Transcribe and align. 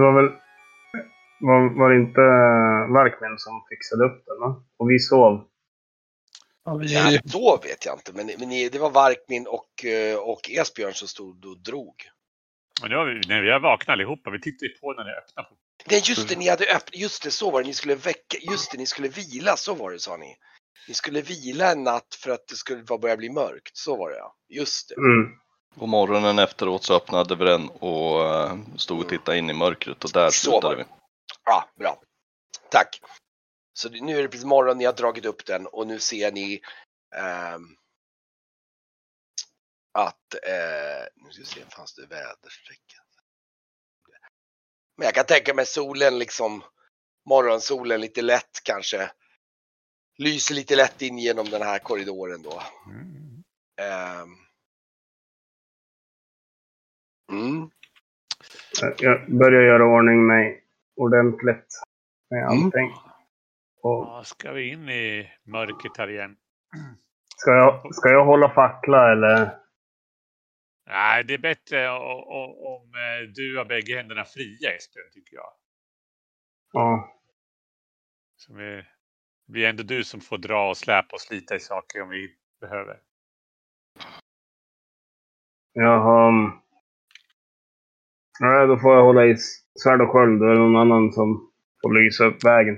Det 0.00 0.06
var 0.06 0.22
väl... 0.22 0.32
Var, 1.40 1.78
var 1.78 1.90
det 1.90 1.96
inte 1.96 2.20
Varkmin 2.92 3.38
som 3.38 3.64
fixade 3.68 4.04
upp 4.04 4.26
den? 4.26 4.40
Va? 4.40 4.62
Och 4.76 4.90
vi 4.90 4.98
sov. 4.98 5.44
Ja, 6.64 6.82
Ja, 6.82 7.20
då 7.24 7.60
vet 7.62 7.86
jag 7.86 7.94
inte, 7.94 8.12
men, 8.12 8.26
men 8.38 8.48
det 8.48 8.78
var 8.78 8.90
Varkmin 8.90 9.46
och, 9.46 9.84
eh, 9.84 10.18
och 10.18 10.50
Esbjörn 10.50 10.94
som 10.94 11.08
stod 11.08 11.44
och 11.46 11.58
drog. 11.58 11.94
Men 12.82 13.06
vi, 13.06 13.20
nej, 13.28 13.42
vi 13.42 13.50
har 13.50 13.60
vaknat 13.60 13.92
allihopa. 13.92 14.30
Vi 14.30 14.40
tittade 14.40 14.72
ju 14.72 14.78
på 14.78 14.92
när 14.92 15.04
ni 15.04 15.10
öppnade. 15.10 15.48
Nej, 15.90 16.02
just 16.04 16.28
det, 16.28 16.36
ni 16.38 16.48
hade 16.48 16.64
öppnat, 16.64 16.96
just 16.96 17.22
det, 17.22 17.30
så 17.30 17.50
var 17.50 17.62
det, 17.62 17.66
ni 17.66 17.74
skulle 17.74 17.94
väcka, 17.94 18.38
just 18.50 18.72
det, 18.72 18.78
ni 18.78 18.86
skulle 18.86 19.08
vila, 19.08 19.56
så 19.56 19.74
var 19.74 19.90
det 19.90 19.98
sa 19.98 20.16
ni. 20.16 20.36
Ni 20.88 20.94
skulle 20.94 21.20
vila 21.22 21.72
en 21.72 21.84
natt 21.84 22.14
för 22.22 22.30
att 22.30 22.48
det 22.48 22.54
skulle 22.54 22.82
börja 22.82 23.16
bli 23.16 23.30
mörkt, 23.30 23.76
så 23.76 23.96
var 23.96 24.10
det 24.10 24.16
ja. 24.16 24.36
Just 24.48 24.88
det. 24.88 24.94
Mm. 24.94 25.30
Och 25.76 25.88
morgonen 25.88 26.38
efteråt 26.38 26.84
så 26.84 26.94
öppnade 26.96 27.36
vi 27.36 27.44
den 27.44 27.68
och 27.68 28.24
eh, 28.24 28.58
stod 28.76 29.00
och 29.00 29.08
tittade 29.08 29.38
in 29.38 29.50
i 29.50 29.52
mörkret 29.52 30.04
och 30.04 30.12
där 30.12 30.30
Så 30.30 30.50
slutade 30.50 30.76
vi. 30.76 30.84
Ja, 31.44 31.68
bra. 31.76 32.02
Tack. 32.70 33.00
Så 33.72 33.88
nu 33.88 34.18
är 34.18 34.22
det 34.22 34.28
precis 34.28 34.46
morgon, 34.46 34.78
ni 34.78 34.84
har 34.84 34.92
dragit 34.92 35.24
upp 35.24 35.46
den 35.46 35.66
och 35.66 35.86
nu 35.86 36.00
ser 36.00 36.32
ni 36.32 36.60
ehm, 37.16 37.76
att, 39.92 40.34
eh, 40.34 41.06
nu 41.14 41.30
ska 41.30 41.42
vi 41.42 41.46
se, 41.46 41.64
fanns 41.70 41.94
det 41.94 42.06
väderstrecken? 42.06 43.00
Men 44.96 45.04
jag 45.04 45.14
kan 45.14 45.26
tänka 45.26 45.54
mig 45.54 45.66
solen 45.66 46.18
liksom, 46.18 46.64
morgonsolen 47.28 48.00
lite 48.00 48.22
lätt 48.22 48.60
kanske, 48.64 49.12
lyser 50.18 50.54
lite 50.54 50.76
lätt 50.76 51.02
in 51.02 51.18
genom 51.18 51.50
den 51.50 51.62
här 51.62 51.78
korridoren 51.78 52.42
då. 52.42 52.62
Mm. 52.86 53.44
Ehm. 53.76 54.49
Mm. 57.30 57.70
Jag 58.98 59.38
börjar 59.38 59.62
göra 59.62 59.84
ordning 59.84 60.26
mig 60.26 60.64
ordentligt 60.96 61.66
med 62.30 62.46
allting. 62.46 62.90
Och 63.82 64.06
Ja, 64.06 64.22
ska 64.24 64.52
vi 64.52 64.68
in 64.68 64.88
i 64.88 65.30
mörkret 65.44 65.96
här 65.98 66.10
igen? 66.10 66.36
ska, 67.36 67.50
jag, 67.50 67.94
ska 67.94 68.08
jag 68.08 68.24
hålla 68.24 68.54
fackla 68.54 69.12
eller? 69.12 69.50
Nej, 70.86 71.24
det 71.24 71.34
är 71.34 71.38
bättre 71.38 71.90
om 71.90 72.94
eh, 72.94 73.28
du 73.34 73.58
har 73.58 73.64
bägge 73.64 73.96
händerna 73.96 74.24
fria, 74.24 74.76
Esbjörn, 74.76 75.10
tycker 75.12 75.36
jag. 75.36 75.52
Ja. 76.72 77.16
Som 78.36 78.56
är, 78.56 78.76
det 79.46 79.52
blir 79.52 79.66
ändå 79.66 79.82
du 79.82 80.04
som 80.04 80.20
får 80.20 80.38
dra 80.38 80.68
och 80.68 80.76
släpa 80.76 81.12
och 81.12 81.20
slita 81.20 81.56
i 81.56 81.60
saker 81.60 82.02
om 82.02 82.08
vi 82.08 82.36
behöver. 82.60 83.00
Jaha. 85.72 86.28
mm. 86.28 86.50
Nej, 88.40 88.66
då 88.66 88.76
får 88.78 88.94
jag 88.94 89.04
hålla 89.04 89.26
i 89.26 89.36
svärd 89.82 90.00
och 90.00 90.08
sköld. 90.12 90.40
Då 90.40 90.46
är 90.46 90.50
det 90.52 90.58
någon 90.58 90.76
annan 90.76 91.12
som 91.12 91.50
får 91.82 92.04
lysa 92.04 92.24
upp 92.24 92.44
vägen. 92.44 92.76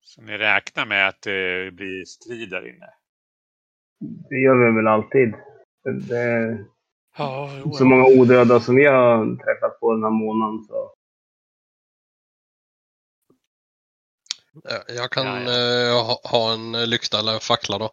Så 0.00 0.22
ni 0.22 0.38
räknar 0.38 0.86
med 0.86 1.08
att 1.08 1.22
det 1.22 1.70
blir 1.74 2.04
strid 2.04 2.50
där 2.50 2.68
inne? 2.68 2.86
Det 4.28 4.36
gör 4.36 4.54
vi 4.70 4.76
väl 4.76 4.86
alltid. 4.86 5.34
Det- 6.08 6.16
är 6.18 6.64
Ja, 7.18 7.50
jo, 7.64 7.72
så 7.72 7.84
många 7.84 8.04
odöda 8.04 8.60
som 8.60 8.76
vi 8.76 8.84
har 8.86 9.24
träffat 9.36 9.80
på 9.80 9.92
den 9.92 10.02
här 10.02 10.10
månaden. 10.10 10.64
Så. 10.64 10.94
Ja, 14.64 14.82
Jag 14.88 15.10
kan 15.10 15.26
Ja, 15.26 15.40
ja. 15.40 15.90
eh, 15.98 16.06
ha, 16.06 16.20
ha 16.30 16.52
en 16.54 16.90
lykta 16.90 17.18
eller 17.18 17.32
en 17.34 17.40
fackla 17.40 17.78
då. 17.78 17.90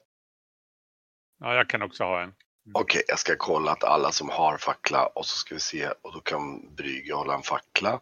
ja, 1.39 1.55
jag 1.55 1.69
kan 1.69 1.81
också 1.81 2.03
ha 2.03 2.21
en. 2.21 2.33
Mm. 2.65 2.75
Okej, 2.75 3.03
jag 3.07 3.19
ska 3.19 3.35
kolla 3.37 3.71
att 3.71 3.83
alla 3.83 4.11
som 4.11 4.29
har 4.29 4.57
fackla 4.57 5.05
och 5.05 5.25
så 5.25 5.37
ska 5.37 5.55
vi 5.55 5.61
se 5.61 5.87
och 5.89 6.13
då 6.13 6.19
kan 6.19 6.75
Brygge 6.75 7.13
hålla 7.13 7.35
en 7.35 7.43
fackla. 7.43 8.01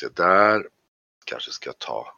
Se 0.00 0.08
där. 0.08 0.68
Kanske 1.24 1.50
ska 1.50 1.72
ta. 1.72 2.14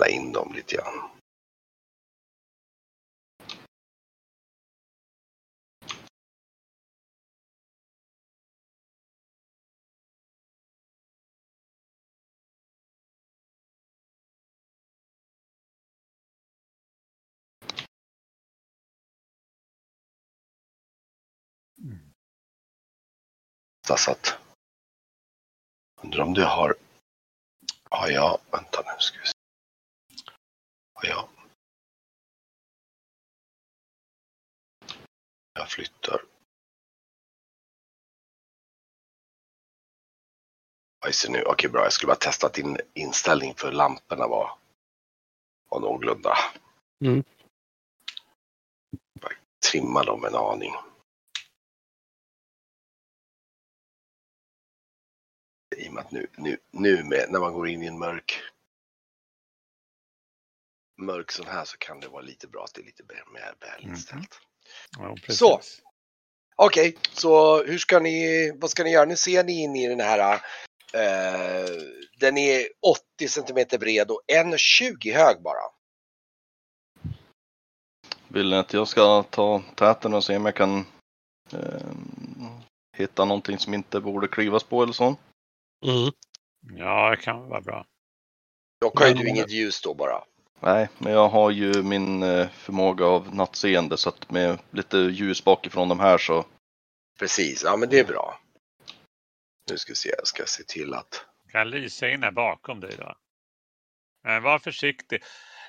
La 0.00 0.08
in 0.08 0.32
dem 0.32 0.52
lite 0.54 0.76
grann. 0.76 1.21
Så 23.86 23.94
att. 24.10 24.38
Undrar 26.02 26.22
om 26.22 26.34
du 26.34 26.44
har. 26.44 26.74
Har 27.90 28.08
jag. 28.08 28.40
Vänta 28.50 28.82
nu 28.82 28.98
ska 28.98 29.18
vi 29.18 29.26
se. 29.26 29.32
Har 30.94 31.08
jag. 31.08 31.28
Jag 35.54 35.70
flyttar. 35.70 36.22
Nu. 41.28 41.42
Okej, 41.42 41.70
bra. 41.70 41.82
Jag 41.82 41.92
skulle 41.92 42.08
bara 42.08 42.16
testa 42.16 42.46
att 42.46 42.54
din 42.54 42.78
inställning 42.94 43.54
för 43.54 43.72
lamporna 43.72 44.26
var, 44.26 44.58
var 45.68 45.80
någorlunda. 45.80 46.36
Mm. 47.04 47.24
Bara 49.20 49.32
trimma 49.70 50.04
dem 50.04 50.24
en 50.24 50.34
aning. 50.34 50.72
I 55.78 55.88
och 55.88 55.92
med 55.92 56.04
att 56.04 56.10
nu, 56.10 56.26
nu, 56.36 56.56
nu 56.70 57.04
med, 57.04 57.26
när 57.30 57.40
man 57.40 57.52
går 57.52 57.68
in 57.68 57.82
i 57.82 57.86
en 57.86 57.98
mörk 57.98 58.42
mörk 61.02 61.32
sån 61.32 61.46
här 61.46 61.64
så 61.64 61.78
kan 61.78 62.00
det 62.00 62.08
vara 62.08 62.22
lite 62.22 62.46
bra 62.46 62.64
att 62.64 62.74
det 62.74 62.80
är 62.80 62.84
lite 62.84 63.02
mer 63.08 63.24
mer 63.32 63.54
väl 63.60 63.90
inställt. 63.90 64.40
Ja, 64.98 65.14
precis. 65.14 65.38
Så. 65.38 65.60
Okej, 66.56 66.96
så 67.12 67.62
hur 67.64 67.78
ska 67.78 67.98
ni, 67.98 68.52
vad 68.54 68.70
ska 68.70 68.84
ni 68.84 68.90
göra? 68.90 69.04
Nu 69.04 69.16
ser 69.16 69.44
ni 69.44 69.62
in 69.62 69.76
i 69.76 69.88
den 69.88 70.00
här, 70.00 70.34
eh, 70.94 71.70
den 72.18 72.38
är 72.38 72.66
80 73.16 73.28
centimeter 73.28 73.78
bred 73.78 74.10
och 74.10 74.22
1,20 74.26 75.14
hög 75.14 75.42
bara. 75.42 75.62
Vill 78.28 78.50
ni 78.50 78.56
att 78.56 78.72
jag 78.72 78.88
ska 78.88 79.22
ta 79.22 79.62
täten 79.74 80.14
och 80.14 80.24
se 80.24 80.36
om 80.36 80.44
jag 80.44 80.54
kan 80.54 80.86
eh, 81.52 81.92
hitta 82.96 83.24
någonting 83.24 83.58
som 83.58 83.74
inte 83.74 84.00
borde 84.00 84.28
klivas 84.28 84.64
på 84.64 84.82
eller 84.82 84.92
så? 84.92 85.16
Mm. 85.82 86.12
Ja, 86.78 87.10
det 87.10 87.16
kan 87.16 87.48
vara 87.48 87.60
bra. 87.60 87.86
Dock 88.80 88.98
har 88.98 89.08
ju 89.08 89.14
du 89.14 89.28
inget 89.28 89.50
ljus 89.50 89.82
då 89.82 89.94
bara. 89.94 90.24
Nej, 90.60 90.88
men 90.98 91.12
jag 91.12 91.28
har 91.28 91.50
ju 91.50 91.82
min 91.82 92.22
eh, 92.22 92.48
förmåga 92.48 93.06
av 93.06 93.34
nattseende 93.34 93.96
så 93.96 94.08
att 94.08 94.30
med 94.30 94.58
lite 94.70 94.98
ljus 94.98 95.44
bakifrån 95.44 95.88
de 95.88 96.00
här 96.00 96.18
så 96.18 96.44
Precis, 97.18 97.62
ja 97.64 97.76
men 97.76 97.88
det 97.88 98.00
är 98.00 98.04
bra. 98.04 98.40
Nu 99.70 99.78
ska 99.78 99.90
vi 99.90 99.96
se, 99.96 100.08
jag 100.18 100.26
ska 100.26 100.44
se 100.46 100.62
till 100.62 100.94
att... 100.94 101.26
Kan 101.48 101.70
lysa 101.70 102.08
in 102.08 102.22
här 102.22 102.30
bakom 102.30 102.80
dig 102.80 102.96
då. 102.98 103.14
Men 104.22 104.42
var 104.42 104.58
försiktig. 104.58 105.22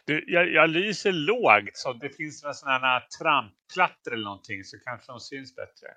Du, 0.06 0.26
jag, 0.28 0.52
jag 0.52 0.70
lyser 0.70 1.12
lågt 1.12 1.78
så 1.78 1.94
det 1.94 2.10
finns 2.10 2.44
några 2.44 2.54
sådana 2.54 2.88
här 2.88 3.08
trampklattor 3.20 4.14
eller 4.14 4.24
någonting 4.24 4.64
så 4.64 4.80
kanske 4.80 5.12
de 5.12 5.20
syns 5.20 5.56
bättre. 5.56 5.88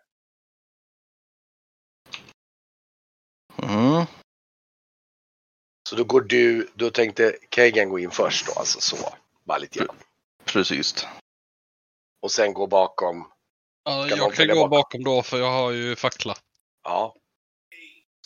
Mm, 3.62 4.04
Så 5.88 5.96
då 5.96 6.04
går 6.04 6.20
du, 6.20 6.68
då 6.74 6.90
tänkte 6.90 7.36
Kagan 7.48 7.88
gå 7.88 7.98
in 7.98 8.10
först 8.10 8.46
då, 8.46 8.52
alltså 8.52 8.80
så. 8.80 9.14
Bara 9.44 9.58
lite 9.58 9.78
grann. 9.78 9.96
precis. 10.44 11.06
Och 12.22 12.30
sen 12.32 12.52
gå 12.54 12.66
bakom, 12.66 13.32
Ja, 13.84 13.96
någon 13.96 14.08
jag 14.18 14.34
kan 14.34 14.48
gå 14.48 14.54
bakom? 14.54 14.70
bakom 14.70 15.04
då 15.04 15.22
för 15.22 15.38
jag 15.38 15.50
har 15.50 15.70
ju 15.70 15.96
fackla. 15.96 16.34
ja. 16.84 17.14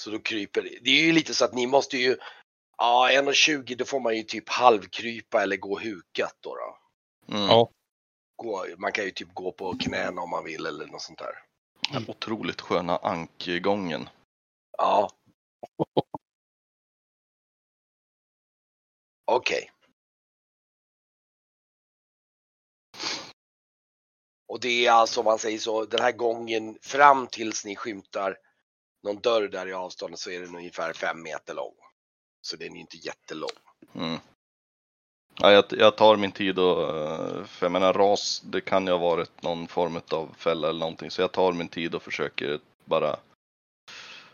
Så 0.01 0.11
då 0.11 0.19
kryper 0.19 0.63
det. 0.63 0.79
Det 0.83 0.91
är 0.91 1.05
ju 1.05 1.13
lite 1.13 1.35
så 1.35 1.45
att 1.45 1.55
ni 1.55 1.67
måste 1.67 1.97
ju, 1.97 2.17
ja 2.79 3.09
1,20 3.13 3.77
då 3.77 3.85
får 3.85 4.01
man 4.01 4.17
ju 4.17 4.23
typ 4.23 4.49
halvkrypa 4.49 5.43
eller 5.43 5.57
gå 5.57 5.79
hukat 5.79 6.37
då. 6.41 6.55
då. 6.57 6.77
Mm. 7.37 7.49
Ja. 7.49 7.71
Gå, 8.37 8.67
man 8.79 8.93
kan 8.93 9.05
ju 9.05 9.11
typ 9.11 9.35
gå 9.35 9.53
på 9.53 9.77
knäna 9.81 10.23
om 10.23 10.31
man 10.31 10.45
vill 10.45 10.67
eller 10.67 10.87
något 10.87 11.03
sånt 11.03 11.19
där. 11.19 11.33
Den 11.93 12.05
otroligt 12.09 12.61
sköna 12.61 12.97
ankgången. 12.97 14.09
Ja. 14.79 15.11
Okej. 19.31 19.71
Och 24.49 24.61
det 24.61 24.87
är 24.87 24.93
alltså 24.93 25.21
om 25.21 25.25
man 25.25 25.39
säger 25.39 25.59
så, 25.59 25.85
den 25.85 26.01
här 26.01 26.13
gången 26.13 26.79
fram 26.83 27.27
tills 27.27 27.65
ni 27.65 27.77
skymtar 27.77 28.37
någon 29.03 29.21
dörr 29.21 29.49
där 29.49 29.67
i 29.67 29.73
avståndet 29.73 30.21
så 30.21 30.31
är 30.31 30.41
den 30.41 30.57
ungefär 30.57 30.93
fem 30.93 31.23
meter 31.23 31.55
lång. 31.55 31.75
Så 32.41 32.57
den 32.57 32.77
är 32.77 32.81
inte 32.81 32.97
jättelång. 32.97 33.51
Mm. 33.95 34.19
Ja, 35.41 35.53
jag, 35.53 35.65
jag 35.71 35.97
tar 35.97 36.17
min 36.17 36.33
tid 36.33 36.59
och, 36.59 36.97
eh, 36.97 37.45
för 37.45 37.67
jag 37.67 37.73
menar 37.73 37.93
ras, 37.93 38.41
det 38.41 38.61
kan 38.61 38.87
ju 38.87 38.93
ha 38.93 38.99
varit 38.99 39.43
någon 39.43 39.69
form 39.69 40.01
av 40.11 40.35
fälla 40.39 40.69
eller 40.69 40.81
någonting. 40.81 41.11
Så 41.11 41.21
jag 41.21 41.33
tar 41.33 41.53
min 41.53 41.69
tid 41.69 41.95
och 41.95 42.03
försöker 42.03 42.61
bara 42.85 43.17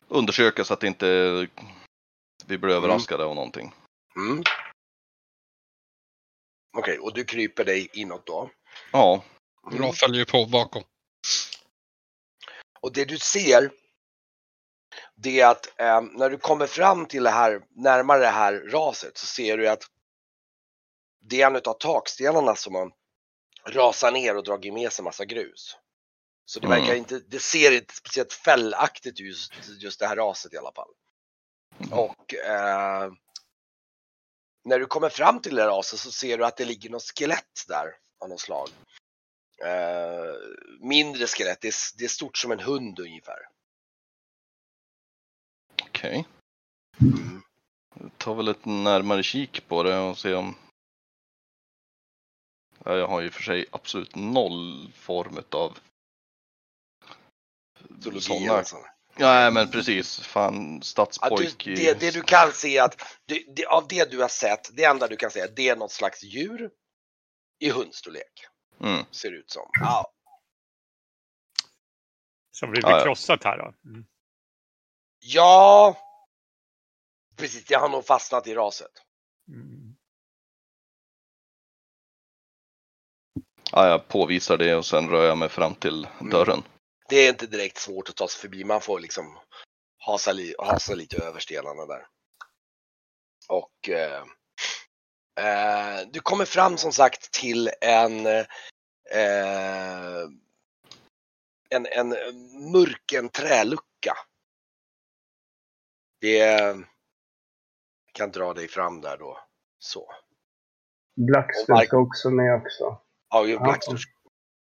undersöka 0.09 0.65
så 0.65 0.75
att 0.75 0.83
inte 0.83 1.07
vi 2.47 2.59
blir 2.59 2.71
Mm. 2.71 2.85
överraskade 2.85 3.25
av 3.25 3.35
någonting. 3.35 3.73
Mm. 4.17 4.43
Okej, 6.77 6.99
och 6.99 7.15
du 7.15 7.25
kryper 7.25 7.65
dig 7.65 7.89
inåt 7.93 8.27
då. 8.27 8.51
Ja, 8.93 9.25
Mm. 9.73 9.83
Jag 9.83 9.97
följer 9.97 10.19
ju 10.19 10.25
på 10.25 10.47
bakom. 10.47 10.83
Och 12.81 12.93
det 12.93 13.05
du 13.05 13.19
ser, 13.19 13.71
det 15.15 15.41
är 15.41 15.47
att 15.51 15.81
eh, 15.81 16.01
när 16.03 16.31
du 16.31 16.39
kommer 16.39 16.67
fram 16.67 17.07
till 17.07 17.23
det 17.23 17.31
här, 17.31 17.61
närmare 17.71 18.21
det 18.21 18.27
här 18.27 18.53
raset, 18.53 19.19
så 19.19 19.27
ser 19.27 19.59
du 19.59 19.69
att 19.69 19.83
det 21.21 21.43
är 21.43 21.47
en 21.47 21.57
av 21.57 21.61
takstenarna 21.79 22.57
som 22.57 22.75
har 22.75 22.93
rasat 23.67 24.13
ner 24.13 24.37
och 24.37 24.45
dragit 24.45 24.75
med 24.75 24.93
sig 24.93 25.05
massa 25.05 25.25
grus. 25.25 25.77
Så 26.45 26.61
det 26.61 26.67
Mm. 26.67 26.81
verkar 26.81 26.95
inte, 26.95 27.19
det 27.19 27.43
ser 27.43 27.73
inte 27.73 27.95
speciellt 27.95 28.33
fällaktigt 28.33 29.21
ut 29.21 29.27
just, 29.27 29.53
just 29.83 30.01
det 30.01 30.07
här 30.07 30.17
raset 30.17 30.53
i 30.53 30.57
alla 30.57 30.73
fall. 30.73 30.91
Och 31.91 32.35
eh, 32.35 33.13
när 34.67 34.79
du 34.79 34.87
kommer 34.87 35.09
fram 35.09 35.41
till 35.41 35.55
det 35.55 35.63
här 35.63 35.69
raset 35.69 36.01
så 36.01 36.13
ser 36.13 36.39
du 36.39 36.47
att 36.47 36.57
det 36.57 36.65
ligger 36.65 36.91
något 36.91 37.13
skelett 37.17 37.65
där 37.69 37.95
av 38.19 38.29
något 38.29 38.41
slag. 38.41 38.69
Eh, 39.65 40.35
mindre 40.81 41.27
skelett, 41.27 41.61
det 41.61 41.69
är, 41.69 41.99
det 41.99 42.05
är 42.05 42.09
stort 42.09 42.39
som 42.39 42.53
en 42.53 42.61
hund 42.61 42.99
ungefär. 42.99 43.39
okej. 45.83 46.27
Mm. 47.01 47.43
Jag 48.01 48.19
tar 48.19 48.35
väl 48.35 48.49
ett 48.49 48.65
närmare 48.65 49.23
kik 49.23 49.69
på 49.69 49.83
det 49.83 49.99
och 49.99 50.19
se 50.19 50.35
om... 50.35 50.55
Ja, 52.85 52.97
jag 52.97 53.09
har 53.09 53.21
ju 53.21 53.31
för 53.31 53.43
sig 53.43 53.67
absolut 53.71 54.15
noll 54.15 54.93
form 54.93 55.39
av 55.51 55.79
sådana. 58.21 58.59
eller 58.59 58.96
Ja, 59.19 59.51
men 59.51 59.71
precis. 59.71 60.21
Fan, 60.21 60.73
Ja, 60.73 60.79
du, 60.79 60.87
stadspojk 60.87 61.65
det, 61.65 62.01
det 62.01 62.11
du 62.11 62.23
kan 62.23 62.53
se 62.53 62.79
att, 62.79 63.03
det, 63.27 63.45
det, 63.57 63.67
av 63.67 63.89
det 63.89 64.11
du 64.11 64.21
har 64.21 64.29
sett, 64.29 64.77
det 64.77 64.85
enda 64.85 65.09
du 65.09 65.17
kan 65.17 65.31
säga, 65.31 65.47
det 65.57 65.69
är 65.69 65.77
något 65.77 65.93
slags 65.93 66.23
djur 66.25 66.71
i 67.59 67.71
hundstorlek. 67.71 68.47
Mm. 68.81 69.05
Ser 69.11 69.31
det 69.31 69.37
ut 69.37 69.51
som. 69.51 69.71
Ja, 69.73 70.13
Som 72.51 72.71
blir 72.71 72.83
Ja, 72.83 72.99
ja. 72.99 73.05
krossat 73.05 73.45
här 73.45 73.59
då. 73.59 73.75
Mm. 73.91 74.07
ja, 75.21 75.97
precis, 77.37 77.65
det 77.65 77.75
har 77.75 77.89
nog 77.89 78.07
fastnat 78.07 78.47
i 78.47 78.55
raset. 78.55 78.93
Mm. 79.49 79.97
Ja, 83.73 83.89
jag 83.89 84.09
påvisar 84.09 84.57
det 84.57 84.75
och 84.75 84.87
sen 84.87 85.09
rör 85.09 85.27
jag 85.27 85.39
mig 85.39 85.49
fram 85.49 85.75
till 85.75 86.09
Mm. 86.21 86.31
dörren. 86.31 86.63
Det 87.09 87.17
är 87.17 87.29
inte 87.29 87.47
direkt 87.47 87.79
svårt 87.79 88.09
att 88.09 88.17
ta 88.17 88.29
sig 88.29 88.41
förbi, 88.41 88.65
man 88.65 88.81
får 88.81 89.01
liksom 89.01 89.39
hasa, 89.99 90.33
li, 90.33 90.55
hasa 90.59 90.95
lite 90.95 91.25
över 91.25 91.41
stenarna 91.41 91.87
där. 91.87 92.07
Och 93.49 93.89
eh, 93.89 94.25
eh, 95.41 96.07
du 96.13 96.21
kommer 96.21 96.45
fram 96.45 96.77
som 96.77 96.93
sagt 96.93 97.33
till 97.33 97.71
en 97.81 98.27
eh, 98.27 98.47
en, 101.71 101.87
en 101.87 102.09
mörken 102.73 103.29
trälucka. 103.29 104.17
Det 106.21 106.77
kan 108.13 108.31
dra 108.31 108.55
dig 108.55 108.69
fram 108.69 109.01
där 109.01 109.17
då. 109.19 109.39
Så. 109.79 110.13
Blackster 111.17 111.77
ska 111.77 111.99
också 111.99 112.31
med 112.31 112.55
också. 112.55 113.01
Ja, 113.31 113.47
ju 113.47 113.53
Ja. 113.53 113.61
Blackster. 113.61 113.99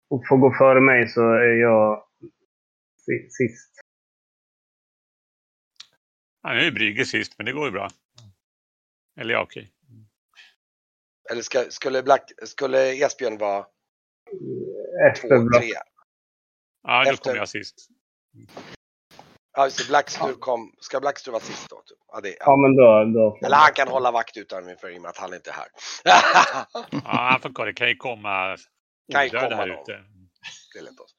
Och 0.10 0.28
får 0.28 0.38
gå 0.38 0.54
före 0.58 0.82
mig 0.82 1.08
så 1.08 1.22
är 1.22 1.62
jag 1.62 2.06
sist. 3.30 3.70
Ja, 6.42 6.54
nu 6.54 6.60
är 6.60 6.72
Brygge 6.72 7.06
sist, 7.06 7.34
men 7.38 7.46
det 7.46 7.52
går 7.52 7.66
ju 7.66 7.72
bra. 7.72 7.90
Eller 9.20 9.34
ja, 9.34 9.42
okej. 9.42 9.72
Eller 11.32 11.42
ska, 11.42 11.64
skulle, 11.70 12.04
Black, 12.04 12.32
skulle 12.46 12.94
Esbjörn 13.06 13.38
vara 13.38 13.66
Efter 15.12 15.28
två, 15.30 15.44
Black. 15.44 15.62
tre? 15.64 15.72
Ja, 16.84 17.04
då 17.06 17.12
Efter- 17.12 17.24
kommer 17.24 17.38
jag 17.38 17.50
sist. 17.50 17.76
Ja, 19.56 19.66
just 19.66 19.78
det. 19.78 19.88
Blackster 19.88 20.34
kom. 20.34 20.76
Ska 20.80 21.00
Blackster 21.00 21.32
vara 21.32 21.42
sist 21.42 21.70
då? 21.70 21.76
Typ? 21.82 21.98
Ja, 22.08 22.22
det, 22.22 22.30
Ja, 22.30 22.36
ja. 22.40 22.56
men 22.58 22.76
då... 22.76 23.20
då 23.20 23.46
Eller 23.46 23.58
han 23.58 23.74
kan 23.74 23.88
hålla 23.88 24.12
vakt 24.12 24.38
utanför 24.38 24.90
i 24.90 24.98
och 24.98 25.02
med 25.02 25.10
att 25.10 25.18
han 25.18 25.34
inte 25.34 25.50
är 25.50 25.54
här. 25.54 25.68
Ja, 27.04 27.30
han 27.32 27.42
får 27.42 27.50
kolla. 27.54 27.66
Det 27.66 27.74
kan 27.74 27.88
ju 27.90 27.96
komma 27.96 28.58
odöda 29.08 29.40
komma 29.42 29.56
här 29.56 29.68
någon. 29.68 29.82
ute. 29.82 29.92
det 30.74 30.80
är 30.80 30.84
lättast. 30.84 31.16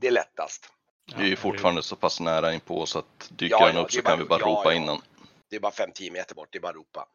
Det 0.00 0.06
är 0.06 0.10
lättast. 0.10 0.70
Vi 1.16 1.22
är 1.22 1.26
ju 1.28 1.36
fortfarande 1.36 1.82
så 1.82 1.96
pass 1.96 2.20
nära 2.20 2.52
in 2.52 2.60
på 2.60 2.86
så 2.86 2.98
att 2.98 3.28
dyker 3.30 3.56
Ja, 3.60 3.66
den 3.66 3.76
ja, 3.76 3.82
upp 3.82 3.92
så 3.92 3.98
är 3.98 4.02
kan 4.02 4.10
bara- 4.18 4.22
vi 4.22 4.28
bara 4.28 4.40
ja, 4.40 4.46
ropa 4.46 4.70
ja. 4.70 4.72
innan. 4.74 5.02
Det 5.48 5.56
är 5.56 5.60
bara 5.60 5.72
5-10 5.72 6.10
meter 6.12 6.34
bort. 6.34 6.48
Det 6.52 6.58
är 6.58 6.60
bara 6.60 6.72
ropa. 6.72 7.08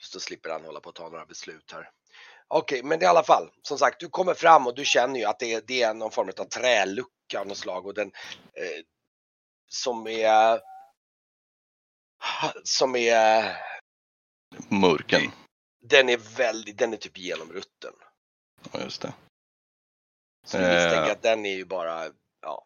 Så 0.00 0.20
slipper 0.20 0.50
han 0.50 0.64
hålla 0.64 0.80
på 0.80 0.88
att 0.88 0.94
ta 0.94 1.08
några 1.08 1.26
beslut 1.26 1.72
här. 1.72 1.90
Okej, 2.48 2.82
men 2.82 3.02
i 3.02 3.06
alla 3.06 3.22
fall. 3.22 3.50
Som 3.62 3.78
sagt, 3.78 4.00
du 4.00 4.08
kommer 4.08 4.34
fram 4.34 4.66
och 4.66 4.74
du 4.74 4.84
känner 4.84 5.20
ju 5.20 5.26
att 5.26 5.38
det 5.38 5.52
är, 5.54 5.62
det 5.66 5.82
är 5.82 5.94
någon 5.94 6.10
form 6.10 6.28
av 6.38 6.44
trälucka 6.44 7.40
av 7.40 7.46
något 7.46 7.58
slag 7.58 7.86
och 7.86 7.94
den 7.94 8.12
eh, 8.52 8.84
som 9.68 10.06
är 10.06 10.60
som 12.64 12.96
är 12.96 13.56
Mörken. 14.68 15.32
den 15.80 16.08
är 16.08 16.16
väldigt, 16.36 16.78
den 16.78 16.92
är 16.92 16.96
typ 16.96 17.18
genomrutten. 17.18 17.92
Ja, 18.72 18.80
just 18.80 19.02
det. 19.02 19.12
Så 20.46 20.58
du 20.58 20.62
misstänker 20.62 21.06
Eh. 21.06 21.12
att 21.12 21.22
den 21.22 21.46
är 21.46 21.54
ju 21.54 21.64
bara, 21.64 22.04
ja, 22.42 22.64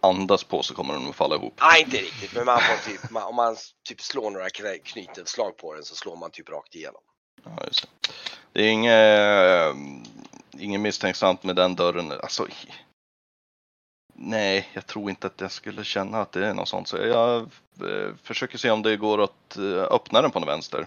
Andas 0.00 0.44
på 0.44 0.62
så 0.62 0.74
kommer 0.74 0.94
den 0.94 1.08
att 1.08 1.16
falla 1.16 1.34
ihop. 1.34 1.54
nej 1.60 1.82
inte 1.82 1.96
riktigt, 1.96 2.34
men 2.34 2.44
man 2.44 2.60
får 2.60 2.90
typ, 2.90 3.10
man, 3.10 3.22
om 3.22 3.34
man 3.34 3.56
typ 3.88 4.00
slår 4.00 4.30
några 4.30 4.50
knytnävsslag 4.84 5.56
på 5.56 5.74
den 5.74 5.84
så 5.84 5.94
slår 5.94 6.16
man 6.16 6.30
typ 6.30 6.48
rakt 6.48 6.74
igenom. 6.74 7.00
Ja, 7.44 7.50
just 7.66 7.82
det. 7.82 7.88
det 8.52 8.62
är 8.62 8.70
inget, 8.70 9.76
inget 10.62 10.80
misstänksamt 10.80 11.42
med 11.42 11.56
den 11.56 11.74
dörren. 11.76 12.12
Alltså, 12.12 12.46
nej, 14.14 14.68
jag 14.72 14.86
tror 14.86 15.10
inte 15.10 15.26
att 15.26 15.40
jag 15.40 15.52
skulle 15.52 15.84
känna 15.84 16.20
att 16.20 16.32
det 16.32 16.46
är 16.46 16.54
något 16.54 16.68
sånt. 16.68 16.88
Så 16.88 16.96
jag 16.96 17.40
eh, 17.80 18.14
försöker 18.22 18.58
se 18.58 18.70
om 18.70 18.82
det 18.82 18.96
går 18.96 19.22
att 19.22 19.56
eh, 19.56 19.82
öppna 19.82 20.22
den 20.22 20.30
på 20.30 20.38
den 20.38 20.48
vänster. 20.48 20.86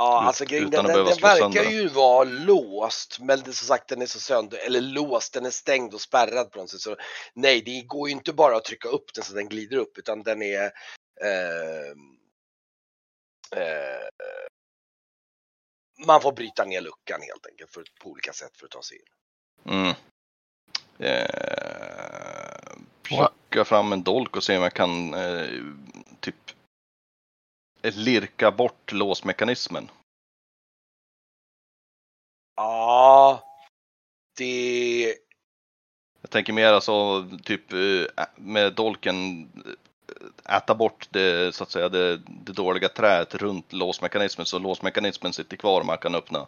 Ja, 0.00 0.22
alltså 0.22 0.44
grejen, 0.44 0.68
utan 0.68 0.84
den, 0.84 1.00
att 1.00 1.06
den, 1.06 1.14
den 1.14 1.22
verkar 1.22 1.62
sönder 1.62 1.70
ju 1.70 1.88
vara 1.88 2.24
låst, 2.24 3.18
men 3.20 3.40
det, 3.40 3.52
som 3.52 3.66
sagt 3.66 3.88
den 3.88 4.02
är 4.02 4.06
så 4.06 4.20
sönder, 4.20 4.58
eller 4.58 4.80
låst, 4.80 5.32
den 5.32 5.46
är 5.46 5.50
stängd 5.50 5.94
och 5.94 6.00
spärrad 6.00 6.50
på 6.50 6.58
något 6.58 6.70
sätt. 6.70 6.80
Så 6.80 6.96
nej, 7.34 7.62
det 7.62 7.82
går 7.82 8.08
ju 8.08 8.14
inte 8.14 8.32
bara 8.32 8.56
att 8.56 8.64
trycka 8.64 8.88
upp 8.88 9.14
den 9.14 9.24
så 9.24 9.34
den 9.34 9.48
glider 9.48 9.76
upp, 9.76 9.98
utan 9.98 10.22
den 10.22 10.42
är 10.42 10.64
eh, 11.22 11.90
eh, 13.56 14.08
man 16.06 16.20
får 16.20 16.32
bryta 16.32 16.64
ner 16.64 16.80
luckan 16.80 17.20
helt 17.22 17.46
enkelt 17.46 17.70
för, 17.70 17.84
på 18.02 18.10
olika 18.10 18.32
sätt 18.32 18.56
för 18.56 18.66
att 18.66 18.70
ta 18.70 18.82
sig 18.82 18.96
in. 18.96 19.04
Mm. 19.72 19.94
Eh, 20.98 22.76
plocka 23.02 23.64
fram 23.64 23.92
en 23.92 24.02
dolk 24.02 24.36
och 24.36 24.44
se 24.44 24.56
om 24.56 24.62
jag 24.62 24.74
kan 24.74 25.14
eh, 25.14 25.48
typ 26.20 26.59
lirka 27.82 28.50
bort 28.50 28.92
låsmekanismen. 28.92 29.90
Ja, 32.56 33.42
det... 34.36 35.14
Jag 36.22 36.30
tänker 36.30 36.52
mer 36.52 36.72
alltså 36.72 37.26
typ 37.44 37.72
eh, 37.72 38.24
med 38.36 38.72
dolken 38.72 39.48
eh, 40.46 40.56
äta 40.56 40.74
bort 40.74 41.08
det, 41.10 41.54
så 41.54 41.64
att 41.64 41.70
säga, 41.70 41.88
det, 41.88 42.16
det 42.16 42.52
dåliga 42.52 42.88
träet 42.88 43.34
runt 43.34 43.72
låsmekanismen 43.72 44.46
så 44.46 44.58
låsmekanismen 44.58 45.32
sitter 45.32 45.56
kvar 45.56 45.80
och 45.80 45.86
man 45.86 45.98
kan 45.98 46.14
öppna. 46.14 46.46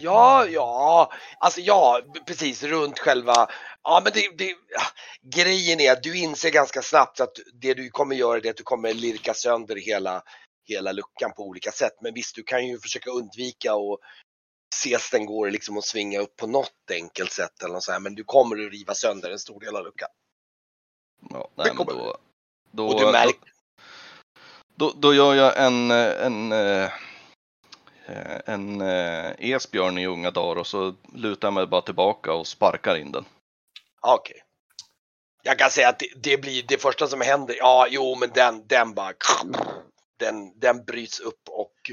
Ja, 0.00 0.46
ja, 0.46 1.12
alltså 1.38 1.60
ja, 1.60 2.00
precis 2.26 2.62
runt 2.62 2.98
själva. 2.98 3.48
Ja, 3.82 4.00
men 4.04 4.12
det, 4.14 4.38
det, 4.38 4.54
grejen 5.22 5.80
är 5.80 5.92
att 5.92 6.02
du 6.02 6.18
inser 6.18 6.50
ganska 6.50 6.82
snabbt 6.82 7.20
att 7.20 7.38
det 7.54 7.74
du 7.74 7.90
kommer 7.90 8.16
göra 8.16 8.38
är 8.38 8.50
att 8.50 8.56
du 8.56 8.62
kommer 8.62 8.94
lirka 8.94 9.34
sönder 9.34 9.76
hela, 9.76 10.22
hela 10.66 10.92
luckan 10.92 11.32
på 11.36 11.42
olika 11.42 11.72
sätt. 11.72 11.92
Men 12.00 12.14
visst, 12.14 12.34
du 12.34 12.42
kan 12.42 12.66
ju 12.66 12.78
försöka 12.78 13.10
undvika 13.10 13.74
och 13.74 13.98
se 14.74 14.94
att 14.94 15.08
den 15.12 15.26
går 15.26 15.50
liksom 15.50 15.78
att 15.78 15.84
svinga 15.84 16.20
upp 16.20 16.36
på 16.36 16.46
något 16.46 16.90
enkelt 16.92 17.32
sätt 17.32 17.62
eller 17.62 17.74
något 17.74 17.84
så 17.84 17.92
här, 17.92 18.00
men 18.00 18.14
du 18.14 18.24
kommer 18.24 18.66
att 18.66 18.72
riva 18.72 18.94
sönder 18.94 19.30
en 19.30 19.38
stor 19.38 19.60
del 19.60 19.76
av 19.76 19.84
luckan. 19.84 20.08
Ja, 21.30 21.48
nej, 21.54 21.72
men 21.76 21.86
då, 21.86 22.16
då, 22.70 22.88
Och 22.88 23.00
du 23.00 23.12
märker, 23.12 23.52
då, 24.76 24.92
då 24.96 25.14
gör 25.14 25.34
jag 25.34 25.66
en, 25.66 25.90
en, 25.90 26.52
eh, 26.52 26.90
eh, 28.06 28.40
en 28.46 28.80
eh, 28.80 29.32
esbjörn 29.38 29.98
i 29.98 30.06
unga 30.06 30.30
dagar 30.30 30.60
och 30.60 30.66
så 30.66 30.94
lutar 31.12 31.48
jag 31.48 31.52
mig 31.52 31.66
bara 31.66 31.82
tillbaka 31.82 32.32
och 32.32 32.46
sparkar 32.46 32.96
in 32.96 33.12
den. 33.12 33.24
ja, 34.02 34.14
okej. 34.14 34.42
Jag 35.42 35.58
kan 35.58 35.70
säga 35.70 35.88
att 35.88 35.98
det, 35.98 36.08
det 36.16 36.38
blir 36.38 36.62
det 36.62 36.82
första 36.82 37.06
som 37.06 37.20
händer. 37.20 37.56
Ja, 37.58 37.86
jo, 37.90 38.16
men 38.20 38.30
den, 38.34 38.66
den 38.66 38.94
bara. 38.94 39.12
Den, 40.16 40.58
den 40.58 40.84
bryts 40.84 41.20
upp 41.20 41.48
och 41.48 41.90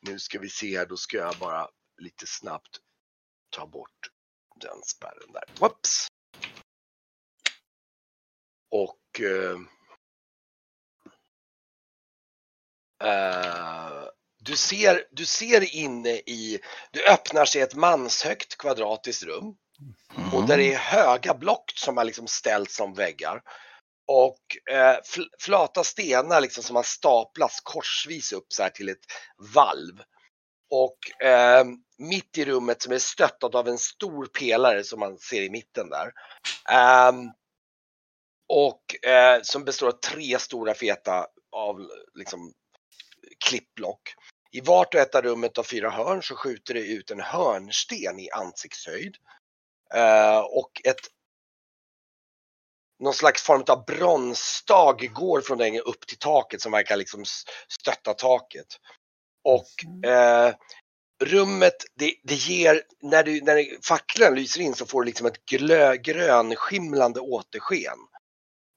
nu 0.00 0.18
ska 0.18 0.38
vi 0.38 0.48
se 0.48 0.78
här. 0.78 0.86
Då 0.86 0.96
ska 0.96 1.16
jag 1.16 1.36
bara 1.36 1.68
lite 1.98 2.26
snabbt 2.26 2.80
ta 3.50 3.66
bort 3.66 4.10
den 4.60 4.82
spärren 4.82 5.32
där. 5.32 5.44
Whoops. 5.60 6.08
Och 8.70 9.20
eh, 9.20 9.58
eh, 13.10 14.04
du, 14.38 14.56
ser, 14.56 15.04
du 15.10 15.26
ser 15.26 15.74
inne 15.74 16.10
i, 16.10 16.60
du 16.90 17.06
öppnar 17.06 17.44
sig 17.44 17.62
ett 17.62 17.74
manshögt 17.74 18.58
kvadratiskt 18.58 19.22
rum. 19.22 19.56
Och 20.32 20.46
där 20.46 20.56
det 20.56 20.74
är 20.74 20.78
höga 20.78 21.34
block 21.34 21.72
som 21.74 21.96
har 21.96 22.04
liksom 22.04 22.26
ställts 22.26 22.76
som 22.76 22.94
väggar. 22.94 23.42
Och 24.08 24.70
eh, 24.70 25.00
fl- 25.04 25.30
flata 25.38 25.84
stenar 25.84 26.40
liksom 26.40 26.62
som 26.62 26.76
har 26.76 26.82
staplats 26.82 27.60
korsvis 27.60 28.32
upp 28.32 28.46
så 28.48 28.62
här 28.62 28.70
till 28.70 28.88
ett 28.88 29.04
valv. 29.54 30.02
Och 30.70 31.26
eh, 31.26 31.64
mitt 31.98 32.38
i 32.38 32.44
rummet 32.44 32.82
som 32.82 32.92
är 32.92 32.98
stöttat 32.98 33.54
av 33.54 33.68
en 33.68 33.78
stor 33.78 34.26
pelare 34.26 34.84
som 34.84 35.00
man 35.00 35.18
ser 35.18 35.42
i 35.42 35.50
mitten 35.50 35.90
där. 35.90 36.12
Eh, 36.70 37.12
och 38.48 39.06
eh, 39.08 39.40
som 39.42 39.64
består 39.64 39.86
av 39.86 39.92
tre 39.92 40.38
stora 40.38 40.74
feta 40.74 41.26
av 41.52 41.90
liksom 42.14 42.52
klippblock. 43.44 44.14
I 44.50 44.60
vart 44.60 44.94
och 44.94 45.00
ett 45.00 45.14
av 45.14 45.22
rummet 45.22 45.58
av 45.58 45.62
fyra 45.62 45.90
hörn 45.90 46.22
så 46.22 46.36
skjuter 46.36 46.74
det 46.74 46.80
ut 46.80 47.10
en 47.10 47.20
hörnsten 47.20 48.18
i 48.18 48.30
ansiktshöjd. 48.30 49.16
Eh, 49.94 50.38
och 50.38 50.70
ett 50.84 51.00
någon 53.00 53.14
slags 53.14 53.42
form 53.42 53.64
av 53.68 53.84
bronsstag 53.84 55.10
går 55.12 55.40
från 55.40 55.58
den 55.58 55.80
upp 55.80 56.06
till 56.06 56.18
taket 56.18 56.60
som 56.60 56.72
verkar 56.72 56.96
liksom 56.96 57.24
stötta 57.68 58.14
taket. 58.14 58.66
Och 59.44 60.04
eh, 60.10 60.54
rummet, 61.24 61.76
det, 61.98 62.14
det 62.24 62.34
ger, 62.34 62.82
när, 63.02 63.22
du, 63.22 63.40
när 63.40 63.84
facklan 63.86 64.34
lyser 64.34 64.60
in 64.60 64.74
så 64.74 64.86
får 64.86 65.02
du 65.02 65.06
liksom 65.06 65.26
ett 65.26 65.44
glö, 65.44 65.96
grönskimlande 65.96 67.20
återsken. 67.20 67.98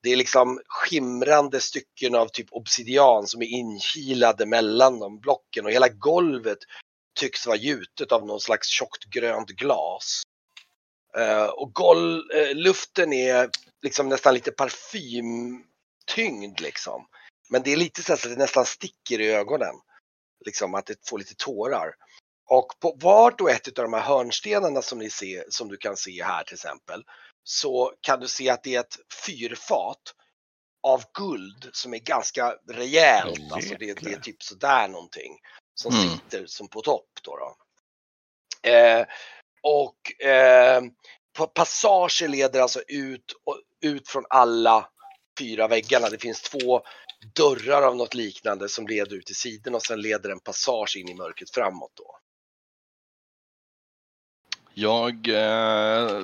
Det 0.04 0.10
är 0.10 0.16
liksom 0.16 0.62
skimrande 0.68 1.62
stycken 1.62 2.16
av 2.16 2.28
typ 2.28 2.48
obsidian 2.52 3.28
som 3.28 3.42
är 3.42 3.46
inkilade 3.46 4.46
mellan 4.46 5.00
de 5.00 5.20
blocken 5.20 5.66
och 5.66 5.72
hela 5.72 5.90
golvet 5.90 6.58
tycks 7.20 7.48
vara 7.48 7.58
gjutet 7.58 8.12
av 8.12 8.26
någon 8.26 8.40
slags 8.40 8.68
tjockt 8.68 9.04
grönt 9.04 9.50
glas. 9.50 10.22
Eh, 11.18 11.46
och 11.46 11.74
gol, 11.74 12.32
eh, 12.36 12.56
luften 12.56 13.13
är 13.13 13.50
liksom 13.82 14.10
nästan 14.10 14.34
lite 14.34 14.51
parfymtyngd 14.51 16.60
liksom. 16.60 17.08
Men 17.50 17.63
det 17.63 17.72
är 17.74 17.78
lite 17.78 18.04
så 18.04 18.13
att 18.13 18.22
det 18.24 18.36
nästan 18.36 18.66
sticker 18.66 19.22
i 19.22 19.32
ögonen. 19.32 19.75
Liksom 20.46 20.75
att 20.75 20.86
det 20.86 21.08
får 21.10 21.20
lite 21.20 21.36
tårar. 21.36 21.94
Och 22.50 22.80
på 22.80 22.98
vart 23.01 23.42
och 23.42 23.51
ett 23.51 23.68
av 23.68 23.74
de 23.84 23.94
här 23.94 24.01
hörnstenarna 24.01 24.82
som, 24.82 25.00
ni 25.00 25.10
ser, 25.10 25.46
som 25.50 25.68
du 25.68 25.78
kan 25.78 25.98
se 25.98 26.24
här 26.24 26.44
till 26.44 26.54
exempel 26.54 27.04
så 27.44 27.94
kan 28.01 28.20
du 28.20 28.28
se 28.28 28.50
att 28.50 28.63
det 28.63 28.75
är 28.75 28.80
ett 28.80 28.98
fyrfat 29.25 30.16
av 30.84 31.04
guld 31.13 31.70
som 31.74 31.94
är 31.94 31.98
ganska 32.00 32.56
rejält. 32.70 33.39
Åh, 33.39 33.54
Alltså 33.54 33.75
det, 33.80 33.94
det 33.94 34.13
är 34.13 34.20
typ 34.20 34.44
sådär 34.44 34.88
någonting 34.88 35.39
som 35.75 35.94
Mm. 35.96 36.10
sitter 36.10 36.46
som 36.46 36.68
på 36.68 36.82
topp. 36.82 37.10
Då, 37.24 37.38
då. 37.38 37.56
Eh, 38.70 39.06
och 39.63 40.25
eh, 40.25 40.82
passager 41.54 42.28
leder 42.28 42.62
alltså 42.62 42.82
ut, 42.88 43.34
ut 43.82 44.08
från 44.08 44.24
alla 44.30 44.89
fyra 45.39 45.68
väggarna. 45.68 46.10
Det 46.10 46.18
finns 46.18 46.42
två 46.42 46.82
dörrar 47.36 47.82
av 47.82 47.96
något 47.96 48.13
liknande 48.13 48.70
som 48.70 48.88
leder 48.88 49.16
ut 49.16 49.25
till 49.25 49.36
sidan 49.36 49.75
och 49.75 49.82
sen 49.82 50.01
leder 50.01 50.30
en 50.30 50.39
passage 50.39 50.98
in 50.98 51.10
i 51.10 51.13
mörkret 51.13 51.50
framåt. 51.50 51.92
Då. 51.96 52.20
Jag... 54.74 55.28
Eh, 55.28 56.22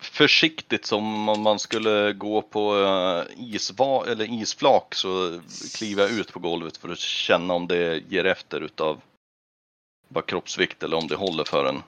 försiktigt 0.00 0.86
som 0.86 1.28
om 1.28 1.42
man 1.42 1.58
skulle 1.58 2.12
gå 2.12 2.42
på 2.42 2.78
eh, 2.78 3.54
isva, 3.54 4.06
eller 4.06 4.42
isflak 4.42 4.94
så 4.94 5.40
kliver 5.74 6.02
jag 6.02 6.12
ut 6.12 6.32
på 6.32 6.38
golvet 6.38 6.76
för 6.76 6.88
att 6.88 6.98
känna 6.98 7.54
om 7.54 7.66
det 7.66 8.02
ger 8.08 8.24
efter 8.24 8.60
utav 8.60 9.00
bara 10.08 10.24
kroppsvikt 10.24 10.82
eller 10.82 10.96
om 10.96 11.06
det 11.08 11.16
håller 11.16 11.44
för 11.44 11.64
en. 11.64 11.82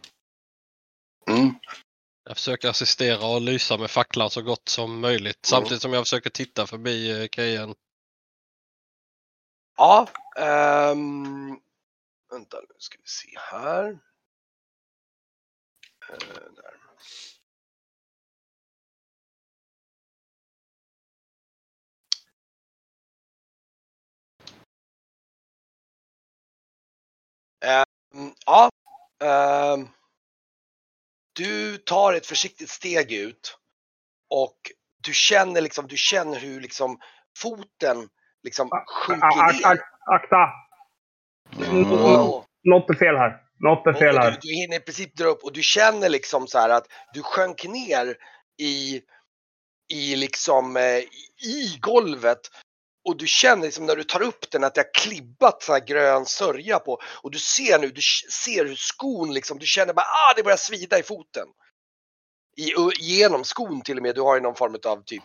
Jag 2.25 2.37
försöker 2.37 2.68
assistera 2.68 3.26
och 3.26 3.40
lysa 3.40 3.76
med 3.76 3.90
facklan 3.90 4.30
så 4.30 4.42
gott 4.42 4.68
som 4.68 5.00
möjligt. 5.00 5.38
Samtidigt 5.46 5.82
som 5.82 5.92
jag 5.92 6.04
försöker 6.04 6.30
titta 6.30 6.66
förbi 6.66 7.22
eh, 7.22 7.28
Kejen. 7.28 7.75
Ja, 9.76 10.08
ehm, 10.37 11.60
vänta 12.30 12.60
nu 12.60 12.75
ska 12.78 12.98
vi 12.98 13.08
se 13.08 13.38
här. 13.38 13.98
Eh, 16.10 16.18
där. 27.60 27.88
Ehm, 28.15 28.33
ja, 28.47 28.71
ehm, 29.25 29.88
du 31.33 31.79
tar 31.79 32.12
ett 32.12 32.27
försiktigt 32.27 32.71
steg 32.71 33.12
ut 33.12 33.59
och 34.31 34.57
du 35.03 35.12
känner 35.15 35.61
liksom, 35.61 35.87
du 35.87 35.97
känner 35.97 36.38
hur 36.41 36.61
liksom 36.61 37.00
foten 37.38 38.09
liksom 38.43 38.71
sjunker 38.87 39.53
ner. 39.53 39.67
ak- 39.67 39.81
Akta! 40.07 40.50
Mm. 41.71 41.88
Något 42.65 42.91
är 42.91 42.95
fel 42.95 43.17
här. 43.17 43.43
Något 43.59 43.87
är 43.87 43.93
fel 43.93 44.19
här. 44.19 44.31
du, 44.31 44.38
du 44.41 44.55
hinner 44.55 44.77
i 44.77 44.81
princip 44.81 45.15
dra 45.17 45.25
upp 45.29 45.45
och 45.45 45.53
du 45.53 45.62
känner 45.62 46.09
liksom 46.09 46.47
så 46.47 46.59
här 46.59 46.69
att 46.71 46.87
du 47.15 47.23
sjönk 47.23 47.65
ner 47.65 48.17
i, 48.59 49.03
i 49.93 50.17
liksom 50.17 50.77
eh, 50.77 50.83
i 51.49 51.79
golvet 51.81 52.41
och 53.09 53.17
du 53.17 53.27
känner 53.27 53.62
liksom 53.62 53.87
när 53.87 53.97
du 53.97 54.05
tar 54.05 54.23
upp 54.23 54.50
den 54.50 54.65
att 54.65 54.75
det 54.75 54.81
har 54.81 54.95
klibbat 54.95 55.62
så 55.62 55.73
här 55.73 55.81
grön 55.81 56.27
sörja 56.27 56.79
på 56.79 56.99
och 57.23 57.31
du 57.31 57.38
ser 57.38 57.79
nu, 57.79 57.88
du 57.88 58.00
ser 58.33 58.65
hur 58.65 58.77
skon 58.77 59.35
liksom, 59.35 59.59
du 59.59 59.67
känner 59.67 59.93
bara 59.95 60.07
ah 60.07 60.35
det 60.37 60.43
börjar 60.43 60.57
svida 60.57 60.99
i 60.99 61.03
foten. 61.03 61.47
I, 62.57 62.73
genom 62.99 63.45
skon 63.45 63.83
till 63.83 63.97
och 63.97 64.03
med, 64.03 64.15
du 64.15 64.21
har 64.21 64.35
ju 64.35 64.41
någon 64.41 64.55
form 64.55 64.77
av 64.87 65.03
typ 65.05 65.23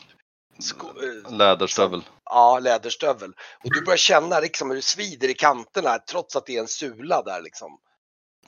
sko, 0.59 0.87
eh, 0.87 1.31
Läderstövel. 1.31 2.03
ja, 2.25 2.59
läderstövel. 2.59 3.33
Och 3.63 3.73
du 3.73 3.81
börjar 3.81 3.97
känna 3.97 4.39
liksom 4.39 4.69
hur 4.69 4.75
det 4.75 4.81
svider 4.81 5.29
i 5.29 5.33
kanterna 5.33 5.99
trots 5.99 6.35
att 6.35 6.45
det 6.45 6.55
är 6.55 6.61
en 6.61 6.67
sula 6.67 7.21
där 7.21 7.41
liksom. 7.41 7.79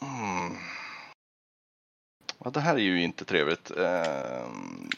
Mm. 0.01 0.57
Ja, 2.43 2.49
det 2.49 2.59
här 2.59 2.75
är 2.75 2.79
ju 2.79 3.03
inte 3.03 3.25
trevligt. 3.25 3.71
Ehm, 3.71 4.89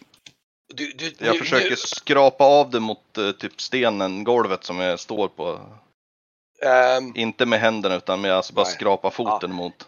Du, 0.74 0.92
du, 0.92 1.14
Jag 1.20 1.34
nu- 1.34 1.40
försöker 1.40 1.70
nu- 1.70 1.76
skrapa 1.76 2.44
av 2.44 2.70
det 2.70 2.80
mot 2.80 3.18
eh, 3.18 3.32
typ 3.32 3.62
stenen, 3.62 4.24
golvet 4.24 4.64
som 4.64 4.80
jag 4.80 5.00
står 5.00 5.28
på. 5.28 5.60
ehm, 6.66 7.14
Inte 7.16 7.46
med 7.46 7.60
händerna 7.60 7.96
utan 7.96 8.22
med 8.22 8.34
alltså 8.34 8.54
bara 8.54 8.66
Nej. 8.66 8.74
skrapa 8.74 9.12
foten 9.12 9.54
mot. 9.54 9.88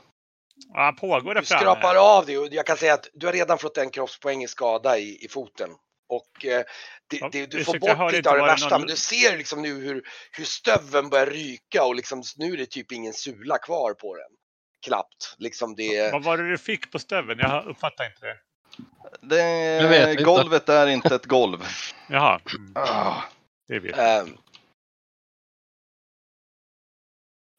Ja, 0.73 0.95
pågår 0.99 1.33
det 1.33 1.39
Du 1.41 1.45
framme? 1.45 1.61
skrapar 1.61 1.95
av 1.95 2.25
det 2.25 2.37
och 2.37 2.47
jag 2.51 2.65
kan 2.65 2.77
säga 2.77 2.93
att 2.93 3.07
du 3.13 3.25
har 3.25 3.33
redan 3.33 3.57
fått 3.57 3.77
en 3.77 3.89
kroppspoäng 3.89 4.43
i 4.43 4.47
skada 4.47 4.97
i, 4.97 5.25
i 5.25 5.27
foten. 5.27 5.69
Och 6.09 6.45
eh, 6.45 6.63
det, 7.09 7.17
Ja, 7.17 7.29
det, 7.31 7.45
du 7.45 7.63
får 7.63 7.79
bort 7.79 8.11
lite 8.11 8.29
av 8.29 8.35
det 8.37 8.41
värsta, 8.45 8.69
någon- 8.69 8.81
men 8.81 8.87
du 8.87 8.95
ser 8.95 9.37
liksom 9.37 9.61
nu 9.61 9.73
hur, 9.81 10.03
hur 10.31 10.45
stöveln 10.45 11.09
börjar 11.09 11.25
ryka 11.25 11.83
och 11.83 11.95
liksom, 11.95 12.23
nu 12.37 12.53
är 12.53 12.57
det 12.57 12.65
typ 12.65 12.91
ingen 12.91 13.13
sula 13.13 13.57
kvar 13.57 13.93
på 13.93 14.15
den. 14.15 14.25
Knappt. 14.85 15.35
Liksom 15.37 15.75
det, 15.75 16.11
Vad 16.11 16.23
var 16.23 16.37
det 16.37 16.49
du 16.49 16.57
fick 16.57 16.91
på 16.91 16.99
stöveln? 16.99 17.39
Jag 17.39 17.65
uppfattar 17.67 18.05
inte 18.05 18.25
det. 18.25 18.37
Det, 19.21 19.87
vet 19.87 20.09
inte. 20.09 20.23
golvet 20.23 20.69
är 20.69 20.87
inte 20.87 21.15
ett 21.15 21.25
golv. 21.25 21.63
Jaha, 22.07 22.39
Ah. 22.75 23.21
det 23.67 23.79
vet 23.79 23.97
jag. 23.97 24.27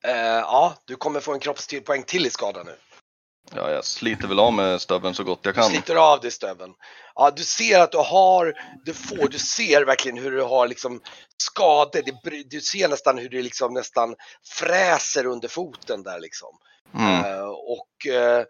eh, 0.04 0.14
ja, 0.40 0.74
du 0.84 0.96
kommer 0.96 1.20
få 1.20 1.32
en 1.32 1.40
kroppspoäng 1.40 2.02
till 2.02 2.26
i 2.26 2.30
skada 2.30 2.62
nu. 2.62 2.76
Ja, 3.54 3.70
jag 3.70 3.84
sliter 3.84 4.28
väl 4.28 4.38
av 4.40 4.52
med 4.52 4.80
stöveln 4.80 5.14
så 5.14 5.24
gott 5.24 5.40
jag 5.42 5.54
Du 5.54 5.60
kan. 5.60 5.70
sliter 5.70 5.96
av 5.96 6.20
dig 6.20 6.30
stöveln. 6.30 6.74
Ja, 7.14 7.30
du 7.30 7.44
ser 7.44 7.80
att 7.80 7.92
du 7.92 7.98
har, 7.98 8.54
du 8.84 8.94
får, 8.94 9.28
du 9.28 9.38
ser 9.38 9.84
verkligen 9.84 10.18
hur 10.18 10.30
du 10.30 10.42
har 10.42 10.68
liksom 10.68 11.00
skador. 11.36 12.02
Det, 12.04 12.42
du 12.42 12.60
ser 12.60 12.88
nästan 12.88 13.18
hur 13.18 13.28
det 13.28 13.42
liksom 13.42 13.74
nästan 13.74 14.14
fräser 14.58 15.26
under 15.26 15.48
foten 15.48 16.02
där 16.02 16.20
liksom. 16.20 16.58
Mm. 16.94 17.24
Eh, 17.24 17.48
och 17.48 18.06
eh, 18.06 18.44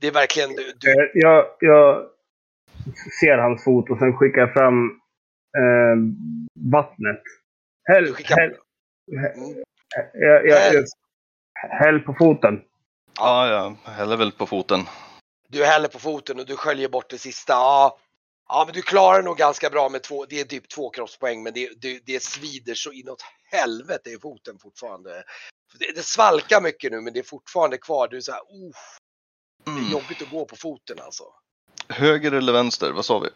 det 0.00 0.06
är 0.06 0.12
verkligen, 0.12 0.50
du, 0.50 0.72
du, 0.80 0.90
Eh, 0.90 1.08
Jag, 1.14 1.46
jag 1.60 2.06
ser 3.20 3.38
hans 3.38 3.64
fot 3.64 3.90
och 3.90 3.98
sen 3.98 4.16
skickar 4.16 4.40
jag 4.40 4.52
fram 4.52 4.90
eh, 5.58 5.96
vattnet. 6.72 7.22
Häll, 7.88 8.14
skickar... 8.14 8.36
häll, 8.36 8.54
Mm. 9.12 9.64
jag, 10.12 10.46
jag, 10.48 10.56
Häll. 10.56 10.84
häll 11.70 12.00
på 12.00 12.14
foten. 12.18 12.60
Ja, 13.18 13.48
jag 13.48 13.92
häller 13.92 14.16
väl 14.16 14.32
på 14.32 14.46
foten. 14.46 14.80
Du 15.48 15.64
häller 15.64 15.88
på 15.88 15.98
foten 15.98 16.40
och 16.40 16.46
du 16.46 16.56
sköljer 16.56 16.88
bort 16.88 17.10
det 17.10 17.18
sista. 17.18 17.52
Ja, 17.52 17.98
Ja, 18.48 18.62
men 18.66 18.74
du 18.74 18.82
klarar 18.82 19.22
nog 19.22 19.36
ganska 19.36 19.70
bra 19.70 19.88
med 19.88 20.02
två. 20.02 20.24
Det 20.24 20.40
är 20.40 20.44
typ 20.44 20.68
två 20.68 20.90
kroppspoäng, 20.90 21.42
men 21.42 21.52
det, 21.52 21.70
det, 21.80 22.00
det 22.06 22.22
svider 22.22 22.74
så 22.74 22.92
inåt 22.92 23.22
helvete 23.52 24.10
i 24.10 24.18
foten 24.18 24.58
fortfarande. 24.58 25.10
Det, 25.78 25.92
det 25.94 26.02
svalkar 26.02 26.60
mycket 26.60 26.92
nu, 26.92 27.00
men 27.00 27.12
det 27.12 27.18
är 27.18 27.22
fortfarande 27.24 27.78
kvar. 27.78 28.08
Du 28.08 28.16
är 28.16 28.20
så 28.20 28.32
här, 28.32 28.40
oh, 28.40 28.74
det 29.66 29.70
är 29.70 29.76
Mm. 29.76 29.90
jobbigt 29.92 30.22
att 30.22 30.30
gå 30.30 30.44
på 30.44 30.56
foten 30.56 31.00
alltså. 31.00 31.24
Höger 31.88 32.32
eller 32.32 32.52
vänster? 32.52 32.92
Vad 32.92 33.04
sa 33.04 33.18
vi? 33.18 33.28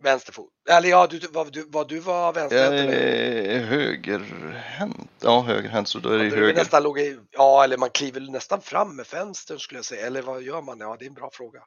Vänsterfot. 0.00 0.48
Eller 0.70 0.88
ja, 0.88 1.06
du, 1.06 1.18
vad, 1.18 1.52
du, 1.52 1.66
vad 1.68 1.88
du 1.88 1.98
var 1.98 2.32
vänsterhänt 2.32 2.90
är 2.90 3.58
högerhänt. 3.64 5.10
Ja, 5.20 5.40
högerhänt 5.40 5.88
så 5.88 5.98
då 5.98 6.08
är 6.08 6.18
det 6.18 6.24
Ja, 6.24 6.36
höger. 6.36 6.54
nästan 6.54 6.82
låg 6.82 6.98
i, 6.98 7.18
ja, 7.30 7.64
eller 7.64 7.76
man 7.76 7.90
kliver 7.90 8.20
nästan 8.20 8.60
fram 8.60 8.96
med 8.96 9.06
vänstern 9.12 9.58
skulle 9.58 9.78
jag 9.78 9.84
säga. 9.84 10.06
Eller 10.06 10.22
vad 10.22 10.42
gör 10.42 10.62
man? 10.62 10.80
Ja, 10.80 10.96
det 10.98 11.04
är 11.04 11.08
en 11.08 11.14
bra 11.14 11.30
fråga. 11.32 11.60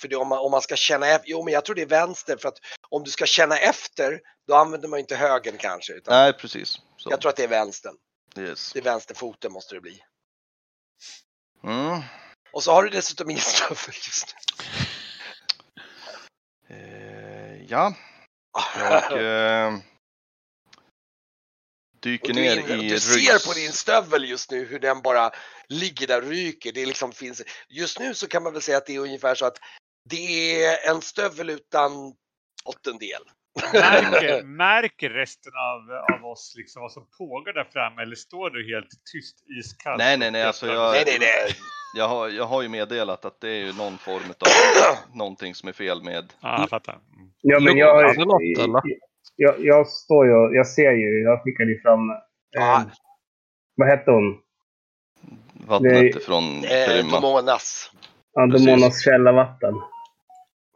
För 0.00 0.08
det, 0.08 0.16
om, 0.16 0.28
man, 0.28 0.38
om 0.38 0.50
man 0.50 0.60
ska 0.62 0.76
känna 0.76 1.06
efter, 1.06 1.30
jo 1.30 1.44
men 1.44 1.54
jag 1.54 1.64
tror 1.64 1.74
det 1.76 1.82
är 1.82 1.86
vänster 1.86 2.36
för 2.36 2.48
att 2.48 2.58
om 2.88 3.04
du 3.04 3.10
ska 3.10 3.26
känna 3.26 3.58
efter 3.58 4.20
då 4.48 4.54
använder 4.54 4.88
man 4.88 4.98
inte 4.98 5.16
högern 5.16 5.56
kanske. 5.58 5.92
Utan 5.92 6.14
Nej, 6.14 6.32
precis. 6.32 6.80
Så. 6.96 7.10
Jag 7.10 7.20
tror 7.20 7.30
att 7.30 7.36
det 7.36 7.44
är 7.44 7.48
vänstern. 7.48 7.94
Yes. 8.38 8.72
Det 8.72 8.78
är 8.78 8.82
vänsterfoten 8.84 9.52
måste 9.52 9.74
det 9.74 9.80
bli. 9.80 10.02
Mm. 11.64 12.00
Och 12.56 12.62
så 12.62 12.72
har 12.72 12.82
du 12.82 12.90
dessutom 12.90 13.30
ingen 13.30 13.42
stövel 13.42 13.94
just 13.94 14.36
Eh, 16.68 17.62
ja, 17.68 17.94
nu. 18.76 18.80
jag 18.82 19.66
eh, 19.66 19.78
dyker 22.02 22.28
Och 22.28 22.34
du, 22.34 22.40
ner 22.42 22.56
in, 22.70 22.80
i 22.80 22.88
du 22.88 23.00
ser 23.00 23.16
ryggs- 23.18 23.46
på 23.46 23.52
din 23.52 23.72
stövel 23.72 24.24
just 24.24 24.50
nu 24.50 24.64
hur 24.64 24.78
den 24.78 25.02
bara 25.02 25.30
ligger 25.68 26.06
där 26.06 26.22
och 26.22 26.28
ryker. 26.28 26.72
Det 26.72 26.86
liksom 26.86 27.12
finns, 27.12 27.42
just 27.68 27.98
nu 27.98 28.14
så 28.14 28.28
kan 28.28 28.42
man 28.42 28.52
väl 28.52 28.62
säga 28.62 28.78
att 28.78 28.86
det 28.86 28.94
är 28.94 28.98
ungefär 29.00 29.34
så 29.34 29.46
att 29.46 29.58
det 30.10 30.64
är 30.64 30.90
en 30.90 31.00
stövel 31.02 31.50
utan 31.50 31.92
bottendel. 32.64 33.22
Märker, 33.72 34.42
märker 34.56 35.10
resten 35.10 35.52
av, 35.56 36.14
av 36.16 36.26
oss 36.30 36.52
liksom 36.56 36.82
vad 36.82 36.92
som 36.92 37.08
pågår 37.18 37.52
där 37.52 37.64
framme 37.72 38.02
eller 38.02 38.16
står 38.16 38.50
du 38.50 38.74
helt 38.74 38.90
tyst, 39.12 39.36
iskall? 39.60 39.98
Nej, 39.98 40.16
nej, 40.16 40.30
nej, 40.30 40.42
alltså 40.42 40.66
jag- 40.66 40.92
Nej, 40.92 41.04
nej, 41.06 41.18
nej. 41.20 41.56
Jag 41.96 42.08
har, 42.08 42.28
jag 42.28 42.44
har 42.44 42.62
ju 42.62 42.68
meddelat 42.68 43.24
att 43.24 43.40
det 43.40 43.48
är 43.48 43.64
ju 43.66 43.72
någon 43.72 43.98
form 43.98 44.22
av 44.40 45.16
någonting 45.16 45.54
som 45.54 45.68
är 45.68 45.72
fel 45.72 46.02
med. 46.02 46.32
Ja, 46.40 46.60
jag 46.60 46.70
fattar. 46.70 46.92
Mm. 46.92 47.30
Ja, 47.40 47.60
men 47.60 47.76
jag, 47.76 48.04
det 48.04 48.62
eller? 48.62 48.82
jag, 49.36 49.54
jag 49.58 49.88
står 49.88 50.26
ju, 50.26 50.56
jag 50.56 50.66
ser 50.66 50.92
ju, 50.92 51.22
jag 51.22 51.42
skickade 51.42 51.70
ju 51.70 51.80
fram, 51.80 52.10
eh, 52.10 52.16
Ja. 52.50 52.84
vad 53.76 53.88
hette 53.88 54.10
hon? 54.10 54.38
Vattnet 55.66 55.92
Nej. 55.92 56.08
ifrån 56.08 56.64
Eh. 56.64 57.10
Domonas. 57.10 57.90
Andomonas 58.38 59.04
källarvatten. 59.04 59.74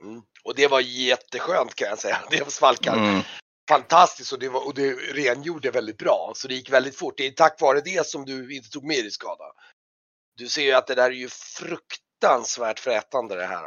Mm. 0.03 0.23
Och 0.45 0.55
det 0.57 0.69
var 0.69 0.81
jätteskönt 0.81 1.75
kan 1.75 1.89
jag 1.89 1.99
säga. 1.99 2.19
Det 2.31 2.41
var 2.41 2.51
svalkar. 2.51 2.97
Mm. 2.97 3.21
Fantastiskt 3.69 4.33
och 4.33 4.39
det, 4.39 4.49
var, 4.49 4.67
och 4.67 4.75
det 4.75 4.93
rengjorde 4.93 5.71
väldigt 5.71 5.99
bra. 5.99 6.33
Så 6.35 6.49
det 6.49 6.55
gick 6.55 6.73
väldigt 6.73 6.97
fort. 6.97 7.15
Det 7.17 7.27
är 7.27 7.31
tack 7.31 7.61
vare 7.61 7.81
det 7.81 8.07
som 8.07 8.25
du 8.25 8.57
inte 8.57 8.71
tog 8.71 8.85
med 8.85 8.97
dig 8.97 9.11
skada. 9.11 9.45
Du 10.41 10.49
ser 10.49 10.63
ju 10.63 10.73
att 10.73 10.87
det 10.87 10.95
där 10.95 11.05
är 11.05 11.11
ju 11.11 11.29
fruktansvärt 11.29 12.79
frätande 12.79 13.37
det 13.37 13.47
här. 13.47 13.65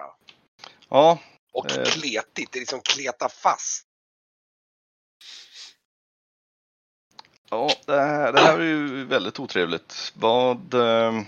Ja, 0.90 1.20
Och 1.54 1.72
Eh. 1.72 1.84
kletigt. 1.86 2.52
Det 2.52 2.60
liksom 2.60 2.82
kletar 2.82 3.30
fast. 3.30 3.86
ja 7.50 7.72
det, 7.86 8.02
här, 8.02 8.32
det 8.32 8.40
här 8.40 8.60
är 8.60 8.64
ju 8.64 9.06
väldigt 9.06 9.40
otrevligt. 9.40 10.14
Vad, 10.16 10.74
eh, 10.74 11.22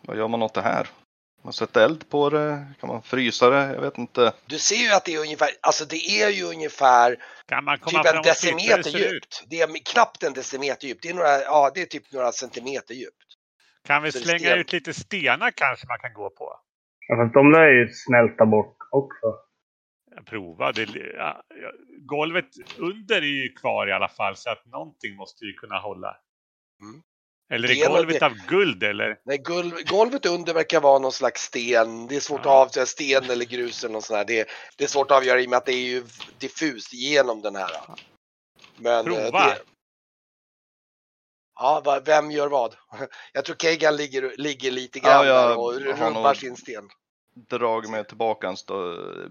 vad 0.00 0.16
gör 0.16 0.28
man 0.28 0.42
åt 0.42 0.54
det 0.54 0.62
här? 0.62 0.88
Man 1.42 1.52
sätter 1.52 1.80
eld 1.80 2.08
på 2.08 2.30
det? 2.30 2.66
Kan 2.80 2.88
man 2.88 3.02
frysa 3.02 3.50
det? 3.50 3.74
Jag 3.74 3.80
vet 3.80 3.98
inte. 3.98 4.32
Du 4.46 4.58
ser 4.58 4.76
ju 4.76 4.90
att 4.92 5.04
det 5.04 5.14
är 5.14 5.18
ungefär, 5.20 5.50
alltså 5.60 5.84
det 5.84 6.22
är 6.22 6.28
ju 6.28 6.44
ungefär 6.44 7.24
Kan 7.46 7.64
man 7.64 7.78
komma 7.78 8.02
typ 8.02 8.14
en 8.14 8.22
decimeter 8.22 8.90
djupt. 8.90 9.44
Det 9.46 9.60
är 9.60 9.84
knappt 9.84 10.22
en 10.22 10.32
decimeter 10.32 10.86
djupt. 10.86 11.02
Det 11.02 11.08
är 11.08 11.14
några, 11.14 11.42
ja 11.42 11.70
det 11.74 11.82
är 11.82 11.86
typ 11.86 12.12
några 12.12 12.32
centimeter 12.32 12.94
djupt. 12.94 13.29
Kan 13.86 14.02
vi 14.02 14.12
slänga 14.12 14.38
sten. 14.38 14.58
ut 14.58 14.72
lite 14.72 14.94
stenar 14.94 15.50
kanske 15.50 15.86
man 15.86 15.98
kan 15.98 16.12
gå 16.12 16.30
på? 16.30 16.60
Ja, 17.08 17.16
fast 17.16 17.34
de 17.34 17.52
lär 17.52 17.68
ju 17.68 17.88
smälta 17.88 18.46
bort 18.46 18.76
också. 18.90 19.34
Prova. 20.26 20.72
Det, 20.72 20.82
ja, 21.16 21.42
ja, 21.62 21.70
golvet 21.98 22.46
under 22.78 23.16
är 23.16 23.42
ju 23.42 23.52
kvar 23.52 23.86
i 23.88 23.92
alla 23.92 24.08
fall 24.08 24.36
så 24.36 24.50
att 24.50 24.66
någonting 24.66 25.16
måste 25.16 25.44
ju 25.44 25.52
kunna 25.52 25.78
hålla. 25.78 26.16
Mm. 26.82 27.02
Eller 27.52 27.68
Det 27.68 27.74
är 27.80 27.88
nog 27.88 27.96
golvet 27.96 28.20
det. 28.20 28.26
av 28.26 28.32
guld 28.48 28.82
eller? 28.82 29.18
Nej, 29.24 29.38
golv, 29.38 29.72
golvet 29.86 30.26
under 30.26 30.54
verkar 30.54 30.80
vara 30.80 30.98
någon 30.98 31.12
slags 31.12 31.42
sten. 31.42 32.06
Det 32.06 32.16
är 32.16 32.20
svårt 32.20 32.40
Ja. 32.44 32.62
att 32.62 32.68
avgöra 32.68 32.86
sten 32.86 33.30
eller 33.30 33.44
grus 33.44 33.84
eller 33.84 33.92
något 33.92 34.04
sånt 34.04 34.18
där. 34.28 34.34
Det, 34.36 34.48
det 34.78 34.84
är 34.84 34.88
svårt 34.88 35.10
att 35.10 35.16
avgöra 35.16 35.40
i 35.40 35.46
och 35.46 35.50
med 35.50 35.56
att 35.56 35.66
det 35.66 35.72
är 35.72 35.86
ju 35.90 36.02
diffust 36.38 36.92
genom 36.92 37.42
den 37.42 37.56
här. 37.56 37.70
Men, 38.76 38.98
eh, 38.98 39.04
Prova. 39.04 39.46
Det, 39.46 39.58
ja, 41.60 42.00
vem 42.06 42.30
gör 42.30 42.48
vad? 42.48 42.74
Jag 43.32 43.44
tror 43.44 43.56
Kegan 43.56 43.96
ligger, 43.96 44.32
ligger 44.36 44.70
lite 44.70 44.98
Ja, 44.98 45.08
grann 45.08 45.26
jag 45.26 45.50
där 45.50 45.58
och 45.58 45.72
rubbar 45.74 46.22
nog- 46.22 46.36
sin 46.36 46.56
sten. 46.56 46.88
Drag 47.50 47.90
mig 47.90 48.04
tillbaka 48.04 48.48
en 48.48 48.56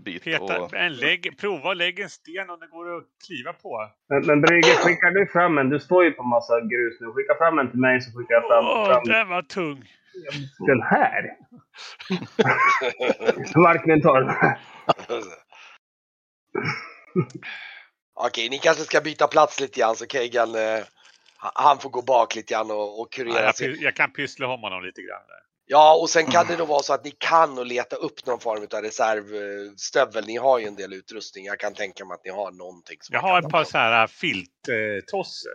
bit. 0.04 0.24
Peta, 0.24 0.62
Och, 0.62 0.74
en 0.74 0.94
lägg, 0.94 1.38
prova 1.39 1.72
att 1.72 1.78
lägga 1.78 2.04
en 2.04 2.10
sten 2.10 2.50
om 2.50 2.60
det 2.60 2.68
går 2.68 2.98
att 2.98 3.04
kliva 3.28 3.54
på. 3.54 3.89
Men, 4.10 4.26
men 4.26 4.42
Brygge, 4.42 4.68
skickar 4.68 5.12
du 5.12 5.28
fram 5.28 5.58
en? 5.58 5.70
Du 5.70 5.80
står 5.80 6.04
ju 6.04 6.12
på 6.12 6.24
massa 6.24 6.60
grus 6.60 6.98
nu. 7.02 7.08
Skicka 7.13 7.36
fram 7.38 7.60
en 7.60 7.72
till 7.72 7.80
mig 7.80 8.02
så 8.02 8.12
skickar 8.12 8.34
jag 8.34 8.48
fram, 8.48 8.65
Åh, 8.65 8.86
fram 8.86 9.04
den 9.04 9.30
var 9.30 9.42
tung! 9.42 9.84
den 10.60 10.82
här. 10.82 11.24
Marknaden 13.56 14.02
tar 14.02 14.22
den 14.22 14.30
här. 14.30 14.60
Okej, 18.15 18.50
ni 18.50 18.58
kanske 18.60 18.84
ska 18.84 19.02
byta 19.02 19.28
plats 19.28 19.60
lite 19.60 19.80
grann 19.80 19.96
så 19.96 20.06
Kegan 20.06 20.56
eh, 20.56 20.84
han 21.39 21.80
får 21.80 21.89
gå 21.89 22.02
bak 22.02 22.36
lite 22.36 22.54
grann 22.54 22.71
och, 22.71 22.99
och 23.02 23.08
Ja, 23.12 23.23
kurera 23.23 23.43
jag, 23.43 23.56
sig. 23.56 23.84
jag 23.84 23.95
kan 23.95 24.12
pyssla 24.12 24.47
om 24.47 24.62
honom 24.62 24.84
lite 24.84 25.02
grann. 25.02 25.28
Där. 25.28 25.39
Ja, 25.71 25.97
och 26.02 26.10
sen 26.10 26.25
kan 26.25 26.47
det 26.47 26.56
då 26.56 26.65
vara 26.65 26.84
så 26.84 26.93
att 26.93 27.04
ni 27.06 27.12
kan 27.12 27.58
och 27.58 27.65
leta 27.65 27.95
upp 27.95 28.25
någon 28.25 28.39
form 28.39 28.67
av 28.73 28.82
reservstövel. 28.82 30.25
Ni 30.28 30.38
har 30.38 30.60
ju 30.60 30.67
en 30.67 30.75
del 30.75 30.93
utrustning. 30.93 31.45
Jag 31.45 31.60
kan 31.60 31.73
tänka 31.73 32.06
mig 32.06 32.15
att 32.15 32.25
ni 32.25 32.32
har 32.32 32.52
någonting. 32.52 32.97
Som 33.02 33.13
Jag 33.13 33.21
har 33.21 33.39
ett 33.41 33.49
par 33.49 33.63
så 33.63 33.78
här 33.78 34.08
filttosser. 34.08 35.52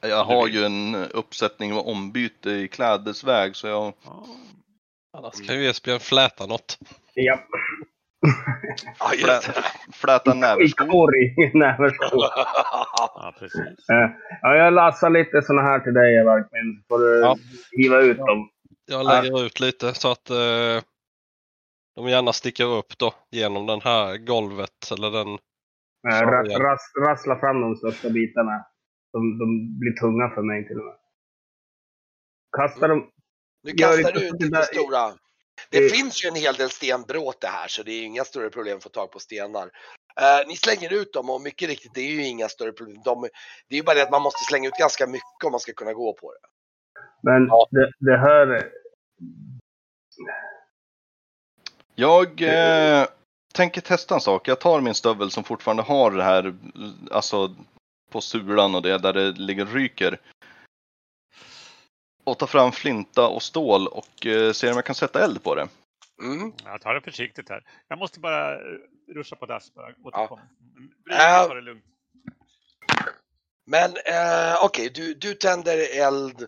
jag 0.00 0.24
har 0.24 0.46
ju 0.48 0.64
en 0.64 0.94
uppsättning 0.94 1.74
med 1.74 1.82
ombyte 1.84 2.50
i 2.50 2.68
klädesväg 2.68 3.56
så 3.56 3.66
jag... 3.66 3.92
Ja. 4.04 4.26
Annars 5.18 5.46
kan 5.46 5.56
ju 5.56 5.70
Esbjörn 5.70 6.00
fläta 6.00 6.46
något. 6.46 6.78
Ja. 7.14 7.38
Ja. 9.22 9.40
Fläta 9.92 10.34
I 10.34 10.38
näverskor. 10.38 11.10
Nej, 11.58 11.76
förstå. 11.90 12.28
ja, 13.14 13.34
precis. 13.38 13.84
Ja, 14.42 14.54
jag 14.56 14.72
lassar 14.72 15.10
lite 15.10 15.42
såna 15.42 15.62
här 15.62 15.80
till 15.80 15.94
dig, 15.94 16.24
Markmin. 16.24 16.82
Så 16.82 16.94
får 16.94 16.98
du 17.04 17.20
Ja. 17.20 17.36
hiva 17.70 17.98
ut 18.00 18.18
dem. 18.18 18.48
Jag 18.90 19.06
lägger 19.06 19.46
ut 19.46 19.60
lite 19.60 19.94
så 19.94 20.12
att 20.12 20.30
eh, 20.30 20.82
de 21.96 22.08
gärna 22.08 22.32
sticker 22.32 22.64
upp 22.64 22.98
då 22.98 23.14
genom 23.30 23.66
den 23.66 23.80
här 23.80 24.16
golvet 24.26 24.92
eller 24.92 25.10
den. 25.10 25.38
Ja. 26.02 26.22
ras, 26.58 26.92
rassla 27.06 27.38
fram 27.40 27.60
de 27.60 27.76
största 27.76 28.10
bitarna. 28.10 28.64
De, 29.12 29.38
de 29.38 29.78
blir 29.80 29.92
tunga 30.00 30.34
för 30.34 30.42
mig 30.42 30.66
till 30.68 30.78
och 30.78 30.84
med. 30.84 30.94
Kasta 32.56 32.88
dem. 32.88 33.10
Nu 33.62 33.72
kastar 33.72 34.12
du 34.12 34.26
ut 34.28 34.38
där- 34.52 34.62
stora. 34.62 35.12
Det 35.70 35.78
Eh. 35.84 35.90
finns 35.90 36.24
ju 36.24 36.28
en 36.28 36.34
hel 36.34 36.54
del 36.54 36.70
stenbråte 36.70 37.46
här 37.46 37.68
så 37.68 37.82
det 37.82 37.92
är 37.92 37.96
ju 38.00 38.04
inga 38.04 38.24
större 38.24 38.50
problem 38.50 38.76
att 38.76 38.82
få 38.82 38.88
tag 38.88 39.10
på 39.12 39.18
stenar. 39.18 39.70
Eh, 40.20 40.48
ni 40.48 40.56
slänger 40.56 40.92
ut 40.92 41.12
dem 41.12 41.30
och 41.30 41.40
mycket 41.40 41.68
riktigt 41.68 41.94
det 41.94 42.00
är 42.00 42.10
ju 42.10 42.26
inga 42.26 42.48
större 42.48 42.72
problem. 42.72 43.02
De, 43.04 43.20
det 43.68 43.74
är 43.74 43.76
ju 43.76 43.82
bara 43.82 43.94
det 43.94 44.02
att 44.02 44.10
man 44.10 44.22
måste 44.22 44.44
slänga 44.44 44.68
ut 44.68 44.74
ganska 44.78 45.06
mycket 45.06 45.44
om 45.44 45.50
man 45.50 45.60
ska 45.60 45.72
kunna 45.72 45.92
gå 45.92 46.12
på 46.12 46.32
det. 46.32 46.38
Men 47.22 47.46
Ja. 47.46 47.66
det, 47.70 47.92
det 47.98 48.16
här... 48.18 48.70
Jag 51.94 52.42
eh, 52.42 53.06
tänker 53.54 53.80
testa 53.80 54.14
en 54.14 54.20
sak. 54.20 54.48
Jag 54.48 54.60
tar 54.60 54.80
min 54.80 54.94
stövel 54.94 55.30
som 55.30 55.44
fortfarande 55.44 55.82
har 55.82 56.10
det 56.10 56.22
här, 56.22 56.54
alltså 57.10 57.54
på 58.10 58.20
sulan 58.20 58.74
och 58.74 58.82
det 58.82 58.98
där 58.98 59.12
det 59.12 59.30
ligger 59.32 59.66
ryker. 59.66 60.20
Och 62.30 62.38
tar 62.38 62.46
fram 62.46 62.72
flinta 62.72 63.28
och 63.28 63.42
stål 63.42 63.86
och 63.86 64.26
eh, 64.26 64.52
ser 64.52 64.70
om 64.70 64.76
jag 64.76 64.84
kan 64.84 64.94
sätta 64.94 65.24
eld 65.24 65.42
på 65.42 65.54
det. 65.54 65.68
Mm. 66.22 66.52
Jag 66.64 66.80
tar 66.80 66.94
det 66.94 67.00
försiktigt 67.00 67.48
här. 67.48 67.62
Jag 67.88 67.98
måste 67.98 68.20
bara 68.20 68.54
eh, 68.54 68.60
ruscha 69.14 69.36
på 69.36 69.46
dass. 69.46 69.74
Bara. 69.74 69.94
Återkom. 70.04 70.38
Mm, 70.76 70.90
Äh. 71.10 71.54
det 71.54 71.60
lugnt. 71.60 71.84
Men 73.66 73.90
eh, 73.90 74.64
okej, 74.64 74.90
du, 74.94 75.14
du 75.14 75.34
tänder 75.34 75.98
eld. 76.00 76.46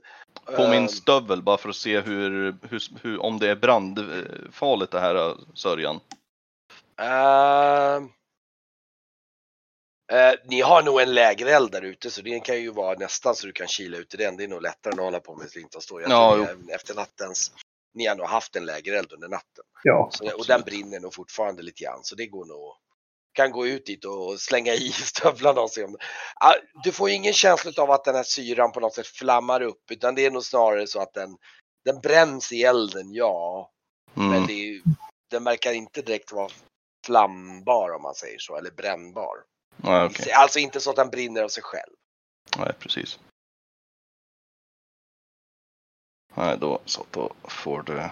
På 0.57 0.62
eh, 0.62 0.71
min 0.71 0.88
stövel 0.88 1.42
bara 1.42 1.57
för 1.59 1.68
att 1.68 1.77
se 1.77 2.01
hur, 2.01 2.55
hur, 2.68 2.81
hur 3.03 3.23
om 3.23 3.38
det 3.38 3.49
är 3.51 3.57
brandfarligt 3.57 4.92
det 4.92 5.01
här 5.01 5.14
eh, 5.14 5.35
sörjan. 5.55 6.01
eh, 7.01 8.01
eh, 10.12 10.35
ni 10.44 10.61
har 10.61 10.83
nog 10.83 11.01
en 11.01 11.14
lägereld 11.14 11.72
där 11.72 11.83
ute 11.83 12.11
så 12.11 12.22
det 12.22 12.40
kan 12.40 12.61
ju 12.61 12.70
vara 12.70 12.98
nästan 12.98 13.35
så 13.35 13.46
du 13.46 13.53
kan 13.53 13.66
kila 13.66 13.96
ut 13.96 14.14
i 14.14 14.16
den. 14.16 14.37
Det 14.37 14.44
är 14.44 14.48
nog 14.48 14.62
lättare 14.62 14.92
än 14.92 14.98
att 14.98 15.05
hålla 15.05 15.20
på 15.20 15.37
med 15.37 15.51
flinta 15.51 15.79
och 15.79 15.83
stål. 15.85 16.03
Jag 16.03 16.11
Ja, 16.11 16.48
efter 16.75 16.94
nattens. 16.94 17.53
Ni 17.94 18.07
har 18.07 18.16
nog 18.16 18.27
haft 18.27 18.57
en 18.57 18.64
lägereld 18.64 19.12
under 19.12 19.29
natten. 19.29 19.64
Ja. 19.83 20.11
Så, 20.12 20.37
och 20.38 20.46
den 20.46 20.61
brinner 20.62 21.01
nog 21.01 21.14
fortfarande 21.14 21.62
lite 21.62 21.85
grann 21.85 22.01
så 22.03 22.14
det 22.14 22.27
går 22.27 22.44
nog. 22.44 22.77
Kan 23.35 23.51
gå 23.51 23.66
ut 23.66 23.87
dit 23.87 24.05
och 24.05 24.40
slänga 24.40 24.75
i 24.75 24.92
stövlarna 24.92 25.61
och 25.61 25.70
se 25.70 25.85
om 25.85 25.96
Du 26.85 26.92
får 26.92 27.09
ju 27.09 27.14
ingen 27.14 27.33
känsla 27.33 27.83
av 27.83 27.90
att 27.90 28.05
den 28.05 28.14
här 28.14 28.22
syran 28.22 28.72
på 28.72 28.81
något 28.81 28.94
sätt 28.94 29.07
flammar 29.07 29.61
upp 29.62 29.90
utan 29.90 30.14
det 30.14 30.27
är 30.27 30.31
nog 30.31 30.44
snarare 30.44 30.87
så 30.87 31.01
att 31.01 31.14
den, 31.14 31.37
den 31.85 32.01
bränns 32.01 32.53
i 32.53 32.62
elden, 32.62 33.12
ja. 33.12 33.70
Men 34.14 34.33
Mm. 34.33 34.46
det 34.46 34.53
är, 34.53 34.83
den 35.31 35.44
verkar 35.44 35.72
inte 35.72 36.03
direkt 36.03 36.33
vara 36.33 36.48
flambar 37.07 37.90
om 37.90 38.03
man 38.03 38.14
säger 38.14 38.38
så, 38.38 38.57
eller 38.57 38.70
brännbar. 38.70 39.37
Nej, 39.85 40.07
okej. 40.07 40.33
Alltså 40.33 40.59
inte 40.59 40.81
så 40.81 40.90
att 40.90 40.97
den 40.97 41.11
brinner 41.11 41.42
av 41.42 41.49
sig 41.49 41.62
själv. 41.62 41.92
Nej, 42.59 42.73
precis. 42.79 43.18
Nej, 46.35 46.57
då 46.61 46.79
så. 46.85 47.05
Då 47.11 47.33
får 47.45 47.83
du... 47.83 48.03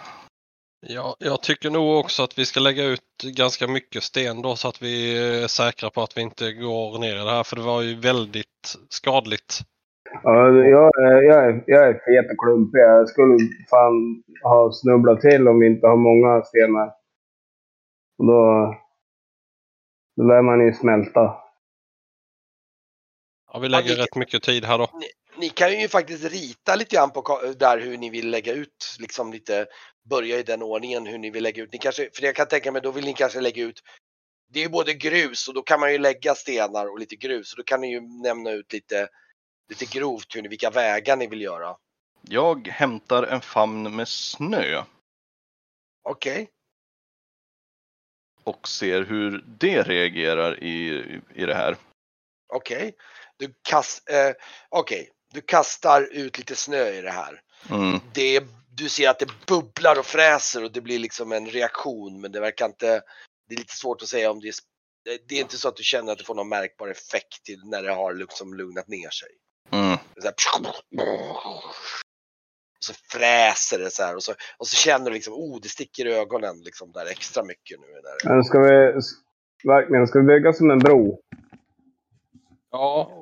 Ja, 0.87 1.17
jag 1.19 1.43
tycker 1.43 1.71
nog 1.71 1.99
också 1.99 2.23
att 2.23 2.39
vi 2.39 2.47
ska 2.47 2.61
lägga 2.61 2.85
ut 2.85 3.01
ganska 3.23 3.69
mycket 3.69 4.03
sten 4.03 4.43
då 4.43 4.57
så 4.57 4.69
att 4.69 4.83
vi 4.83 5.19
är 5.43 5.47
säkra 5.49 5.91
på 5.91 6.03
att 6.03 6.17
vi 6.17 6.21
inte 6.21 6.53
går 6.53 6.99
ner 6.99 7.15
i 7.17 7.25
det 7.25 7.31
här. 7.31 7.45
För 7.45 7.57
det 7.57 7.63
var 7.63 7.83
ju 7.83 7.95
väldigt 8.01 8.77
skadligt. 8.89 9.59
Ja, 10.23 10.47
jag, 10.49 10.91
är- 11.03 11.23
jag, 11.23 11.45
är, 11.45 11.65
jag 11.67 11.89
är 11.89 11.93
fet 11.93 12.31
och 12.33 12.45
klumpig. 12.45 12.79
Jag 12.81 13.09
skulle 13.09 13.39
fan 13.71 14.23
ha 14.43 14.73
snubblat 14.73 15.21
till 15.21 15.49
om 15.49 15.61
vi 15.61 15.67
inte 15.67 15.87
har 15.87 15.97
många 15.97 16.43
stenar. 16.43 16.87
Och 18.19 18.27
då, 18.27 18.75
då 20.17 20.23
lär 20.23 20.43
man 20.43 20.67
ju 20.67 20.73
smälta. 20.73 21.37
Ja, 23.53 23.59
vi 23.59 23.69
lägger 23.69 23.89
Ja, 23.91 23.95
vi- 23.95 24.03
rätt 24.03 24.15
mycket 24.17 24.43
tid 24.43 24.65
här 24.65 24.79
då. 24.79 24.91
Ni 25.37 25.49
kan 25.49 25.81
ju 25.81 25.89
faktiskt 25.89 26.25
rita 26.25 26.77
lite 26.77 26.97
grann 26.97 27.11
på 27.11 27.53
där 27.57 27.79
hur 27.79 27.99
ni 27.99 28.11
vill 28.11 28.31
lägga 28.31 28.53
ut, 28.53 28.97
liksom 28.99 29.33
lite, 29.33 29.67
börja 30.11 30.39
i 30.39 30.43
den 30.43 30.63
ordningen 30.63 31.07
hur 31.07 31.19
ni 31.19 31.31
vill 31.31 31.43
lägga 31.43 31.63
ut. 31.63 31.73
Ni 31.73 31.79
kanske, 31.79 32.11
för 32.15 32.23
jag 32.23 32.37
kan 32.37 32.49
tänka 32.49 32.73
mig, 32.73 32.83
då 32.83 32.91
vill 32.91 33.05
ni 33.05 33.15
kanske 33.15 33.41
lägga 33.41 33.63
ut, 33.63 33.81
det 34.49 34.59
är 34.59 34.63
ju 34.63 34.69
både 34.69 34.95
grus 34.95 35.49
och 35.49 35.55
då 35.55 35.63
kan 35.63 35.81
man 35.81 35.93
ju 35.93 35.99
lägga 35.99 36.35
stenar 36.35 36.87
och 36.87 36.99
lite 36.99 37.17
grus. 37.17 37.53
Och 37.53 37.57
då 37.57 37.63
kan 37.63 37.81
ni 37.81 37.91
ju 37.93 38.01
nämna 38.01 38.51
ut 38.51 38.73
lite, 38.73 39.09
lite 39.69 39.85
grovt 39.99 40.37
hur 40.37 40.43
ni, 40.43 40.49
vilka 40.49 40.71
vägar 40.71 41.17
ni 41.17 41.27
vill 41.27 41.41
göra. 41.41 41.77
Jag 42.23 42.69
hämtar 42.69 43.23
en 43.23 43.41
famn 43.41 43.97
med 43.97 44.09
snö 44.09 44.85
Okej, 46.03 46.51
och 48.45 48.69
ser 48.69 49.03
hur 49.05 49.45
det 49.47 49.83
reagerar 49.83 50.63
i, 50.63 51.05
i 51.35 51.47
det 51.47 51.55
här. 51.55 51.77
okej. 52.49 52.95
Du, 53.41 53.55
kast, 53.63 54.11
eh, 54.11 54.33
okej. 54.69 55.11
du 55.33 55.41
kastar 55.41 56.09
ut 56.13 56.39
lite 56.39 56.57
snö 56.57 56.89
i 56.89 57.01
det 57.01 57.11
här. 57.11 57.41
Mm. 57.71 58.01
det, 58.15 58.45
du 58.77 58.89
ser 58.89 59.09
att 59.11 59.19
det 59.19 59.29
bubblar 59.47 59.99
och 59.99 60.07
fräser 60.07 60.65
och 60.65 60.73
det 60.73 60.81
blir 60.81 60.99
liksom 60.99 61.33
en 61.33 61.47
reaktion 61.47 62.21
men 62.21 62.33
det 62.33 62.41
verkar 62.41 62.67
inte, 62.67 63.03
det 63.49 63.55
är 63.55 63.59
lite 63.59 63.75
svårt 63.77 64.03
att 64.03 64.09
säga 64.09 64.31
om 64.31 64.41
det 64.41 64.49
är, 64.49 64.55
det- 65.05 65.29
det 65.29 65.35
är 65.35 65.41
inte 65.41 65.57
så 65.59 65.69
att 65.69 65.77
du 65.77 65.83
känner 65.83 66.13
att 66.13 66.19
du 66.19 66.25
får 66.25 66.35
någon 66.35 66.49
märkbar 66.49 66.89
effekt 66.89 67.45
till 67.45 67.61
när 67.65 67.83
det 67.83 67.93
har 67.93 68.15
liksom 68.15 68.55
lugnat 68.55 68.89
ner 68.89 69.11
sig. 69.11 69.29
Mm. 69.73 69.97
Det 70.15 70.21
så, 70.23 70.27
här, 70.27 70.35
och 72.79 72.85
så 72.85 72.93
fräser 73.13 73.79
det 73.79 73.91
så 73.91 74.03
här 74.03 74.17
och 74.17 74.23
så, 74.23 74.35
och 74.59 74.67
så 74.67 74.77
känner 74.77 75.05
du 75.11 75.15
liksom, 75.15 75.35
oh 75.35 75.61
det 75.63 75.69
sticker 75.69 76.07
i 76.07 76.13
ögonen 76.15 76.63
liksom 76.63 76.93
där 76.93 77.07
extra 77.07 77.45
mycket 77.45 77.81
nu. 77.81 77.87
Där. 77.87 78.29
Men 78.35 78.45
ska 78.45 78.59
vi 78.61 79.01
verkligen 79.69 80.07
ska 80.07 80.19
vi 80.19 80.25
bygga 80.25 80.53
som 80.53 80.71
en 80.71 80.79
bro? 80.79 81.21
Ja, 82.71 83.13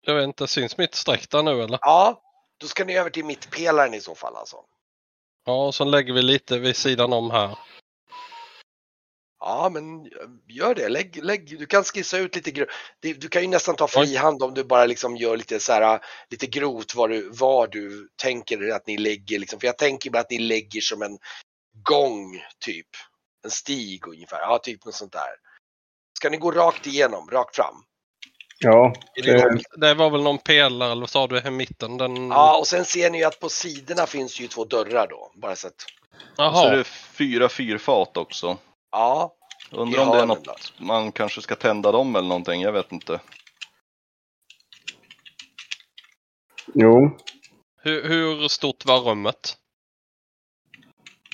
jag 0.00 0.14
vet 0.14 0.24
inte, 0.24 0.46
syns 0.46 0.78
mitt 0.78 0.94
streck 0.94 1.30
där 1.30 1.42
nu 1.42 1.62
eller? 1.62 1.78
Ja, 1.82 2.22
då 2.60 2.66
ska 2.66 2.84
ni 2.84 2.96
över 2.96 3.10
till 3.10 3.24
mittpelaren 3.24 3.94
i 3.94 4.00
så 4.00 4.14
fall 4.14 4.36
alltså. 4.36 4.56
Ja, 5.44 5.66
och 5.66 5.74
så 5.74 5.84
lägger 5.84 6.12
vi 6.12 6.22
lite 6.22 6.58
vid 6.58 6.76
sidan 6.76 7.12
om 7.12 7.30
här. 7.30 7.58
Ja, 9.40 9.70
men 9.72 10.10
gör 10.48 10.74
det. 10.74 10.88
Lägg, 10.88 11.24
lägg, 11.24 11.58
du 11.58 11.66
kan 11.66 11.84
skissa 11.84 12.18
ut 12.18 12.34
lite 12.36 12.50
gro- 12.50 12.66
Du 13.00 13.28
kan 13.28 13.42
ju 13.42 13.48
nästan 13.48 13.76
ta 13.76 13.88
frihand 13.88 14.42
om 14.42 14.54
du 14.54 14.64
bara 14.64 14.86
liksom 14.86 15.16
gör 15.16 15.36
lite 15.36 15.60
så 15.60 15.72
här, 15.72 16.04
lite 16.30 16.46
grovt 16.46 16.94
var 16.94 17.08
du, 17.08 17.30
var 17.30 17.66
du 17.66 18.08
tänker 18.16 18.72
att 18.72 18.86
ni 18.86 18.98
lägger. 18.98 19.38
Liksom. 19.38 19.60
För 19.60 19.66
jag 19.66 19.78
tänker 19.78 20.10
bara 20.10 20.18
att 20.20 20.30
ni 20.30 20.38
lägger 20.38 20.80
som 20.80 21.02
en 21.02 21.18
gång, 21.82 22.42
typ. 22.58 22.88
En 23.44 23.50
stig 23.50 24.06
ungefär. 24.08 24.40
Ja, 24.40 24.58
typ 24.58 24.84
något 24.84 24.94
sånt 24.94 25.12
där. 25.12 25.30
Ska 26.18 26.30
ni 26.30 26.36
gå 26.36 26.50
rakt 26.50 26.86
igenom, 26.86 27.30
rakt 27.30 27.56
fram? 27.56 27.84
Ja. 28.64 28.94
Det, 29.14 29.30
Eh, 29.30 29.46
det 29.76 29.94
var 29.94 30.10
väl 30.10 30.22
någon 30.22 30.38
pelare, 30.38 30.92
eller 30.92 31.00
vad 31.00 31.10
sa 31.10 31.26
du, 31.26 31.38
i 31.38 31.50
mitten? 31.50 31.96
Den... 31.98 32.28
Ja, 32.28 32.58
och 32.58 32.66
sen 32.66 32.84
ser 32.84 33.10
ni 33.10 33.18
ju 33.18 33.24
att 33.24 33.40
på 33.40 33.48
sidorna 33.48 34.06
finns 34.06 34.40
ju 34.40 34.48
två 34.48 34.64
dörrar 34.64 35.06
då. 35.06 35.32
Bara 35.34 35.56
så 35.56 35.66
att, 35.66 35.86
Så 36.36 36.42
är 36.42 36.46
Jaha, 36.46 36.70
det 36.70 36.84
fyra 36.84 37.48
fyrfat 37.48 38.16
också. 38.16 38.58
ja. 38.90 39.36
Undrar 39.72 40.02
om 40.02 40.10
det 40.10 40.22
är 40.22 40.26
något 40.26 40.72
man 40.78 41.12
kanske 41.12 41.42
ska 41.42 41.56
tända 41.56 41.92
dem 41.92 42.16
eller 42.16 42.28
någonting. 42.28 42.62
Jag 42.62 42.72
vet 42.72 42.92
inte. 42.92 43.20
Jo. 46.74 47.18
hur, 47.82 48.08
hur 48.08 48.48
stort 48.48 48.84
var 48.84 49.00
rummet? 49.00 49.56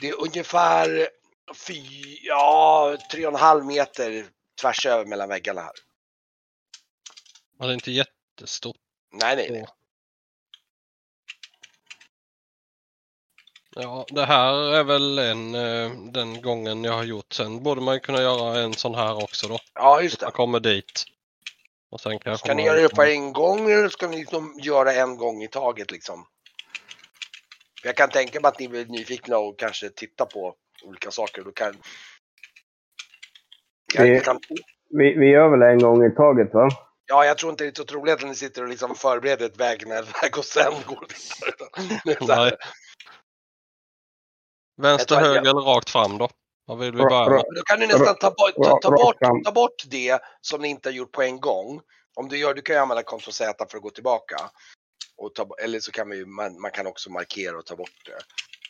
Det 0.00 0.08
är 0.08 0.20
ungefär 0.20 1.08
fy, 1.54 1.82
ja, 2.22 2.96
tre 3.12 3.26
och 3.26 3.32
en 3.32 3.38
halv 3.40 3.64
meter 3.64 4.26
tvärs 4.60 4.86
över 4.86 5.04
mellan 5.04 5.28
väggarna 5.28 5.60
här. 5.60 5.72
Ja, 7.58 7.66
det 7.66 7.72
är 7.72 7.74
inte 7.74 7.90
jättestort. 7.90 8.76
Nej, 9.12 9.36
nej, 9.36 9.50
nej. 9.50 9.66
Ja, 13.78 14.06
det 14.08 14.24
här 14.24 14.74
är 14.74 14.84
väl 14.84 15.18
en, 15.18 15.54
eh, 15.54 15.90
den 16.12 16.42
gången 16.42 16.84
jag 16.84 16.92
har 16.92 17.04
gjort. 17.04 17.32
Sen 17.32 17.62
borde 17.62 17.80
man 17.80 17.94
ju 17.94 18.00
kunna 18.00 18.22
göra 18.22 18.58
en 18.60 18.74
sån 18.74 18.94
här 18.94 19.24
också 19.24 19.48
då. 19.48 19.58
Ja, 19.74 20.02
just 20.02 20.20
det. 20.20 20.26
Man 20.26 20.32
kommer 20.32 20.60
dit. 20.60 21.04
Och 21.90 22.00
sen 22.00 22.18
kanske 22.18 22.46
Ska 22.46 22.54
ni 22.54 22.64
göra 22.64 22.80
det 22.80 22.94
på 22.94 23.02
en 23.02 23.32
gång 23.32 23.70
eller 23.70 23.88
ska 23.88 24.08
ni 24.08 24.16
liksom 24.16 24.54
göra 24.62 24.92
en 24.92 25.16
gång 25.16 25.42
i 25.42 25.48
taget 25.48 25.90
liksom? 25.90 26.26
Jag 27.82 27.96
kan 27.96 28.08
tänka 28.08 28.40
mig 28.40 28.48
att 28.48 28.58
ni 28.58 28.68
blir 28.68 28.86
nyfikna 28.86 29.38
och 29.38 29.58
kanske 29.58 29.88
titta 29.88 30.26
på 30.26 30.54
olika 30.84 31.10
saker. 31.10 31.42
Då 31.42 31.52
kan... 31.52 31.74
Jag 33.94 34.24
kan... 34.24 34.40
Vi, 34.88 35.14
vi 35.14 35.26
gör 35.26 35.48
väl 35.48 35.62
en 35.62 35.78
gång 35.78 36.04
i 36.04 36.10
taget 36.10 36.54
va? 36.54 36.68
Ja, 37.06 37.24
jag 37.24 37.38
tror 37.38 37.50
inte 37.50 37.64
det 37.64 37.70
är 37.70 37.74
så 37.74 37.84
troligt 37.84 38.14
att 38.14 38.28
ni 38.28 38.34
sitter 38.34 38.62
och 38.62 38.68
liksom 38.68 38.94
förbereder 38.94 39.46
ett 39.46 39.56
vägnätverk 39.56 40.38
och 40.38 40.44
sen 40.44 40.74
går 40.86 41.06
vidare. 42.04 42.56
Vänster, 44.76 45.16
höger 45.16 45.40
eller 45.40 45.60
rakt 45.60 45.90
fram 45.90 46.18
då? 46.18 46.28
Vad 46.66 46.78
vill 46.78 46.92
vi 46.92 47.02
börja 47.02 47.30
med? 47.30 47.44
Då 47.56 47.62
kan 47.62 47.80
ni 47.80 47.86
nästan 47.86 48.16
ta, 48.16 48.30
bort, 48.30 48.54
ta, 48.64 48.78
ta, 48.82 48.90
bort, 48.90 49.16
ta 49.44 49.52
bort 49.52 49.84
det 49.86 50.18
som 50.40 50.60
ni 50.60 50.68
inte 50.68 50.88
har 50.88 50.94
gjort 50.94 51.12
på 51.12 51.22
en 51.22 51.40
gång. 51.40 51.80
Om 52.14 52.28
du 52.28 52.38
gör, 52.38 52.54
du 52.54 52.62
kan 52.62 52.76
ju 52.76 52.82
använda 52.82 53.02
Ctrl 53.02 53.30
Z 53.30 53.66
för 53.70 53.76
att 53.76 53.82
gå 53.82 53.90
tillbaka. 53.90 54.36
Och 55.16 55.34
ta, 55.34 55.48
eller 55.62 55.80
så 55.80 55.92
kan 55.92 56.08
man 56.08 56.16
ju, 56.16 56.26
man, 56.26 56.60
man 56.60 56.70
kan 56.70 56.86
också 56.86 57.10
markera 57.10 57.58
och 57.58 57.66
ta 57.66 57.76
bort 57.76 58.04
det. 58.04 58.18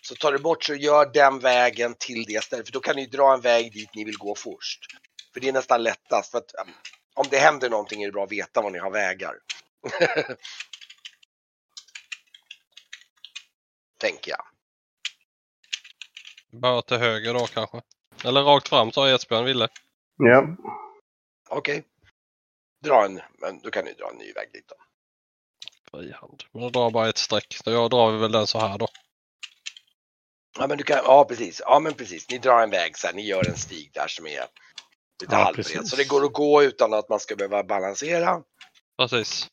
Så 0.03 0.15
tar 0.15 0.33
du 0.33 0.39
bort 0.39 0.65
så 0.65 0.75
gör 0.75 1.07
den 1.13 1.39
vägen 1.39 1.95
till 1.99 2.25
det 2.25 2.45
stället. 2.45 2.67
För 2.67 2.73
då 2.73 2.81
kan 2.81 2.97
ni 2.97 3.07
dra 3.07 3.35
en 3.35 3.41
väg 3.41 3.73
dit 3.73 3.95
ni 3.95 4.05
vill 4.05 4.19
gå 4.19 4.35
först. 4.35 4.81
För 5.33 5.41
det 5.41 5.49
är 5.49 5.53
nästan 5.53 5.83
lättast. 5.83 6.31
För 6.31 6.39
att 6.39 6.53
om 7.17 7.27
det 7.31 7.39
händer 7.39 7.71
någonting 7.71 8.03
är 8.03 8.07
det 8.07 8.13
bra 8.13 8.25
att 8.25 8.33
veta 8.33 8.63
var 8.63 8.71
ni 8.71 8.79
har 8.79 8.91
vägar. 8.91 9.35
Tänker 13.99 14.31
jag. 14.31 14.45
Bara 16.61 16.83
till 16.83 16.97
höger 16.97 17.35
då 17.35 17.47
kanske? 17.47 17.83
Eller 18.25 18.43
rakt 18.43 18.69
fram 18.69 18.93
sa 18.93 19.09
Esbjörn 19.09 19.45
ville. 19.45 19.69
Ja. 20.17 20.57
Okej. 21.49 21.85
Dra 22.85 23.05
en, 23.05 23.21
men 23.39 23.61
då 23.61 23.71
kan 23.71 23.85
ni 23.85 23.93
dra 23.93 24.11
en 24.11 24.17
ny 24.17 24.33
väg 24.33 24.53
dit 24.53 24.69
då. 24.69 24.77
Frihand. 25.91 26.43
Men 26.53 26.63
då 26.63 26.71
drar 26.71 26.91
bara 26.91 27.09
ett 27.09 27.19
streck. 27.19 27.57
Jag 27.65 27.91
drar 27.91 28.13
vi 28.13 28.19
väl 28.19 28.33
den 28.33 28.47
så 28.47 28.59
här 28.59 28.79
då. 28.79 28.89
Ja 30.59 30.67
men 30.67 30.79
du 30.79 30.85
kan, 30.85 30.97
ja 31.05 31.25
precis, 31.25 31.61
ja 31.65 31.81
men 31.81 31.95
precis. 31.95 32.31
Ni 32.31 32.39
drar 32.39 32.63
en 32.63 32.71
väg 32.71 32.99
så 32.99 33.07
här, 33.07 33.15
ni 33.15 33.27
gör 33.27 33.49
en 33.49 33.57
stig 33.57 33.91
där 33.95 34.09
som 34.09 34.27
är 34.27 34.47
lite 35.21 35.35
Ja, 35.35 35.39
halvbred. 35.45 35.67
precis. 35.67 35.91
Så 35.91 35.97
det 35.97 36.05
går 36.09 36.25
att 36.25 36.33
gå 36.33 36.63
utan 36.63 36.95
att 36.95 37.09
man 37.09 37.21
ska 37.21 37.37
behöva 37.37 37.63
balansera. 37.65 38.43
Precis. 38.99 39.49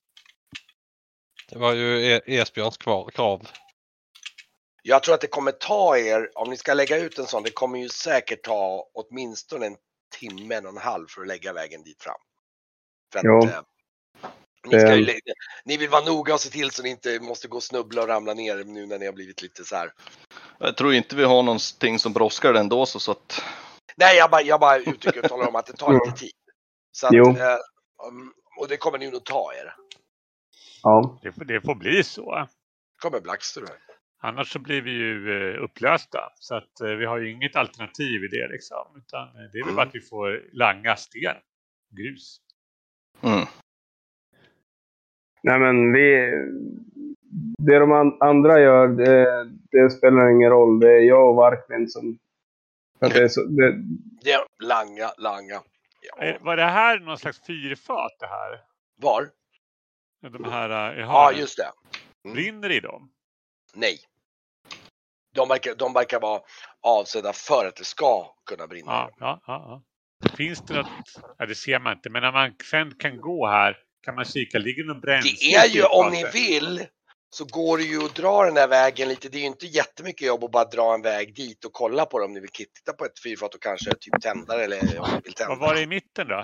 Det 1.49 1.57
var 1.59 1.73
ju 1.73 2.05
E- 2.15 2.21
Esbjörns 2.25 2.77
krav. 2.77 3.47
Jag 4.83 5.03
tror 5.03 5.15
att 5.15 5.21
det 5.21 5.27
kommer 5.27 5.51
ta 5.51 5.97
er, 5.97 6.29
om 6.35 6.49
ni 6.49 6.57
ska 6.57 6.73
lägga 6.73 6.97
ut 6.97 7.19
en 7.19 7.27
sån, 7.27 7.43
det 7.43 7.51
kommer 7.51 7.79
ju 7.79 7.89
säkert 7.89 8.43
ta 8.43 8.89
åtminstone 8.93 9.65
en 9.65 9.75
timme, 10.19 10.55
en 10.55 10.65
och 10.65 10.71
en 10.71 10.77
halv 10.77 11.07
för 11.07 11.21
att 11.21 11.27
lägga 11.27 11.53
vägen 11.53 11.83
dit 11.83 12.03
fram. 12.03 12.19
För 13.13 13.19
att, 13.19 13.53
eh, 13.53 13.61
ni, 14.67 14.79
ska 14.79 14.95
ju, 14.95 15.05
lä- 15.05 15.19
ni 15.65 15.77
vill 15.77 15.89
vara 15.89 16.05
noga 16.05 16.33
och 16.33 16.41
se 16.41 16.49
till 16.49 16.71
så 16.71 16.83
ni 16.83 16.89
inte 16.89 17.19
måste 17.19 17.47
gå 17.47 17.57
och 17.57 17.63
snubbla 17.63 18.01
och 18.01 18.07
ramla 18.07 18.33
ner 18.33 18.55
nu 18.63 18.85
när 18.85 18.99
ni 18.99 19.05
har 19.05 19.13
blivit 19.13 19.41
lite 19.41 19.63
så 19.63 19.75
här. 19.75 19.93
Jag 20.59 20.77
tror 20.77 20.93
inte 20.93 21.15
vi 21.15 21.23
har 21.23 21.43
någonting 21.43 21.99
som 21.99 22.13
brådskar 22.13 22.53
ändå 22.53 22.85
så, 22.85 22.99
så 22.99 23.11
att 23.11 23.41
Nej, 23.97 24.17
jag 24.17 24.31
bara, 24.31 24.41
jag 24.41 24.59
bara 24.59 24.77
uttrycker 24.77 25.23
och 25.23 25.29
talar 25.29 25.47
om 25.47 25.55
att 25.55 25.65
det 25.65 25.73
tar 25.73 25.93
lite 26.05 26.11
tid. 26.19 26.31
Så 26.91 27.07
att, 27.07 27.13
Jo. 27.13 27.23
eh, 27.29 27.57
um, 28.07 28.33
och 28.59 28.67
det 28.67 28.77
kommer 28.77 28.97
ni 28.97 29.11
nog 29.11 29.23
ta 29.25 29.53
er. 29.53 29.73
Ja. 30.83 31.19
Det, 31.23 31.31
får- 31.31 31.45
det 31.45 31.61
får 31.61 31.75
bli 31.75 32.03
så. 32.03 32.47
kommer 33.01 33.19
Blackster 33.21 33.61
här. 33.61 33.77
Annars 34.21 34.53
så 34.53 34.59
blir 34.59 34.81
vi 34.81 34.91
ju 34.91 35.31
eh, 35.55 35.63
upplösta. 35.63 36.19
Så 36.35 36.55
att 36.55 36.81
eh, 36.81 36.87
vi 36.89 37.05
har 37.05 37.17
ju 37.17 37.31
inget 37.31 37.55
alternativ 37.55 38.23
i 38.23 38.27
det 38.27 38.47
liksom. 38.51 38.87
Utan 38.97 39.27
eh, 39.27 39.33
det 39.51 39.57
är 39.57 39.63
väl 39.63 39.63
Mm. 39.63 39.75
bara 39.75 39.85
att 39.87 39.95
vi 39.95 40.01
får 40.01 40.49
langa 40.53 40.95
sten, 40.95 41.35
grus. 41.97 42.37
Mm. 43.21 43.45
Nej, 45.43 45.59
men 45.59 45.93
vi... 45.93 46.31
Det 47.57 47.79
de 47.79 47.91
an- 47.91 48.17
andra 48.19 48.59
gör, 48.59 48.87
det, 48.87 49.49
det 49.71 49.89
spelar 49.89 50.29
ingen 50.29 50.49
roll. 50.49 50.79
Det 50.79 50.91
är 50.91 50.99
jag 50.99 51.29
och 51.29 51.35
Varkmin 51.35 51.89
som... 51.89 52.19
Att 53.05 53.13
det 53.13 53.23
är 53.23 53.27
så, 53.27 53.41
det, 53.43 53.75
Ja, 54.21 54.45
langa, 54.59 55.13
langa. 55.17 55.61
Ja. 56.19 56.37
Var 56.41 56.57
det 56.57 56.65
här 56.65 56.99
någon 56.99 57.17
slags 57.17 57.45
fyrfat 57.47 58.11
det 58.19 58.27
här? 58.27 58.59
Var? 59.01 59.29
De 60.21 60.43
här 60.43 60.91
eh, 60.93 60.99
i 60.99 61.01
Ja, 61.01 61.31
just 61.31 61.57
det. 61.57 61.71
Brinner 62.33 62.71
i 62.71 62.79
dem? 62.79 63.11
Nej. 63.73 63.99
De 65.35 65.49
verkar, 65.49 65.75
de 65.75 65.93
verkar 65.93 66.19
vara 66.19 66.41
avsedda 66.81 67.33
för 67.33 67.67
att 67.67 67.75
det 67.75 67.85
ska 67.85 68.35
kunna 68.45 68.67
brinna. 68.67 68.91
Ja, 68.91 69.11
ja, 69.19 69.41
ja, 69.47 69.83
ja. 70.23 70.29
Finns 70.37 70.61
det 70.61 70.73
något? 70.73 70.87
Ja, 71.37 71.45
det 71.45 71.55
ser 71.55 71.79
man 71.79 71.93
inte. 71.93 72.09
Men 72.09 72.21
när 72.21 72.31
man 72.31 72.55
sen 72.71 72.95
kan 72.95 73.21
gå 73.21 73.47
här 73.47 73.77
kan 74.05 74.15
man 74.15 74.25
kika. 74.25 74.59
Ligger 74.59 74.83
det 74.83 74.87
någon 74.87 75.01
bränsle? 75.01 75.31
Det 75.39 75.55
är 75.55 75.67
ju, 75.67 75.83
om 75.83 76.11
ni 76.11 76.25
vill, 76.33 76.87
så 77.33 77.45
går 77.45 77.77
det 77.77 77.83
ju 77.83 78.05
att 78.05 78.15
dra 78.15 78.45
den 78.45 78.57
här 78.57 78.67
vägen 78.67 79.09
lite. 79.09 79.29
Det 79.29 79.37
är 79.37 79.39
ju 79.39 79.45
inte 79.47 79.65
jättemycket 79.65 80.27
jobb 80.27 80.43
att 80.43 80.51
bara 80.51 80.65
dra 80.65 80.93
en 80.93 81.01
väg 81.01 81.35
dit 81.35 81.65
och 81.65 81.73
kolla 81.73 82.05
på 82.05 82.19
det 82.19 82.25
om 82.25 82.33
ni 82.33 82.39
vill 82.39 82.49
titta 82.49 82.93
på 82.93 83.05
ett 83.05 83.19
fyrfat 83.23 83.55
och 83.55 83.61
kanske 83.61 83.91
typ 83.99 84.21
tända 84.21 84.57
det 84.57 84.63
eller 84.63 84.99
om 84.99 85.09
ni 85.13 85.19
vill 85.23 85.33
tända. 85.33 85.49
Vad 85.55 85.59
var 85.59 85.75
det 85.75 85.81
i 85.81 85.87
mitten 85.87 86.27
då? 86.27 86.43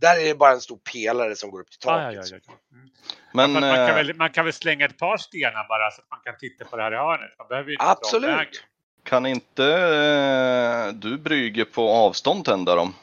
Där 0.00 0.20
är 0.20 0.24
det 0.24 0.34
bara 0.34 0.52
en 0.52 0.60
stor 0.60 0.78
pelare 0.92 1.36
som 1.36 1.50
går 1.50 1.60
upp 1.60 1.70
till 1.70 1.88
Ah, 1.90 1.98
taket. 1.98 2.30
ja, 2.30 2.36
ja, 2.36 2.40
ja. 2.46 2.76
Mm. 2.76 2.88
Men 3.34 3.52
man, 3.52 3.62
kan 3.62 3.88
eh, 3.88 3.94
väl, 3.94 4.14
man 4.14 4.30
kan 4.30 4.44
väl 4.44 4.54
slänga 4.54 4.84
ett 4.86 4.98
par 4.98 5.16
stenar 5.16 5.68
bara 5.68 5.90
så 5.90 6.00
att 6.02 6.10
man 6.10 6.20
kan 6.24 6.34
titta 6.38 6.64
på 6.64 6.76
det 6.76 6.82
här 6.82 6.92
i 6.92 6.96
hörnet. 6.96 7.30
Man 7.38 7.48
behöver 7.48 7.68
ju 7.68 7.74
inte 7.74 7.84
dra 7.84 7.90
Absolut. 7.90 8.64
kan 9.02 9.26
inte 9.26 9.64
eh, 9.64 10.94
du 10.94 11.18
Brygge 11.18 11.64
på 11.64 11.88
avstånd 11.88 12.44
tända 12.44 12.74
dem? 12.74 12.94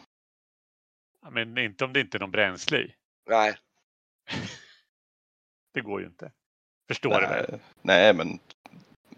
Ja, 1.23 1.30
Men 1.30 1.58
inte 1.58 1.86
om 1.86 1.93
det 1.93 1.99
inte 1.99 2.17
är 2.17 2.19
någon 2.19 2.32
bränsle 2.32 2.78
i. 2.78 2.95
Nej, 3.30 3.56
Det 5.73 5.82
går 5.82 6.01
ju 6.01 6.08
inte. 6.08 6.32
Förstår 6.88 7.10
du 7.21 7.28
väl? 7.28 7.60
Nej, 7.82 8.13
men 8.13 8.39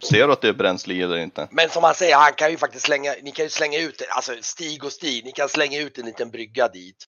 ser 0.10 0.28
du 0.28 0.34
att 0.34 0.42
det 0.42 0.48
är 0.48 0.54
bränsle 0.54 0.94
i 0.94 1.02
eller 1.02 1.18
inte? 1.18 1.48
men 1.52 1.70
som 1.70 1.84
han 1.84 1.96
säger, 1.96 2.16
han 2.16 2.34
kan 2.34 2.52
ju 2.52 2.58
faktiskt 2.58 2.86
slänga, 2.86 3.16
ni 3.24 3.32
kan 3.32 3.46
ju 3.46 3.50
slänga 3.50 3.80
ut, 3.80 4.02
alltså 4.10 4.32
Stig 4.42 4.84
och 4.84 4.92
Stig, 4.92 5.26
ni 5.26 5.32
kan 5.32 5.50
slänga 5.50 5.80
ut 5.80 5.98
en 5.98 6.06
liten 6.06 6.30
brygga 6.32 6.68
dit. 6.68 7.06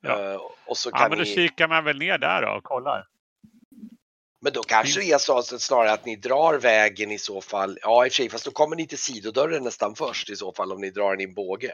Ja. 0.00 0.32
Eh, 0.32 0.40
och 0.66 0.76
så 0.76 0.90
Ja, 0.92 0.98
kan 0.98 1.08
men 1.10 1.18
då 1.18 1.24
ni, 1.24 1.34
kikar 1.34 1.68
man 1.68 1.84
väl 1.84 1.98
ner 1.98 2.18
där 2.18 2.42
då 2.42 2.48
och 2.48 2.64
kollar. 2.64 3.06
men 4.40 4.52
då 4.52 4.62
kanske 4.62 5.00
det 5.00 5.12
är 5.12 5.18
så 5.18 5.42
snarare 5.42 5.92
att 5.92 6.04
ni 6.04 6.16
drar 6.16 6.54
vägen 6.58 7.10
i 7.12 7.18
så 7.18 7.40
fall. 7.40 7.78
Ja, 7.82 8.06
i 8.06 8.08
och 8.08 8.12
för 8.12 8.16
sig, 8.16 8.30
fast 8.30 8.44
då 8.44 8.50
kommer 8.50 8.76
ni 8.76 8.86
till 8.86 8.98
sidodörren 8.98 9.62
nästan 9.62 9.94
först 9.94 10.30
i 10.30 10.36
så 10.36 10.52
fall 10.52 10.72
om 10.72 10.80
ni 10.80 10.90
drar 10.90 11.10
den 11.10 11.20
i 11.20 11.24
en 11.24 11.34
båge. 11.34 11.72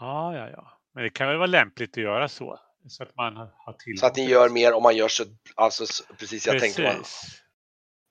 Ja, 0.00 0.36
ja, 0.36 0.48
ja. 0.50 0.78
Men 0.94 1.04
det 1.04 1.10
kan 1.10 1.28
väl 1.28 1.36
vara 1.36 1.46
lämpligt 1.46 1.90
att 1.90 2.02
göra 2.02 2.28
så. 2.28 2.58
Så 2.88 3.02
att 3.02 3.16
man 3.16 3.36
har 3.36 3.72
tillgång 3.72 3.98
Så 3.98 4.06
att 4.06 4.16
ni 4.16 4.24
gör 4.24 4.48
mer 4.48 4.72
om 4.72 4.82
man 4.82 4.96
gör 4.96 5.08
så, 5.08 5.24
alltså 5.54 5.84
precis 6.18 6.46
jag 6.46 6.58
tänkte 6.58 6.82
bara. 6.82 6.96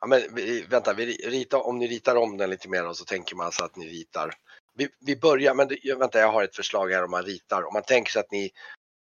Ja, 0.02 0.08
men 0.08 0.22
vi, 0.36 0.66
vänta, 0.70 0.94
vi 0.94 1.06
ritar, 1.06 1.68
om 1.68 1.80
ni 1.80 1.88
ritar 1.88 2.16
om 2.16 2.38
den 2.38 2.50
lite 2.50 2.70
mer 2.70 2.88
och 2.88 2.98
så 2.98 3.06
tänker 3.06 3.36
man 3.36 3.52
så 3.52 3.66
att 3.66 3.76
ni 3.76 3.88
ritar. 3.88 4.34
Vi, 4.74 4.90
vi 5.00 5.16
börjar, 5.16 5.54
men 5.54 5.68
det, 5.68 5.96
vänta 6.00 6.20
jag 6.20 6.32
har 6.32 6.44
ett 6.44 6.56
förslag 6.56 6.90
här 6.92 7.04
om 7.04 7.12
man 7.12 7.24
ritar. 7.24 7.64
Om 7.64 7.74
man 7.74 7.84
tänker 7.84 8.12
sig 8.12 8.20
att 8.20 8.32
ni 8.32 8.52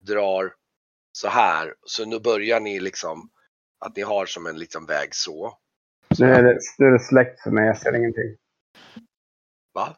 drar 0.02 0.54
så 1.12 1.28
här, 1.28 1.76
så 1.86 2.06
nu 2.06 2.20
börjar 2.20 2.60
ni 2.60 2.80
liksom 2.80 3.30
att 3.80 3.96
ni 3.96 4.02
har 4.02 4.26
som 4.26 4.46
en 4.46 4.60
liksom 4.60 4.86
väg 4.86 5.16
så. 5.16 5.58
nu, 6.20 6.26
är 6.26 6.44
det, 6.44 6.60
nu 6.78 6.86
är 6.86 6.92
det 6.92 7.00
släckt 7.00 7.42
för 7.42 7.52
mig. 7.52 7.66
Jag 7.68 7.78
ser 7.78 7.96
ingenting. 7.96 8.38
Va? 9.74 9.98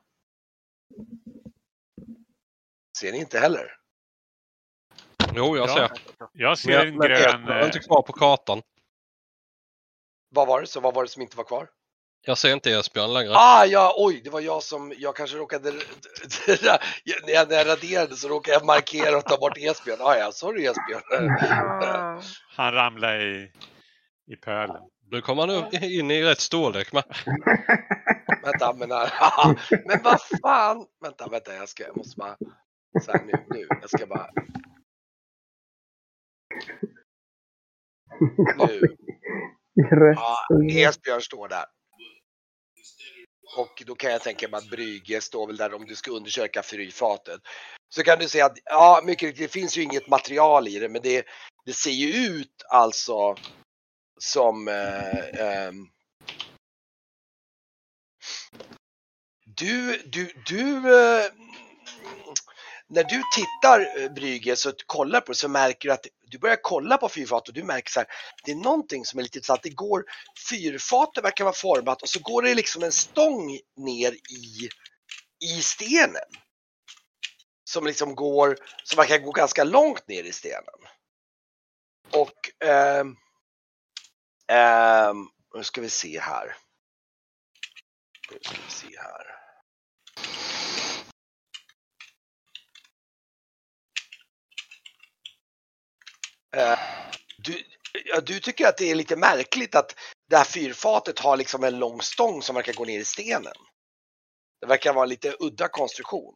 Ser 3.00 3.12
ni 3.12 3.18
inte 3.18 3.40
heller? 3.40 3.78
Jo, 5.34 5.58
jag 5.58 5.70
Ja. 5.70 5.90
ser. 5.90 5.92
Jag 6.34 6.58
ser 6.58 6.86
en 6.86 7.00
grön... 7.00 7.64
inte 7.66 7.78
eh, 7.78 7.84
kvar 7.84 8.02
på 8.02 8.14
kartan. 8.14 8.62
Vad 10.30 10.48
var 10.48 10.62
det? 10.62 10.68
Så 10.68 10.80
vad 10.80 10.94
var 10.94 11.04
det 11.04 11.10
som 11.10 11.22
inte 11.22 11.38
var 11.38 11.44
kvar? 11.44 11.70
Jag 12.22 12.38
ser 12.38 12.54
inte 12.54 12.72
Esbjörn 12.72 13.14
längre. 13.14 13.34
Ah 13.36 13.66
ja, 13.66 13.94
oj, 13.98 14.22
det 14.24 14.30
var 14.30 14.42
jag 14.42 14.64
som, 14.64 14.94
jag 14.98 15.16
kanske 15.16 15.38
råkade, 15.38 15.72
när 16.48 16.80
jag, 17.34 17.50
när 17.50 17.56
jag 17.56 17.68
raderade 17.68 18.16
så 18.16 18.28
råkade 18.28 18.58
jag 18.58 18.66
markera 18.66 19.18
och 19.18 19.26
ta 19.26 19.38
bort 19.38 19.58
Esbjörn. 19.58 20.00
Ah, 20.02 20.16
ja, 20.16 20.32
sorry 20.32 20.66
Esbjörn. 20.66 22.22
Han 22.56 22.74
ramlar 22.74 23.20
i, 23.20 23.52
i 24.28 24.36
pölen. 24.36 24.82
Nu 25.12 25.22
kommer 25.22 25.48
han 25.48 25.84
in 25.84 26.12
i 26.12 26.24
rätt 26.24 26.40
storlek 26.40 26.94
med. 26.94 27.04
Vänta, 28.44 28.74
men, 28.74 28.90
men 29.86 30.04
vad 30.04 30.22
fan. 30.42 30.86
Vänta, 31.02 31.28
vänta, 31.28 31.56
jag, 31.56 31.70
ska, 31.70 31.84
jag 31.84 31.98
måste 31.98 32.18
bara, 32.18 32.38
så 33.02 33.12
här, 33.12 33.24
nu, 33.26 33.34
nu, 33.50 33.68
jag 33.82 33.90
ska 33.90 34.06
bara, 34.06 34.30
nu. 38.58 38.98
Rätt. 39.78 40.18
Ja, 40.18 40.38
Esbjörn 40.72 41.22
står 41.22 41.48
där. 41.48 41.66
Och 43.58 43.84
då 43.86 43.96
kan 43.96 44.12
jag 44.12 44.22
tänka 44.22 44.48
mig 44.48 44.58
att 44.58 44.70
Brygge 44.70 45.22
står 45.22 45.48
väl 45.48 45.58
där 45.58 45.74
om 45.74 45.86
du 45.86 45.96
ska 45.96 46.12
undersöka 46.12 46.64
fyrfatet. 46.64 47.42
Så 47.90 48.04
kan 48.04 48.20
du 48.20 48.28
säga 48.30 48.46
att, 48.46 48.58
ja 48.66 49.02
mycket 49.06 49.28
riktigt, 49.28 49.48
det 49.52 49.60
finns 49.60 49.78
ju 49.78 49.82
inget 49.84 50.08
material 50.08 50.68
i 50.68 50.80
det 50.80 50.90
men 50.90 51.02
det, 51.02 51.26
det 51.66 51.74
ser 51.74 51.92
ju 51.92 52.28
ut 52.28 52.64
alltså 52.70 53.36
som 54.20 54.68
eh, 54.68 55.42
ehm, 55.42 55.88
Du, 59.58 59.98
du, 60.06 60.34
du 60.46 60.78
eh, 60.78 61.32
när 62.90 63.04
du 63.04 63.22
tittar 63.36 63.80
eh, 64.50 64.56
så 64.56 64.74
kollar 64.86 65.22
på 65.22 65.32
det 65.32 65.38
så 65.38 65.48
märker 65.48 65.90
du 65.90 65.94
att 65.94 66.08
du 66.22 66.38
börjar 66.38 66.60
kolla 66.62 66.98
på 66.98 67.10
fyrfatet 67.10 67.48
och 67.48 67.54
du 67.54 67.64
märker 67.64 67.92
så 67.92 68.00
här, 68.00 68.10
det 68.44 68.52
är 68.52 68.56
någonting 68.56 69.06
som 69.06 69.20
är 69.20 69.24
lite 69.24 69.38
intressant. 69.38 69.64
det 69.64 69.70
går, 69.70 70.06
fyrfatet 70.50 71.24
verkar 71.24 71.44
vara 71.44 71.56
format 71.56 72.02
och 72.02 72.10
så 72.10 72.20
går 72.20 72.42
det 72.42 72.56
liksom 72.56 72.84
en 72.84 72.92
stång 72.92 73.60
ner 73.78 74.12
i, 74.14 74.70
i 75.46 75.62
stenen. 75.62 76.30
Som 77.64 77.86
liksom 77.86 78.16
går, 78.16 78.58
som 78.84 78.98
verkar 78.98 79.18
gå 79.18 79.32
ganska 79.32 79.64
långt 79.64 80.08
ner 80.08 80.24
i 80.24 80.32
stenen. 80.32 80.64
Och 82.12 82.68
eh, 82.68 83.06
eh, 84.58 85.14
nu 85.56 85.64
ska 85.64 85.82
vi 85.82 85.90
se 85.90 86.20
här. 86.20 86.56
Nu 88.32 88.40
ska 88.42 88.56
vi 88.66 88.72
se 88.72 89.00
här. 89.00 89.37
Du, 97.38 97.64
ja, 98.06 98.22
du 98.22 98.40
tycker 98.40 98.68
att 98.68 98.78
det 98.78 98.92
är 98.92 98.96
lite 98.96 99.16
märkligt 99.16 99.76
att 99.76 99.96
det 100.30 100.38
här 100.38 100.44
fyrfatet 100.44 101.20
har 101.20 101.38
liksom 101.38 101.64
en 101.64 101.80
lång 101.80 102.02
stång 102.02 102.42
som 102.42 102.56
verkar 102.56 102.74
gå 102.74 102.86
ner 102.86 103.00
i 103.00 103.06
stenen. 103.06 103.54
Det 104.62 104.68
verkar 104.68 104.94
vara 104.94 105.04
en 105.04 105.10
lite 105.10 105.36
udda 105.40 105.68
konstruktion. 105.68 106.34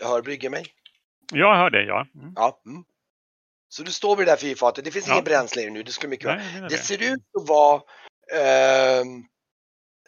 Hör 0.00 0.22
Brygge 0.22 0.50
mig? 0.50 0.66
Jag 1.32 1.56
hör 1.56 1.70
det, 1.70 1.84
ja. 1.84 2.06
Mm. 2.14 2.32
Ja. 2.36 2.62
Mm. 2.66 2.84
Så 3.68 3.82
du 3.82 3.92
står 3.92 4.16
vid 4.16 4.26
det 4.26 4.32
där 4.32 4.36
fyrfatet, 4.36 4.84
det 4.84 4.90
finns 4.90 5.06
Ja. 5.08 5.12
inget 5.12 5.24
bränsle 5.24 5.62
i 5.62 5.64
det 5.64 5.70
nu, 5.70 5.82
det 5.82 5.92
skulle 5.92 6.10
mycket. 6.10 6.26
Nej, 6.26 6.60
Det 6.60 6.68
det. 6.68 6.78
ser 6.78 7.02
ut 7.02 7.22
att 7.40 7.48
vara 7.48 7.82
ehm, 8.34 9.24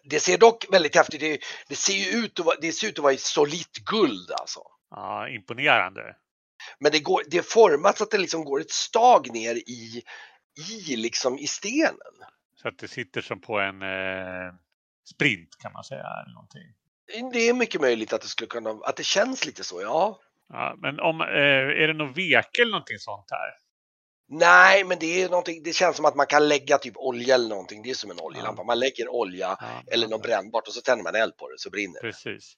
det 0.05 0.21
ser 0.21 0.39
dock 0.39 0.67
väldigt 0.73 0.97
häftigt 0.97 1.21
det, 1.21 1.39
det 1.69 1.77
ser 1.77 2.17
ut 2.17 2.41
att 2.41 2.47
vara, 2.47 2.57
det 2.61 2.73
ser 2.73 2.89
ut 2.89 2.99
att 2.99 3.03
vara 3.03 3.13
i 3.13 3.19
solitt 3.19 3.77
guld 3.77 4.31
alltså. 4.33 4.61
Ja, 4.97 5.29
imponerande. 5.29 6.17
Men 6.79 6.93
det, 6.93 7.01
går, 7.01 7.23
det 7.27 7.39
är 7.39 7.43
format 7.43 7.99
så 7.99 8.05
att 8.05 8.11
det 8.11 8.19
liksom 8.19 8.45
går 8.45 8.61
ett 8.61 8.71
stag 8.71 9.33
ner 9.33 9.55
i, 9.55 10.03
i, 10.71 10.97
liksom 10.97 11.39
i 11.39 11.47
stenen. 11.47 12.15
Så 12.63 12.69
att 12.69 12.79
det 12.79 12.89
sitter 12.89 13.21
som 13.21 13.41
på 13.41 13.59
en 13.61 13.83
eh, 13.83 14.55
sprint 15.15 15.59
kan 15.59 15.73
man 15.73 15.85
säga. 15.85 16.07
Eller 16.23 16.35
någonting. 16.35 16.75
Det 17.33 17.49
är 17.49 17.55
mycket 17.55 17.81
möjligt 17.81 18.13
att 18.13 18.21
det 18.21 18.29
skulle 18.29 18.49
kunna, 18.49 18.71
att 18.71 18.97
det 18.97 19.05
känns 19.05 19.47
lite 19.47 19.65
så, 19.65 19.83
ja. 19.83 20.21
Ja, 20.49 20.75
men 20.79 21.01
om, 21.01 21.21
eh, 21.21 21.27
är 21.83 21.87
det 21.87 21.95
någon 21.95 22.13
veke 22.13 22.63
eller 22.63 22.73
någonting 22.73 22.99
sånt 22.99 23.31
här? 23.31 23.51
Nej, 24.29 24.85
men 24.85 24.99
det 24.99 25.23
är 25.23 25.29
någonting, 25.29 25.63
det 25.63 25.73
känns 25.73 25.97
som 25.97 26.05
att 26.05 26.15
man 26.15 26.27
kan 26.27 26.49
lägga 26.49 26.79
typ 26.79 26.97
olja 26.97 27.35
eller 27.35 27.49
någonting. 27.49 27.83
Det 27.83 27.91
är 27.91 27.95
som 27.95 28.11
en 28.11 28.21
oljelampa. 28.21 28.65
Man 28.65 28.79
lägger 28.79 29.09
olja 29.09 29.57
Ja, 29.61 29.83
eller 29.87 30.09
något 30.09 30.23
brännbart 30.23 30.69
och 30.69 30.75
så 30.75 30.81
tänder 30.81 31.03
man 31.05 31.15
eld 31.15 31.37
på 31.37 31.49
det 31.49 31.59
så 31.59 31.71
brinner. 31.71 32.01
Precis. 32.01 32.57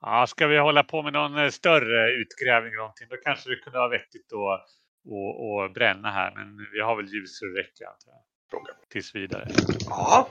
Ja, 0.00 0.26
ska 0.26 0.46
vi 0.46 0.58
hålla 0.58 0.84
på 0.84 1.02
med 1.02 1.12
någon 1.12 1.38
eh, 1.38 1.50
större 1.50 2.12
utgrävning 2.12 2.72
eller 2.72 2.78
någonting, 2.82 3.06
då 3.10 3.16
kanske 3.16 3.50
det 3.50 3.56
kunde 3.56 3.78
vara 3.78 3.88
vettigt 3.88 4.32
att 4.32 4.66
och, 5.10 5.50
och 5.50 5.72
bränna 5.72 6.10
här. 6.10 6.34
Men 6.34 6.66
vi 6.72 6.80
har 6.80 6.96
väl 6.96 7.06
ljus 7.06 7.38
så 7.38 7.44
det 7.44 7.60
räcker 7.60 7.84
antar 7.84 8.10
jag. 8.10 8.88
Tills 8.88 9.14
vidare. 9.14 9.48
Ja, 9.86 10.28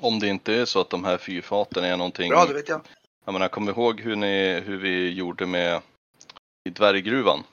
Om 0.00 0.18
det 0.18 0.26
inte 0.26 0.54
är 0.54 0.64
så 0.64 0.80
att 0.80 0.90
de 0.90 1.04
här 1.04 1.18
fyrfaten 1.18 1.84
är 1.84 1.96
någonting. 1.96 2.30
bra, 2.30 2.44
det 2.46 2.54
vet 2.54 2.68
jag. 2.68 2.80
Jag 3.24 3.32
menar, 3.32 3.48
kom 3.48 3.68
ihåg 3.68 4.00
hur, 4.00 4.16
ni, 4.16 4.60
hur 4.60 4.76
vi 4.76 5.12
gjorde 5.12 5.46
med 5.46 5.80
i 6.64 6.70
dvärggruvan. 6.70 7.44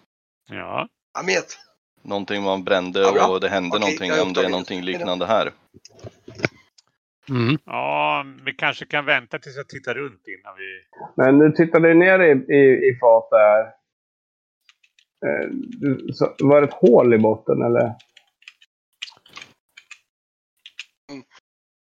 Ja, 0.50 0.88
Amet, 1.20 1.58
någonting 2.02 2.44
man 2.44 2.64
brände 2.64 3.00
Ja, 3.00 3.28
och 3.28 3.40
det 3.40 3.50
hände 3.50 3.70
Okej, 3.70 3.80
någonting, 3.80 4.10
jag 4.10 4.28
om 4.28 4.34
det 4.34 4.46
är 4.46 4.50
någonting 4.50 4.82
liknande 4.82 5.26
här. 5.26 5.52
Mm. 7.30 7.58
Ja, 7.66 8.26
vi 8.46 8.54
kanske 8.54 8.86
kan 8.86 9.06
vänta 9.06 9.40
tills 9.40 9.56
jag 9.58 9.70
tittar 9.70 9.94
runt 9.94 10.28
innan 10.28 10.56
vi... 10.58 10.84
Men 11.16 11.40
du 11.40 11.52
tittade 11.52 11.94
ner 11.94 12.20
i, 12.20 12.54
i, 12.56 12.90
i 12.90 12.98
fatet 13.00 13.38
här. 13.40 13.62
Eh, 15.26 15.50
du- 15.52 16.14
så- 16.14 16.36
Var 16.40 16.62
det 16.62 16.68
ett 16.68 16.74
hål 16.74 17.14
i 17.14 17.18
botten 17.18 17.62
eller? 17.62 17.94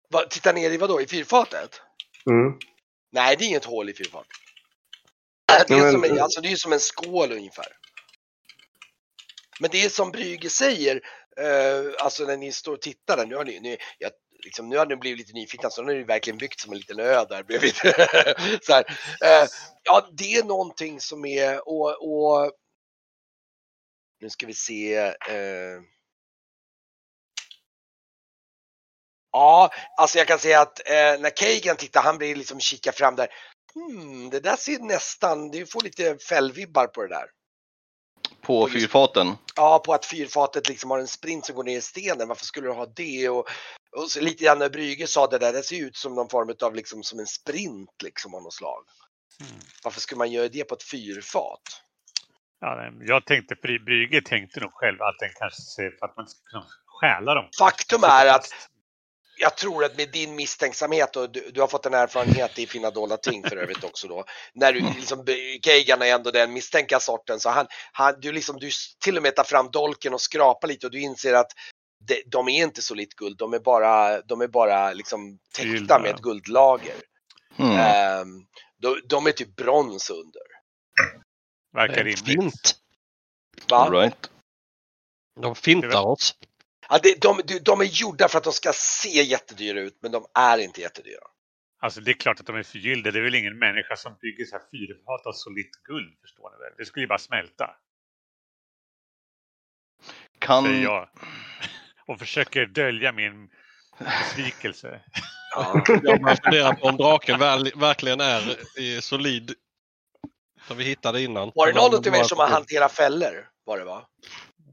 Va, 0.09 0.21
titta 0.29 0.51
ner 0.51 0.71
i 0.71 0.77
vad 0.77 0.89
då? 0.89 1.01
I 1.01 1.07
fyrfatet? 1.07 1.81
Mm. 2.29 2.57
Nej, 3.11 3.35
det 3.39 3.43
är 3.45 3.47
inget 3.47 3.65
hål 3.65 3.89
i 3.89 3.93
fyrfatet. 3.93 4.27
Det 5.47 5.65
Ja, 5.73 5.77
är, 5.77 5.81
men- 5.81 5.91
som 5.91 6.03
en, 6.03 6.19
alltså, 6.21 6.41
det 6.41 6.51
är 6.51 6.55
som 6.55 6.73
en 6.73 6.79
skål 6.79 7.31
ungefär. 7.31 7.65
Men 9.59 9.69
det 9.71 9.85
är 9.85 9.89
som 9.89 10.11
Brügge 10.11 10.49
säger, 10.49 10.95
eh, 11.37 11.93
alltså 12.05 12.23
när 12.25 12.37
ni 12.37 12.51
står 12.51 12.73
och 12.73 12.81
tittar 12.81 13.17
där, 13.17 13.25
nu 13.25 13.35
har 13.35 13.45
ni, 13.45 13.59
ni, 13.59 13.77
jag, 13.99 14.11
liksom, 14.43 14.69
nu 14.69 14.77
har 14.77 14.85
ni 14.85 14.95
blivit 14.95 15.19
lite 15.19 15.33
nyfikna, 15.33 15.69
så 15.69 15.81
nu 15.81 15.91
har 15.91 15.97
ni 15.97 16.03
verkligen 16.03 16.37
byggt 16.37 16.59
som 16.59 16.71
en 16.71 16.77
liten 16.77 16.99
ö 16.99 17.25
där 17.29 17.43
bredvid. 17.43 17.75
så 18.61 18.73
här, 18.73 18.85
eh, 19.23 19.47
ja, 19.83 20.09
det 20.11 20.35
är 20.35 20.43
någonting 20.43 20.99
som 20.99 21.25
är, 21.25 21.67
och, 21.67 21.89
och 21.89 22.51
nu 24.21 24.29
ska 24.29 24.45
vi 24.45 24.53
se. 24.53 24.95
Eh, 24.95 25.81
ja, 29.31 29.69
alltså 29.97 30.17
jag 30.17 30.27
kan 30.27 30.39
säga 30.39 30.61
att 30.61 30.79
eh, 30.89 31.19
när 31.19 31.29
Kagan 31.35 31.77
tittar, 31.77 32.01
han 32.01 32.17
blir 32.17 32.35
liksom 32.35 32.59
kika 32.59 32.91
fram 32.91 33.15
där. 33.15 33.27
Hmm, 33.73 34.29
det 34.29 34.39
där 34.39 34.55
ser 34.55 34.79
nästan, 34.79 35.51
du 35.51 35.65
får 35.65 35.81
lite 35.81 36.17
fällvibbar 36.17 36.87
på 36.87 37.01
det 37.01 37.07
där. 37.07 37.25
På 38.41 38.69
fyrfaten. 38.69 39.37
Ja, 39.55 39.79
på 39.85 39.93
att 39.93 40.05
fyrfatet 40.05 40.69
liksom 40.69 40.91
har 40.91 40.99
en 40.99 41.07
sprint 41.07 41.45
som 41.45 41.55
går 41.55 41.63
ner 41.63 41.77
i 41.77 41.81
stenen. 41.81 42.27
Varför 42.27 42.45
skulle 42.45 42.67
du 42.67 42.73
ha 42.73 42.85
det? 42.85 43.29
Och, 43.29 43.49
och 43.95 44.11
så 44.11 44.21
lite 44.21 44.43
grann 44.43 44.59
när 44.59 44.69
Brügge 44.69 45.07
sa 45.07 45.27
det 45.27 45.37
där, 45.37 45.53
det 45.53 45.63
ser 45.63 45.85
ut 45.85 45.95
som 45.95 46.15
någon 46.15 46.29
form 46.29 46.55
av 46.61 46.75
liksom 46.75 47.03
som 47.03 47.19
en 47.19 47.27
sprint 47.27 48.01
liksom 48.03 48.35
av 48.35 48.43
något 48.43 48.53
slag. 48.53 48.83
Hmm. 49.39 49.59
Varför 49.83 50.01
skulle 50.01 50.17
man 50.17 50.31
göra 50.31 50.47
det 50.47 50.63
på 50.63 50.75
ett 50.75 50.83
fyrfat? 50.83 51.61
Ja, 52.59 52.91
jag 53.01 53.25
tänkte, 53.25 53.55
Brügge 53.55 54.21
tänkte 54.21 54.59
nog 54.59 54.73
själv 54.73 55.01
att 55.01 55.19
den 55.19 55.29
kanske 55.39 55.61
ser 55.61 55.91
för 55.99 56.05
att 56.05 56.17
man 56.17 56.27
ska 56.27 56.39
kunna 56.51 56.65
stjäla 56.85 57.33
dem. 57.33 57.49
Faktum 57.59 58.03
är 58.03 58.27
att 58.27 58.47
jag 59.41 59.57
tror 59.57 59.83
att 59.83 59.97
med 59.97 60.11
din 60.11 60.35
misstänksamhet 60.35 61.15
och 61.15 61.31
du, 61.31 61.51
du 61.53 61.61
har 61.61 61.67
fått 61.67 61.85
en 61.85 61.93
erfarenhet 61.93 62.59
i 62.59 62.67
fina 62.67 62.91
dolda 62.91 63.17
ting 63.17 63.43
för 63.43 63.57
övrigt 63.57 63.83
också 63.83 64.07
då. 64.07 64.25
När 64.53 64.73
du 64.73 64.79
liksom, 64.79 65.25
Kagan 65.61 66.01
är 66.01 66.15
ändå 66.15 66.31
den 66.31 66.53
misstänka 66.53 66.99
sorten 66.99 67.39
så 67.39 67.49
han, 67.49 67.67
han 67.91 68.15
du 68.21 68.31
liksom, 68.31 68.59
du 68.59 68.69
till 68.99 69.17
och 69.17 69.23
med 69.23 69.35
tar 69.35 69.43
fram 69.43 69.71
dolken 69.71 70.13
och 70.13 70.21
skrapar 70.21 70.67
lite 70.67 70.85
och 70.85 70.91
du 70.91 71.01
inser 71.01 71.33
att 71.33 71.51
de, 72.07 72.23
de 72.25 72.47
är 72.49 72.63
inte 72.63 72.81
solitt 72.81 73.15
guld, 73.15 73.37
de 73.37 73.53
är 73.53 73.59
bara, 73.59 74.21
de 74.21 74.41
är 74.41 74.47
bara 74.47 74.93
liksom 74.93 75.39
täckta 75.53 75.99
med 75.99 76.15
ett 76.15 76.21
guldlager. 76.21 76.95
Hmm. 77.55 77.71
Ehm, 77.71 78.45
de, 78.77 79.01
de 79.09 79.27
är 79.27 79.31
typ 79.31 79.55
brons 79.55 80.09
under. 80.09 80.43
Verkar 81.73 81.97
En 81.97 82.03
rimligt. 82.03 82.25
Fint. 82.25 82.75
Va? 83.69 83.77
All 83.77 83.91
right. 83.91 84.29
De 85.41 85.55
fintar 85.55 86.05
oss. 86.05 86.35
Ja, 86.89 86.99
det, 87.03 87.21
de, 87.21 87.41
de, 87.45 87.59
de 87.59 87.81
är 87.81 87.85
gjorda 87.85 88.27
för 88.27 88.37
att 88.37 88.43
de 88.43 88.53
ska 88.53 88.73
se 88.73 89.23
jättedyra 89.23 89.79
ut 89.79 89.97
men 90.01 90.11
de 90.11 90.25
är 90.33 90.57
inte 90.57 90.81
jättedyra. 90.81 91.21
Alltså 91.79 92.01
det 92.01 92.11
är 92.11 92.13
klart 92.13 92.39
att 92.39 92.45
de 92.45 92.55
är 92.55 92.63
förgyllda. 92.63 93.11
Det 93.11 93.19
är 93.19 93.23
väl 93.23 93.35
ingen 93.35 93.59
människa 93.59 93.95
som 93.95 94.15
bygger 94.21 94.45
så 94.45 94.55
här 94.55 94.63
fyrfat 94.71 95.25
av 95.25 95.33
solitt 95.33 95.71
guld, 95.83 96.17
förstår 96.21 96.51
ni 96.51 96.57
väl? 96.57 96.73
Det 96.77 96.85
skulle 96.85 97.03
ju 97.03 97.07
bara 97.07 97.19
smälta, 97.19 97.75
Kan, 100.39 100.63
säger 100.63 100.83
jag. 100.83 101.09
Och 102.05 102.19
försöker 102.19 102.65
dölja 102.65 103.11
min 103.11 103.49
besvikelse. 103.99 105.01
Ja. 105.55 105.83
Jag 106.03 106.21
börjar 106.21 106.35
fundera 106.43 106.75
på 106.75 106.87
om 106.87 106.97
draken 106.97 107.39
väl, 107.39 107.71
verkligen 107.75 108.21
är 108.21 108.57
i 108.79 109.01
solid. 109.01 109.53
Som 110.67 110.77
vi 110.77 110.83
hittade 110.83 111.21
innan. 111.21 111.51
Var 111.55 111.67
det 111.67 111.73
någon 111.73 111.95
av 111.95 112.07
er 112.07 112.23
som 112.23 112.37
har 112.39 112.47
hanterat 112.47 112.91
fällor? 112.91 113.49
Var 113.65 113.77
det 113.77 113.85
va? 113.85 114.07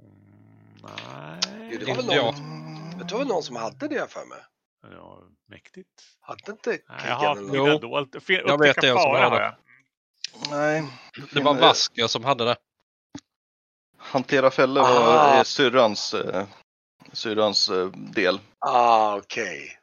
Mm, 0.00 0.82
nej. 0.82 1.68
Jo, 1.72 1.78
det 1.78 1.86
var 1.86 1.94
väl 1.94 2.06
någon, 2.06 2.34
det 2.98 3.12
var 3.12 3.18
väl 3.18 3.28
någon 3.28 3.42
som 3.42 3.56
hade 3.56 3.88
det 3.88 4.12
för 4.12 4.24
mig? 4.24 4.38
Ja, 4.82 5.22
mäktigt. 5.48 5.88
Hade 6.20 6.52
inte 6.52 6.70
Nej, 6.70 6.80
jag 7.06 7.14
har 7.14 7.34
mina 7.34 7.78
dolt. 7.78 8.16
Jag 8.28 8.58
vet 8.58 8.76
det 8.80 8.88
som 8.88 8.96
har 8.96 9.30
det. 9.30 9.56
nej. 10.50 10.84
Det 11.32 11.40
var 11.40 11.54
Vasker 11.54 12.06
som 12.06 12.24
hade 12.24 12.44
det. 12.44 12.56
Hantera 13.98 14.50
fällor 14.50 14.82
var 14.82 15.44
syrrans, 15.44 16.14
eh, 16.14 16.46
syrrans 17.12 17.68
eh, 17.68 17.86
del. 17.90 18.40
Ah, 18.58 19.16
okej. 19.16 19.78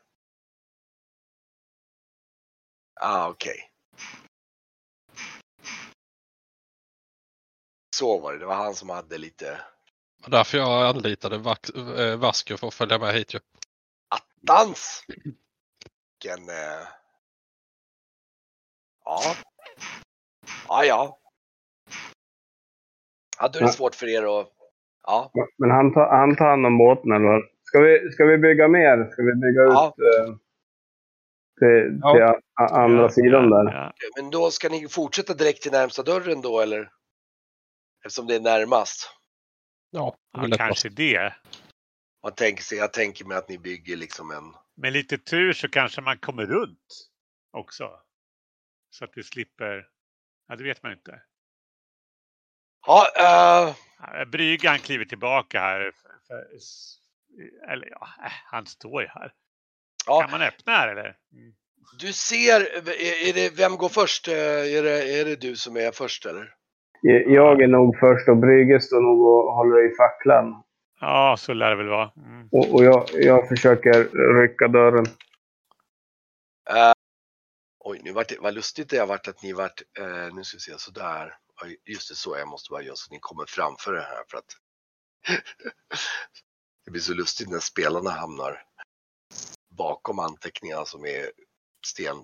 Ah, 3.02 3.28
okej. 3.30 3.72
Så 7.96 8.20
var 8.20 8.34
det, 8.34 8.40
det 8.40 8.46
var 8.46 8.56
han 8.56 8.76
som 8.76 8.90
hade 8.90 9.18
lite 9.18 9.62
Därför 10.28 10.58
jag 10.58 10.96
anlitade 10.96 11.36
eh, 11.36 12.18
Vasker 12.18 12.58
för 12.58 12.68
att 12.68 12.74
följa 12.74 13.00
med 13.00 13.14
hit 13.14 13.34
ju. 13.34 13.40
dans. 14.42 15.06
Vilken... 15.08 16.50
Eh... 16.50 16.88
Ja. 19.06 19.36
Ja, 20.68 20.86
ja. 20.86 21.20
Ja, 23.40 23.48
då 23.48 23.60
är 23.60 23.64
det 23.64 23.68
Ja. 23.68 23.74
svårt 23.74 23.96
för 23.96 24.08
er 24.08 24.40
att... 24.40 24.55
Ja. 25.06 25.32
Men 25.58 25.72
han 25.72 25.94
tar, 25.94 26.10
han 26.18 26.36
tar 26.36 26.46
hand 26.46 26.66
om 26.66 26.78
båten 26.78 27.12
eller 27.12 27.26
vad? 27.26 27.42
Ska 27.64 27.80
vi, 27.80 28.12
ska 28.12 28.26
vi 28.26 28.38
bygga 28.38 28.68
mer? 28.68 29.10
Ska 29.12 29.22
vi 29.24 29.34
bygga 29.36 29.62
Ja. 29.62 29.96
ut 29.98 30.04
eh, 30.06 30.36
till, 31.60 32.00
Ja. 32.02 32.14
till 32.14 32.24
a, 32.24 32.42
a, 32.62 32.68
andra 32.84 33.02
Ja, 33.04 33.10
sidan 33.10 33.50
där? 33.50 33.74
ja. 33.74 33.94
Men 34.22 34.32
då 34.32 34.52
ska 34.52 34.70
ni 34.70 34.88
fortsätta 34.88 35.34
direkt 35.34 35.62
till 35.62 35.72
närmsta 35.72 36.04
dörren 36.04 36.42
då, 36.42 36.60
eller? 36.60 36.90
Eftersom 38.06 38.28
det 38.28 38.36
är 38.36 38.40
närmast. 38.40 39.10
Ja, 39.92 40.16
det 40.50 40.58
kanske 40.58 40.90
det. 40.90 41.34
Man 42.24 42.32
tänker 42.36 42.64
sig, 42.64 42.78
jag 42.78 42.94
tänker 42.94 43.26
mig 43.26 43.38
att 43.38 43.50
ni 43.50 43.58
bygger 43.58 43.96
liksom 43.98 44.32
en... 44.32 44.54
Med 44.78 44.94
lite 44.94 45.18
tur 45.18 45.54
så 45.54 45.70
kanske 45.70 46.02
man 46.02 46.18
kommer 46.18 46.46
runt 46.46 47.10
också. 47.52 47.90
Så 48.90 49.06
att 49.06 49.12
vi 49.16 49.24
slipper... 49.24 49.88
Ja, 50.48 50.56
det 50.56 50.64
vet 50.64 50.84
man 50.84 50.92
inte. 50.92 51.22
Ja, 52.88 53.08
Ja, 53.16 53.76
Bryggan 54.32 54.78
kliver 54.80 55.06
tillbaka 55.06 55.60
här. 55.60 55.92
Eller 57.72 57.88
ja, 57.92 58.08
äh, 58.26 58.32
han 58.46 58.66
står 58.66 59.02
ju 59.02 59.08
här. 59.08 59.34
Ja. 60.08 60.22
Kan 60.22 60.32
man 60.32 60.42
öppna 60.42 60.74
här 60.74 60.88
eller? 60.88 61.18
Mm. 61.34 61.54
du 62.00 62.14
ser, 62.14 62.62
är 62.62 63.30
är 63.30 63.34
det, 63.34 63.58
vem 63.58 63.78
går 63.78 63.90
först? 63.90 64.28
Eh, 64.28 64.78
Är 64.78 64.84
det, 64.84 65.20
är 65.20 65.26
det 65.26 65.36
du 65.36 65.56
som 65.56 65.78
är 65.78 65.92
först 65.92 66.26
eller? 66.26 66.54
Jag 67.28 67.62
är 67.62 67.68
nog 67.68 68.00
först 68.00 68.30
och 68.30 68.38
Brygge 68.38 68.80
står 68.80 69.02
nog 69.02 69.22
och 69.22 69.56
håller 69.56 69.92
i 69.92 69.96
facklan. 69.96 70.64
Ja, 71.00 71.36
så 71.40 71.54
lär 71.54 71.70
det 71.70 71.76
väl 71.76 71.88
vara. 71.88 72.12
Mm. 72.18 72.50
Och, 72.52 72.74
och 72.74 72.84
jag, 72.84 73.06
jag 73.14 73.48
försöker 73.48 73.94
rycka 74.42 74.68
dörren. 74.68 75.06
Eh, 76.70 76.94
oj, 77.80 78.02
nu 78.04 78.12
vart 78.12 78.30
det, 78.30 78.36
vad 78.40 78.54
lustigt 78.54 78.90
det 78.90 78.98
har 78.98 79.08
varit 79.08 79.28
att 79.28 79.44
ni 79.44 79.54
vart, 79.54 79.82
eh, 80.00 80.36
nu 80.36 80.44
ska 80.44 80.56
vi 80.56 80.60
se, 80.60 80.72
sådär. 80.78 81.34
Just 81.86 82.10
det, 82.10 82.16
så 82.16 82.38
jag 82.38 82.48
måste 82.48 82.70
bara 82.72 82.82
göra 82.82 82.96
så 82.96 83.08
att 83.08 83.12
ni 83.12 83.20
kommer 83.20 83.46
framför 83.46 83.94
det 83.94 84.02
här 84.02 84.24
för 84.30 84.38
att 84.38 84.56
det 86.86 86.92
blir 86.92 87.02
så 87.02 87.14
lustigt 87.14 87.50
när 87.50 87.60
spelarna 87.60 88.10
hamnar 88.10 88.64
bakom 89.70 90.20
anteckningarna 90.20 90.86
som 90.86 91.06
är 91.06 91.32
sten. 91.88 92.24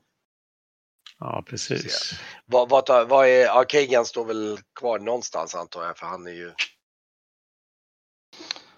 Ja, 1.19 1.43
precis. 1.47 2.11
Vad, 2.45 2.69
vad, 2.69 3.09
vad 3.09 3.27
är, 3.27 3.45
ja, 3.45 3.63
Kagan 3.67 4.05
står 4.05 4.25
väl 4.25 4.59
kvar 4.79 4.99
någonstans 4.99 5.55
antar 5.55 5.84
jag 5.84 5.97
för 5.97 6.05
han 6.05 6.27
är 6.27 6.32
ju, 6.32 6.53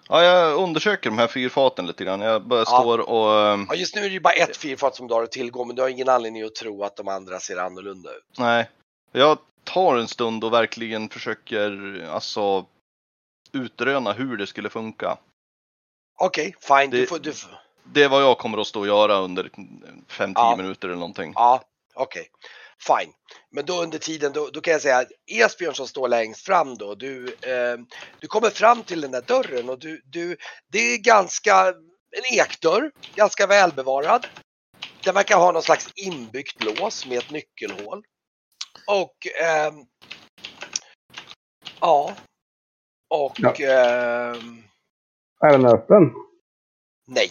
Ja, 0.08 0.22
jag 0.24 0.58
undersöker 0.62 1.10
de 1.10 1.18
här 1.18 1.26
fyrfaten 1.26 1.86
lite 1.86 2.04
grann. 2.04 2.20
Jag 2.20 2.46
bara 2.46 2.58
Ja. 2.60 2.64
står 2.64 2.98
och... 2.98 3.32
eh, 3.32 3.64
ja 3.68 3.74
just 3.74 3.94
nu 3.94 4.00
är 4.00 4.08
det 4.08 4.12
ju 4.14 4.20
bara 4.20 4.32
ett 4.34 4.56
fyrfat 4.56 4.96
som 4.96 5.08
du 5.08 5.14
har 5.14 5.22
att 5.22 5.32
tillgå 5.32 5.64
men 5.64 5.76
du 5.76 5.82
har 5.82 5.88
ingen 5.88 6.08
anledning 6.08 6.42
att 6.42 6.54
tro 6.54 6.84
att 6.84 6.96
de 6.96 7.08
andra 7.08 7.40
ser 7.40 7.56
annorlunda 7.56 8.10
ut. 8.14 8.24
Nej. 8.38 8.70
Jag 9.16 9.38
tar 9.64 9.96
en 9.96 10.08
stund 10.08 10.44
och 10.44 10.52
verkligen 10.52 11.08
försöker 11.08 12.00
alltså 12.10 12.66
utröna 13.52 14.12
hur 14.12 14.36
det 14.36 14.46
skulle 14.46 14.70
funka. 14.70 15.18
Okej, 16.20 16.54
fine, 16.60 16.90
du 16.90 17.00
Det- 17.00 17.06
får, 17.06 17.18
du 17.18 17.32
får, 17.32 17.50
Det 17.84 18.02
är 18.02 18.08
vad 18.08 18.22
jag 18.22 18.38
kommer 18.38 18.58
att 18.58 18.66
stå 18.66 18.80
och 18.80 18.86
göra 18.86 19.16
under 19.16 19.50
5-10 20.08 20.32
Ja. 20.34 20.56
minuter 20.56 20.88
eller 20.88 20.98
någonting. 20.98 21.32
Ja, 21.34 21.62
okej. 21.94 22.26
Fine. 22.86 23.12
Men 23.50 23.64
då 23.64 23.82
under 23.82 23.98
tiden, 23.98 24.32
då, 24.32 24.48
då 24.52 24.60
kan 24.60 24.72
jag 24.72 24.82
säga 24.82 24.98
att 24.98 25.08
Esbjörn 25.26 25.74
som 25.74 25.88
står 25.88 26.08
längst 26.08 26.46
fram 26.46 26.74
då, 26.78 26.94
du, 26.94 27.26
eh, 27.28 27.78
du 28.20 28.26
kommer 28.26 28.50
fram 28.50 28.82
till 28.82 29.00
den 29.00 29.10
där 29.10 29.22
dörren 29.22 29.70
och 29.70 29.78
du, 29.78 30.02
du, 30.04 30.36
det 30.72 30.78
är 30.78 30.98
ganska, 30.98 31.66
en 32.16 32.38
ekdörr, 32.40 32.90
ganska 33.14 33.46
välbevarad. 33.46 34.26
Den 35.04 35.14
verkar 35.14 35.36
ha 35.36 35.52
någon 35.52 35.62
slags 35.62 35.88
inbyggt 35.94 36.64
lås 36.64 37.06
med 37.06 37.18
ett 37.18 37.30
nyckelhål. 37.30 38.04
Och 38.88 39.26
ehm, 39.42 39.86
ja, 41.80 42.16
Och 43.10 43.40
Ja. 43.40 43.52
ehm, 43.60 44.64
Är 45.40 45.52
den 45.52 45.66
öppen? 45.66 46.14
nej. 47.06 47.30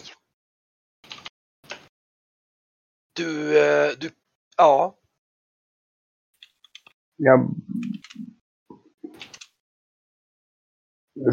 Du, 3.16 3.58
eh, 3.58 3.92
du, 3.98 4.10
ja. 4.56 4.96
Jag 7.16 7.48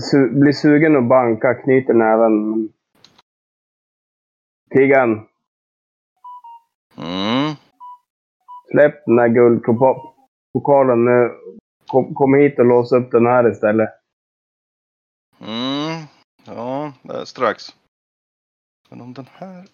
su 0.02 0.30
blir 0.42 0.54
sugen 0.54 0.96
att 0.98 1.10
banka, 1.10 1.54
knyter 1.56 1.94
näven. 1.94 2.70
Tiggan, 4.72 5.28
Mm. 6.98 7.56
släpp 8.72 9.06
den 9.06 9.20
här 9.20 9.28
guldpokalen 9.30 10.11
nu. 10.98 11.32
Kom, 11.88 12.14
kom 12.14 12.34
hit 12.34 12.60
och 12.60 12.66
lås 12.66 12.92
upp 12.92 13.12
den 13.12 13.26
här 13.26 13.52
istället. 13.52 13.90
Mm. 15.40 16.04
Ja, 16.46 16.94
eh, 17.10 17.24
strax. 17.24 17.76
Men 18.90 19.02
om 19.02 19.14
den 19.14 19.28
här... 19.34 19.68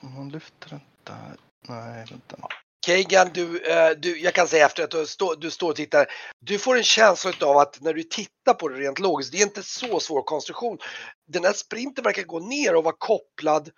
Om 0.00 0.14
man 0.14 0.28
lyfter 0.28 0.70
den 0.70 0.80
där. 1.04 1.36
Nej, 1.68 2.06
vänta. 2.10 2.48
Kagan, 2.86 3.30
du, 3.34 3.72
eh, 3.72 3.90
du, 3.90 4.18
jag 4.18 4.34
kan 4.34 4.48
säga 4.48 4.66
efter 4.66 4.84
att 4.84 4.90
du, 4.90 5.06
stå, 5.06 5.34
du 5.34 5.50
står 5.50 5.70
och 5.70 5.76
tittar. 5.76 6.06
Du 6.40 6.58
får 6.58 6.76
en 6.76 6.82
känsla 6.82 7.46
av 7.46 7.56
att 7.56 7.80
när 7.80 7.94
du 7.94 8.02
tittar 8.02 8.54
på 8.54 8.68
det 8.68 8.76
rent 8.76 8.98
logiskt, 8.98 9.32
det 9.32 9.38
är 9.38 9.42
inte 9.42 9.62
så 9.62 10.00
svår 10.00 10.22
konstruktion. 10.22 10.78
Den 11.26 11.44
här 11.44 11.52
sprinten 11.52 12.04
verkar 12.04 12.22
gå 12.22 12.38
ner 12.38 12.76
och 12.76 12.84
vara 12.84 12.96
kopplad. 12.98 13.70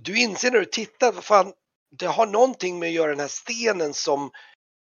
Du 0.00 0.20
inser 0.20 0.50
när 0.50 0.58
du 0.58 0.64
tittar, 0.64 1.12
vad 1.12 1.24
fan, 1.24 1.52
det 1.90 2.06
har 2.06 2.26
någonting 2.26 2.78
med 2.78 2.86
att 2.86 2.94
göra 2.94 3.10
den 3.10 3.20
här 3.20 3.28
stenen 3.28 3.94
som 3.94 4.30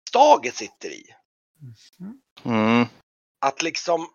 staget 0.09 0.55
sitter 0.55 0.89
i. 0.89 1.15
Mm. 2.45 2.85
Att 3.39 3.61
liksom, 3.61 4.13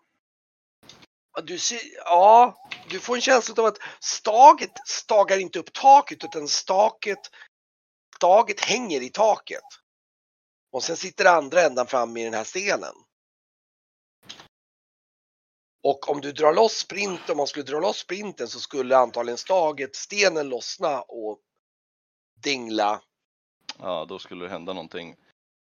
du 1.43 1.59
ser, 1.59 1.79
ja, 1.95 2.55
du 2.89 2.99
får 2.99 3.15
en 3.15 3.21
känsla 3.21 3.55
av 3.57 3.65
att 3.65 3.79
staget 3.99 4.71
stagar 4.87 5.37
inte 5.37 5.59
upp 5.59 5.73
taket 5.73 6.23
utan 6.23 6.47
staket, 6.47 7.19
staget 8.15 8.59
hänger 8.59 9.01
i 9.01 9.09
taket. 9.09 9.63
Och 10.71 10.83
sen 10.83 10.97
sitter 10.97 11.25
andra 11.25 11.61
ändan 11.61 11.87
fram 11.87 12.17
i 12.17 12.23
den 12.23 12.33
här 12.33 12.43
stenen. 12.43 12.93
Och 15.83 16.09
om 16.09 16.21
du 16.21 16.31
drar 16.31 16.53
loss 16.53 16.77
sprinten, 16.77 17.31
om 17.31 17.37
man 17.37 17.47
skulle 17.47 17.65
dra 17.65 17.79
loss 17.79 17.97
sprinten 17.97 18.47
så 18.47 18.59
skulle 18.59 18.97
antagligen 18.97 19.37
staget, 19.37 19.95
stenen 19.95 20.49
lossna 20.49 21.01
och 21.01 21.39
dingla. 22.43 23.01
Ja, 23.79 24.05
då 24.09 24.19
skulle 24.19 24.45
det 24.45 24.49
hända 24.49 24.73
någonting. 24.73 25.15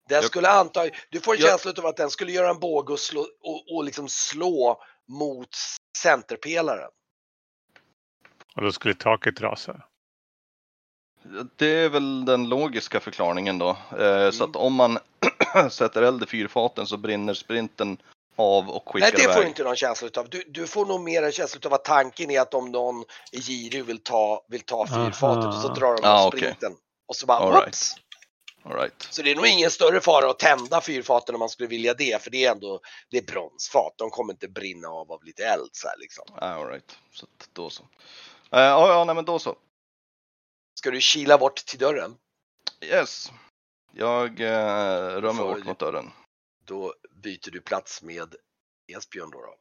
Den 0.09 0.15
Jag- 0.15 0.25
skulle 0.25 0.49
antagligen, 0.49 0.99
du 1.09 1.19
får 1.19 1.33
en 1.35 1.39
Jag- 1.41 1.49
känsla 1.49 1.73
av 1.83 1.85
att 1.85 1.97
den 1.97 2.09
skulle 2.09 2.31
göra 2.31 2.49
en 2.49 2.59
båge 2.59 2.93
och, 2.93 2.99
slå, 2.99 3.21
och, 3.41 3.75
och 3.75 3.83
liksom 3.83 4.09
slå 4.09 4.83
mot 5.07 5.49
centerpelaren. 5.97 6.89
Och 8.55 8.61
då 8.61 8.71
skulle 8.71 8.93
taket 8.93 9.41
rasa. 9.41 9.81
Det 11.55 11.67
är 11.67 11.89
väl 11.89 12.25
den 12.25 12.49
logiska 12.49 12.99
förklaringen 12.99 13.57
då. 13.59 13.69
Eh, 13.69 14.31
Så 14.31 14.43
Mm. 14.43 14.49
att 14.49 14.55
om 14.55 14.73
man 14.73 14.99
sätter 15.71 16.01
eld 16.01 16.23
i 16.23 16.25
fyrfaten 16.25 16.87
så 16.87 16.97
brinner 16.97 17.33
sprinten 17.33 17.97
av 18.37 18.69
och 18.69 18.83
skickar 18.89 18.99
Nej, 18.99 19.11
det 19.15 19.23
får 19.23 19.31
iväg. 19.31 19.43
du 19.43 19.47
inte 19.47 19.63
någon 19.63 19.75
känsla 19.75 20.07
utav. 20.07 20.29
Du, 20.29 20.43
du 20.47 20.67
får 20.67 20.85
nog 20.85 21.01
mer 21.01 21.23
en 21.23 21.31
känsla 21.31 21.57
utav 21.57 21.73
att 21.73 21.85
tanken 21.85 22.31
är 22.31 22.41
att 22.41 22.53
om 22.53 22.71
någon 22.71 23.03
är 23.31 23.39
girig 23.41 23.85
vill 23.85 24.03
ta, 24.03 24.45
vill 24.49 24.61
ta 24.61 24.87
fyrfatet 24.87 25.45
och 25.45 25.53
så 25.61 25.67
drar 25.73 25.95
de 25.95 26.07
Ah, 26.07 26.25
av 26.25 26.31
sprinten. 26.31 26.75
Och 27.07 27.15
så 27.15 27.25
bara 27.25 27.37
All 27.37 27.51
right. 27.51 27.65
whoops! 27.65 27.95
All 28.63 28.73
right. 28.73 29.07
Så 29.09 29.21
det 29.21 29.31
är 29.31 29.35
nog 29.35 29.47
ingen 29.47 29.71
större 29.71 30.01
fara 30.01 30.29
att 30.29 30.39
tända 30.39 30.81
fyrfaten 30.81 31.35
om 31.35 31.39
man 31.39 31.49
skulle 31.49 31.69
vilja 31.69 31.93
det, 31.93 32.23
för 32.23 32.31
det 32.31 32.45
är 32.45 32.51
ändå 32.51 32.79
det 33.09 33.17
är 33.17 33.21
bronsfat. 33.23 33.93
De 33.97 34.09
kommer 34.09 34.33
inte 34.33 34.47
brinna 34.47 34.87
av 34.87 35.11
av 35.11 35.23
lite 35.23 35.45
eld 35.45 35.69
så 35.71 35.87
här 35.87 35.97
liksom. 35.97 36.25
Ah, 36.35 36.47
all 36.53 36.67
right. 36.67 36.97
Så 37.13 37.25
då 37.53 37.69
så. 37.69 37.83
Eh, 37.83 38.59
Ja, 38.59 38.87
ja, 38.87 39.03
nej 39.03 39.15
men 39.15 39.25
då 39.25 39.39
så. 39.39 39.55
Ska 40.79 40.91
du 40.91 41.01
kila 41.01 41.37
bort 41.37 41.55
till 41.65 41.79
dörren? 41.79 42.15
Yes. 42.81 43.31
Jag 43.93 44.41
eh, 44.41 45.21
rör 45.21 45.33
mig 45.33 45.45
bort 45.45 45.65
mot 45.65 45.79
dörren. 45.79 46.11
Då 46.67 46.93
byter 47.23 47.51
du 47.51 47.61
plats 47.61 48.01
med 48.01 48.35
Esbjörn 48.87 49.31
då. 49.31 49.41
då. 49.41 49.55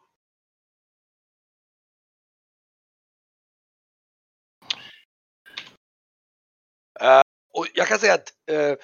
Eh, 7.01 7.23
och 7.53 7.67
jag 7.75 7.89
kan 7.89 7.99
säga 7.99 8.15
att 8.15 8.33
eh, 8.51 8.75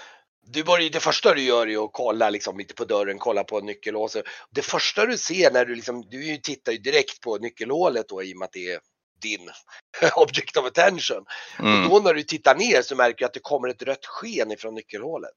du 0.47 0.65
börjar, 0.65 0.91
det 0.91 1.01
första 1.01 1.35
du 1.35 1.43
gör 1.43 1.69
är 1.69 1.85
att 1.85 1.91
kolla 1.93 2.31
liksom 2.31 2.61
inte 2.61 2.75
på 2.75 2.85
dörren, 2.85 3.19
kolla 3.19 3.45
på 3.45 3.61
nyckelhålet. 3.61 4.25
Det 4.51 4.63
första 4.63 5.07
du 5.07 5.19
ser 5.19 5.51
när 5.51 5.65
du 5.65 5.75
liksom, 5.75 6.03
du 6.11 6.37
tittar 6.37 6.73
ju 6.73 6.79
direkt 6.79 7.21
på 7.21 7.39
nyckelhålet 7.39 8.09
då 8.09 8.23
i 8.23 8.35
och 8.35 8.39
med 8.39 8.47
att 8.47 8.53
det 8.53 8.73
är 8.73 8.81
din 9.23 9.51
object 10.17 10.57
of 10.57 10.67
attention. 10.67 11.25
Mm. 11.59 11.85
Och 11.85 11.91
då 11.91 11.99
när 11.99 12.15
du 12.15 12.23
tittar 12.23 12.55
ner 12.55 12.83
så 12.83 12.97
märker 12.97 13.19
du 13.19 13.25
att 13.25 13.35
det 13.35 13.41
kommer 13.41 13.69
ett 13.69 13.83
rött 13.83 14.07
sken 14.07 14.53
ifrån 14.53 14.75
nyckelhålet. 14.75 15.37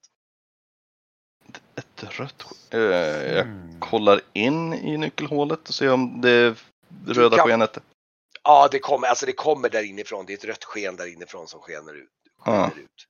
Rött 2.11 2.43
eh, 2.69 2.79
Jag 2.79 3.47
Mm. 3.47 3.79
kollar 3.79 4.21
in 4.33 4.73
i 4.73 4.97
nyckelhålet 4.97 5.69
och 5.69 5.75
ser 5.75 5.91
om 5.91 6.21
det 6.21 6.55
röda 7.07 7.37
kan- 7.37 7.47
skenet. 7.47 7.77
Ja, 8.43 8.67
det 8.71 8.79
kommer, 8.79 9.07
alltså 9.07 9.25
det 9.25 9.33
kommer 9.33 9.69
där 9.69 9.83
inifrån. 9.83 10.25
Det 10.25 10.33
är 10.33 10.37
ett 10.37 10.45
rött 10.45 10.63
sken 10.63 10.95
där 10.95 11.13
inifrån 11.13 11.47
som 11.47 11.59
skenar 11.61 11.93
ut. 11.93 12.09
Skenar 12.39 12.73
ut. 12.79 13.07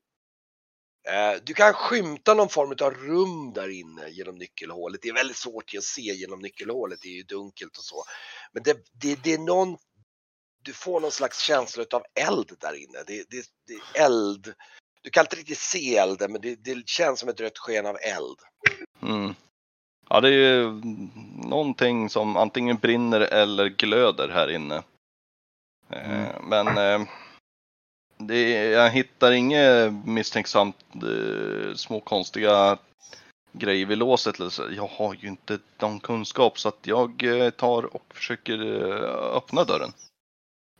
Eh, 1.10 1.41
Du 1.43 1.54
kan 1.54 1.74
skymta 1.74 2.34
någon 2.34 2.50
form 2.50 2.72
av 2.82 2.93
rum 2.93 3.54
där 3.54 3.70
inne 3.70 4.10
genom 4.10 4.36
nyckelhålet. 4.36 5.02
Det 5.02 5.10
är 5.10 5.14
väldigt 5.14 5.38
svårt 5.38 5.72
att 5.78 5.84
se 5.84 6.02
genom 6.02 6.39
nyckelhålet, 6.39 7.00
det 7.02 7.08
är 7.10 7.14
ju 7.16 7.24
dunkelt 7.24 7.78
och 7.78 7.84
så. 7.84 8.04
Men 8.52 8.64
det, 8.64 8.78
det, 9.02 9.24
det 9.24 9.34
är 9.34 9.38
någon, 9.38 9.78
du 10.64 10.74
får 10.74 11.00
någon 11.00 11.12
slags 11.12 11.39
känsla 11.39 11.86
av 11.93 12.04
eld 12.28 12.52
där 12.60 12.74
inne. 12.84 13.04
Det, 13.08 13.26
det, 13.30 13.46
det 13.68 14.00
är 14.00 14.06
eld. 14.06 14.54
Du 15.02 15.10
kan 15.10 15.24
inte 15.26 15.36
riktigt 15.36 15.58
se 15.60 15.98
elden, 15.98 16.32
men 16.32 16.41
det, 16.41 16.56
det 16.56 16.88
känns 16.88 17.20
som 17.20 17.30
ett 17.30 17.39
rött 17.39 17.58
sken 17.58 17.86
av 17.86 17.98
eld. 18.02 18.39
Mm. 19.02 19.36
Ja, 20.10 20.22
det 20.22 20.28
är 20.28 20.32
ju 20.32 20.82
någonting 21.43 22.10
som 22.10 22.38
antingen 22.38 22.76
brinner 22.78 23.20
eller 23.22 23.68
glöder 23.68 24.30
här 24.30 24.52
inne. 24.52 24.84
Eh, 25.89 26.41
Men 26.41 26.68
eh, 26.78 27.08
det, 28.18 28.50
jag 28.52 28.89
hittar 28.89 29.32
inget 29.32 29.91
misstänksamt 30.06 30.76
eh, 30.96 31.74
små 31.76 32.00
konstiga 32.00 32.78
grejer 33.52 33.86
vid 33.86 33.98
låset. 33.98 34.36
Jag 34.76 34.88
har 34.88 35.14
ju 35.20 35.28
inte 35.28 35.60
någon 35.80 36.00
kunskap 36.00 36.60
så 36.60 36.70
att 36.70 36.80
jag 36.88 37.24
tar 37.58 37.96
och 37.96 38.04
försöker 38.14 38.60
öppna 39.38 39.64
dörren. 39.64 39.91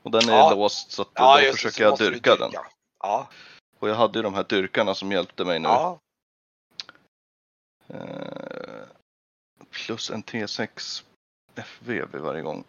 Och 0.03 0.11
den 0.11 0.30
är 0.30 0.34
Ja. 0.38 0.51
låst 0.53 0.91
så 0.91 1.01
att 1.01 1.07
Ja, 1.13 1.41
då 1.45 1.51
försöker 1.51 1.84
jag 1.84 1.97
du 1.97 2.09
dyrka 2.11 2.36
den. 2.36 2.51
Ja, 3.03 3.28
Och 3.80 3.89
jag 3.89 3.95
hade 3.95 4.20
ju 4.20 4.24
de 4.24 4.34
här 4.34 4.45
dyrkarna 4.49 4.95
som 4.95 5.11
hjälpte 5.11 5.45
mig 5.45 5.59
nu. 5.59 5.68
ja. 5.68 5.99
Eh, 7.89 8.88
plus 9.69 10.09
en 10.09 10.23
T6 10.23 11.03
FV 11.55 12.05
vid 12.11 12.21
varje 12.21 12.41
gång. 12.41 12.63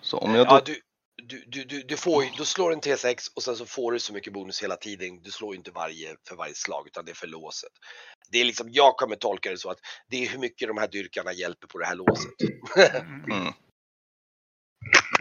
Så 0.00 0.18
om 0.18 0.34
jag 0.34 0.46
då... 0.46 0.54
ja 0.54 0.62
du, 0.64 0.80
du, 1.22 1.44
du, 1.46 1.64
du, 1.64 1.82
du 1.82 1.96
får 1.96 2.24
ju, 2.24 2.30
då 2.38 2.44
slår 2.44 2.72
en 2.72 2.80
T6 2.80 3.32
och 3.36 3.42
sen 3.42 3.56
så 3.56 3.66
får 3.66 3.92
du 3.92 3.98
så 3.98 4.12
mycket 4.12 4.32
bonus 4.32 4.62
hela 4.62 4.76
tiden. 4.76 5.22
Du 5.22 5.30
slår 5.30 5.54
ju 5.54 5.58
inte 5.58 5.70
varje, 5.70 6.16
för 6.28 6.36
varje 6.36 6.54
slag 6.54 6.86
utan 6.86 7.04
det 7.04 7.12
är 7.12 7.14
för 7.14 7.26
låset. 7.26 7.72
Det 8.30 8.38
är 8.40 8.44
liksom, 8.44 8.68
jag 8.70 8.96
kommer 8.96 9.16
tolka 9.16 9.50
det 9.50 9.58
så 9.58 9.70
att 9.70 9.78
det 10.08 10.24
är 10.24 10.28
hur 10.28 10.38
mycket 10.38 10.68
de 10.68 10.78
här 10.78 10.88
dyrkarna 10.88 11.32
hjälper 11.32 11.66
på 11.66 11.78
det 11.78 11.86
här 11.86 11.94
låset. 11.94 12.32
Mm. 13.32 13.52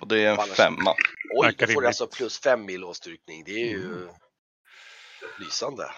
Och 0.02 0.08
det 0.08 0.20
är 0.20 0.32
en 0.32 0.40
Annars- 0.40 0.58
femma. 0.58 0.96
Oj, 1.34 1.56
då 1.58 1.68
får 1.68 1.82
du 1.82 1.88
alltså 1.88 2.08
plus 2.08 2.40
fem 2.40 2.70
i 2.70 2.78
låsstyrkning. 2.78 3.44
Det 3.44 3.52
är 3.52 3.70
ju 3.70 4.10
lysande. 5.40 5.92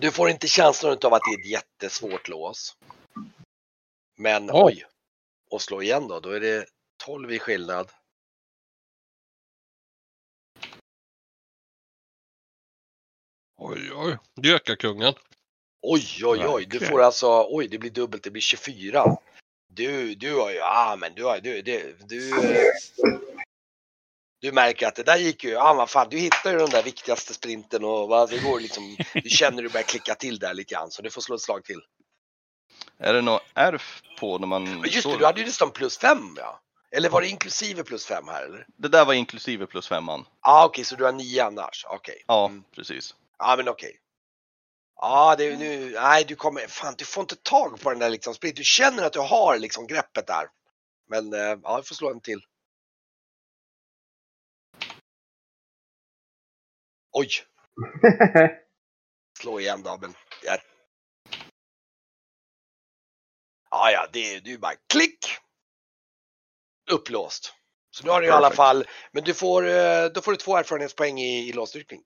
Du 0.00 0.10
får 0.10 0.30
inte 0.30 0.48
känslan 0.48 0.98
av 1.04 1.14
att 1.14 1.22
det 1.22 1.34
är 1.34 1.40
ett 1.40 1.50
jättesvårt 1.50 2.28
lås. 2.28 2.76
Men 4.16 4.50
Oj. 4.50 4.60
oj, 4.62 4.84
och 5.50 5.62
slå 5.62 5.82
igen 5.82 6.08
då, 6.08 6.20
då 6.20 6.30
är 6.30 6.40
det 6.40 6.66
12 7.04 7.32
i 7.32 7.38
skillnad. 7.38 7.90
Oj, 13.56 13.92
oj. 13.94 14.18
Dyrkarkungen. 14.34 15.14
Oj, 15.82 16.24
oj, 16.24 16.46
oj, 16.48 16.66
du 16.66 16.80
får 16.80 17.02
alltså, 17.02 17.46
oj, 17.50 17.68
det 17.68 17.78
blir 17.78 17.90
dubbelt, 17.90 18.22
det 18.22 18.30
blir 18.30 18.42
24. 18.42 19.16
Du, 19.68 20.14
du 20.14 20.34
har 20.34 20.50
ju, 20.50 20.56
ja 20.56 20.96
men 21.00 21.14
du 21.14 21.24
har 21.24 21.40
du, 21.40 21.62
du, 21.62 21.96
du, 22.08 22.30
du 24.40 24.52
märker 24.52 24.86
att 24.86 24.94
det 24.94 25.02
där 25.02 25.16
gick 25.16 25.44
ju, 25.44 25.50
ja 25.50 25.74
vad 25.74 25.90
fan, 25.90 26.08
du 26.10 26.18
hittar 26.18 26.52
ju 26.52 26.58
den 26.58 26.70
där 26.70 26.82
viktigaste 26.82 27.34
sprinten 27.34 27.84
och 27.84 28.08
va, 28.08 28.26
det 28.26 28.38
går 28.38 28.60
liksom, 28.60 28.96
du 29.14 29.30
känner 29.30 29.62
det 29.62 29.68
börjar 29.68 29.84
klicka 29.84 30.14
till 30.14 30.38
där 30.38 30.54
lite 30.54 30.74
grann, 30.74 30.90
så 30.90 31.02
du 31.02 31.10
får 31.10 31.20
slå 31.20 31.34
ett 31.34 31.40
slag 31.40 31.64
till. 31.64 31.80
Är 32.98 33.14
det 33.14 33.22
något 33.22 33.42
ärf 33.54 34.02
på 34.20 34.38
när 34.38 34.46
man... 34.46 34.64
Men 34.64 34.90
just 34.90 35.06
det, 35.08 35.16
du 35.18 35.24
hade 35.24 35.40
ju 35.40 35.46
nästan 35.46 35.70
plus 35.70 35.98
fem 35.98 36.34
ja. 36.36 36.60
Eller 36.90 37.08
var 37.08 37.20
det 37.20 37.28
inklusive 37.28 37.84
plus 37.84 38.06
fem 38.06 38.28
här 38.28 38.44
eller? 38.44 38.66
Det 38.76 38.88
där 38.88 39.04
var 39.04 39.14
inklusive 39.14 39.66
plus 39.66 39.88
femman. 39.88 40.24
Ja 40.42 40.50
ah, 40.52 40.64
okej, 40.64 40.84
så 40.84 40.96
du 40.96 41.04
har 41.04 41.12
nio 41.12 41.44
annars, 41.44 41.86
okej. 41.88 42.24
Ja, 42.26 42.46
Mm. 42.46 42.62
precis. 42.74 43.14
Ja 43.38 43.54
men 43.56 43.68
okej. 43.68 43.96
Ja, 45.00 45.34
det, 45.38 45.44
är 45.44 45.56
nu, 45.56 45.90
nej 45.90 46.24
du 46.24 46.34
kommer, 46.36 46.66
fan 46.66 46.94
du 46.98 47.04
får 47.04 47.20
inte 47.20 47.36
tag 47.36 47.80
på 47.80 47.90
den 47.90 47.98
där 47.98 48.10
liksom 48.10 48.34
sprit. 48.34 48.56
Du 48.56 48.64
känner 48.64 49.02
att 49.02 49.12
du 49.12 49.20
har 49.20 49.58
liksom 49.58 49.86
greppet 49.86 50.26
där. 50.26 50.48
Men 51.08 51.32
eh, 51.32 51.40
ja, 51.40 51.60
jag 51.62 51.86
får 51.86 51.94
slå 51.94 52.10
en 52.10 52.20
till. 52.20 52.40
Oj, 57.12 57.28
slå 59.40 59.60
igen 59.60 59.82
då. 59.82 59.98
Men, 60.00 60.14
ja. 60.44 60.58
ja, 63.70 63.90
ja, 63.90 64.08
det 64.12 64.34
är 64.34 64.40
ju 64.40 64.58
bara 64.58 64.74
klick. 64.92 65.26
Upplåst. 66.90 67.54
Så 67.90 68.04
nu 68.04 68.10
har 68.10 68.20
du 68.20 68.26
i 68.26 68.30
alla 68.30 68.50
fall, 68.50 68.84
men 69.12 69.24
du 69.24 69.34
får, 69.34 69.68
eh, 69.68 70.04
då 70.04 70.20
får 70.20 70.32
du 70.32 70.36
två 70.36 70.56
erfarenhetspoäng 70.56 71.18
i, 71.18 71.48
i 71.48 71.52
låsstyrkning. 71.52 72.02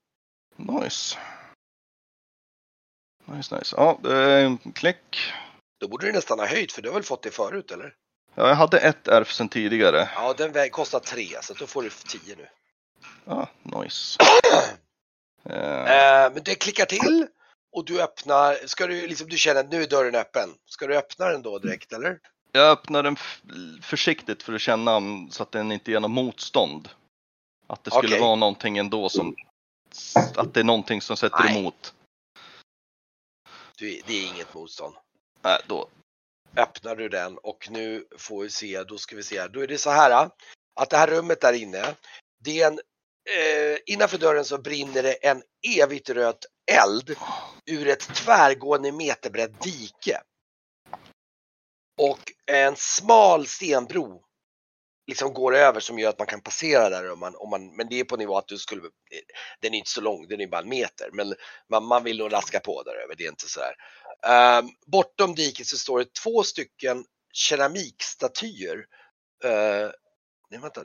Nice. 0.57 1.19
Nice, 3.25 3.57
nice. 3.57 3.77
Ja, 3.77 4.11
eh, 4.11 4.53
klick. 4.75 5.33
Då 5.81 5.89
borde 5.89 6.07
du 6.07 6.13
nästan 6.13 6.39
ha 6.39 6.47
höjt 6.47 6.73
för 6.73 6.83
du 6.83 6.89
har 6.89 6.95
väl 6.95 7.03
fått 7.03 7.23
det 7.23 7.31
förut 7.31 7.71
eller? 7.71 7.95
Ja, 8.35 8.49
jag 8.49 8.55
hade 8.55 8.79
ett 8.79 9.09
ärf 9.09 9.33
sen 9.33 9.49
tidigare. 9.49 10.11
Ja, 10.15 10.35
den 10.39 10.71
kostar 10.71 11.01
tre 11.01 11.43
så 11.43 11.55
då 11.55 11.67
får 11.67 11.83
du 11.83 11.91
tio 11.91 12.37
nu. 12.37 12.49
Ja, 13.25 13.49
nice. 13.63 14.19
Eh, 15.45 16.33
men 16.35 16.43
det 16.45 16.55
klickar 16.55 16.87
till 16.87 17.27
och 17.73 17.85
du 17.85 18.03
öppnar, 18.03 18.67
ska 18.67 18.87
du 18.87 19.07
liksom, 19.07 19.29
du 19.29 19.39
känner 19.39 19.61
att 19.61 19.71
nu 19.71 19.83
är 19.83 19.87
dörren 19.87 20.15
öppen. 20.15 20.51
Ska 20.67 20.87
du 20.87 20.97
öppna 20.97 21.29
den 21.29 21.43
då 21.43 21.59
direkt 21.59 21.93
eller? 21.93 22.19
jag 22.53 22.71
öppnar 22.71 23.03
den 23.03 23.17
försiktigt 23.83 24.43
för 24.43 24.53
att 24.53 24.61
känna 24.61 25.01
så 25.31 25.43
att 25.43 25.53
den 25.53 25.73
inte 25.73 25.91
ger 25.91 26.01
något 26.01 26.11
motstånd. 26.11 26.89
Att 27.67 27.85
det 27.85 27.91
skulle 27.91 28.09
Okej. 28.09 28.21
vara 28.21 28.35
någonting 28.35 28.79
ändå 28.79 29.09
som, 29.09 29.37
att 30.37 30.55
det 30.55 30.61
är 30.61 30.65
någonting 30.65 31.01
som 31.01 31.17
sätter 31.17 31.45
Nej. 31.45 31.59
emot. 31.59 31.95
Du, 33.77 34.01
det 34.07 34.13
är 34.13 34.27
inget 34.27 34.55
motstånd. 34.55 34.95
Nej, 35.43 35.59
då. 35.67 35.89
Öppnar 36.57 36.97
du 36.97 37.09
den 37.09 37.39
och 37.39 37.69
nu 37.71 38.07
får 38.19 38.43
vi 38.43 38.51
se, 38.51 38.83
då 38.83 38.99
ska 38.99 39.17
vi 39.17 39.23
se, 39.23 39.47
då 39.47 39.61
är 39.61 39.67
det 39.67 39.79
så 39.79 39.91
här 39.91 40.31
att 40.81 40.91
det 40.91 40.97
här 40.97 41.07
rummet 41.07 41.41
där 41.41 41.53
inne, 41.53 41.95
det 42.45 42.61
är 42.61 42.67
en, 42.67 42.81
eh, 43.31 43.79
innanför 43.87 44.19
dörren 44.19 44.45
så 44.45 44.59
brinner 44.59 45.03
det 45.03 45.13
en 45.13 45.43
evigt 45.79 46.11
röd 46.11 46.45
eld 46.71 47.17
ur 47.67 47.89
ett 47.89 48.15
tvärgående 48.15 48.93
meterbrett 48.93 49.63
dike. 49.63 50.21
Och 52.01 52.33
en 52.47 52.77
smal 52.77 53.47
stenbro 53.47 54.25
liksom 55.07 55.33
går 55.33 55.55
över 55.57 55.81
som 55.81 55.99
gör 55.99 56.09
att 56.09 56.19
man 56.19 56.27
kan 56.27 56.41
passera 56.41 56.89
där 56.89 57.13
om 57.13 57.19
man, 57.19 57.37
om 57.37 57.51
man 57.51 57.77
men 57.77 57.89
det 57.89 58.01
är 58.01 58.05
på 58.05 58.17
nivå 58.17 58.39
att 58.39 58.49
du 58.49 58.59
skulle, 58.59 58.83
den 59.61 59.75
är 59.75 59.79
inte 59.79 59.91
så 59.91 60.01
lång, 60.01 60.29
den 60.29 60.41
är 60.41 60.47
bara 60.47 60.61
en 60.61 60.69
meter, 60.69 61.11
men 61.13 61.35
man, 61.71 61.85
man 61.85 62.05
vill 62.05 62.19
nog 62.19 62.33
raska 62.33 62.61
på 62.61 62.83
där 62.83 62.95
över, 62.95 63.15
det 63.19 63.25
är 63.25 63.29
inte 63.29 63.49
sådär. 63.49 63.75
Um, 64.27 64.33
ehm, 64.33 64.69
bortom 64.87 65.35
diket 65.35 65.67
så 65.67 65.77
står 65.77 65.99
det 65.99 66.15
två 66.23 66.43
stycken 66.43 67.05
keramikstatyer. 67.33 68.77
Uh, 69.45 69.91
nej, 70.51 70.61
vänta. 70.61 70.83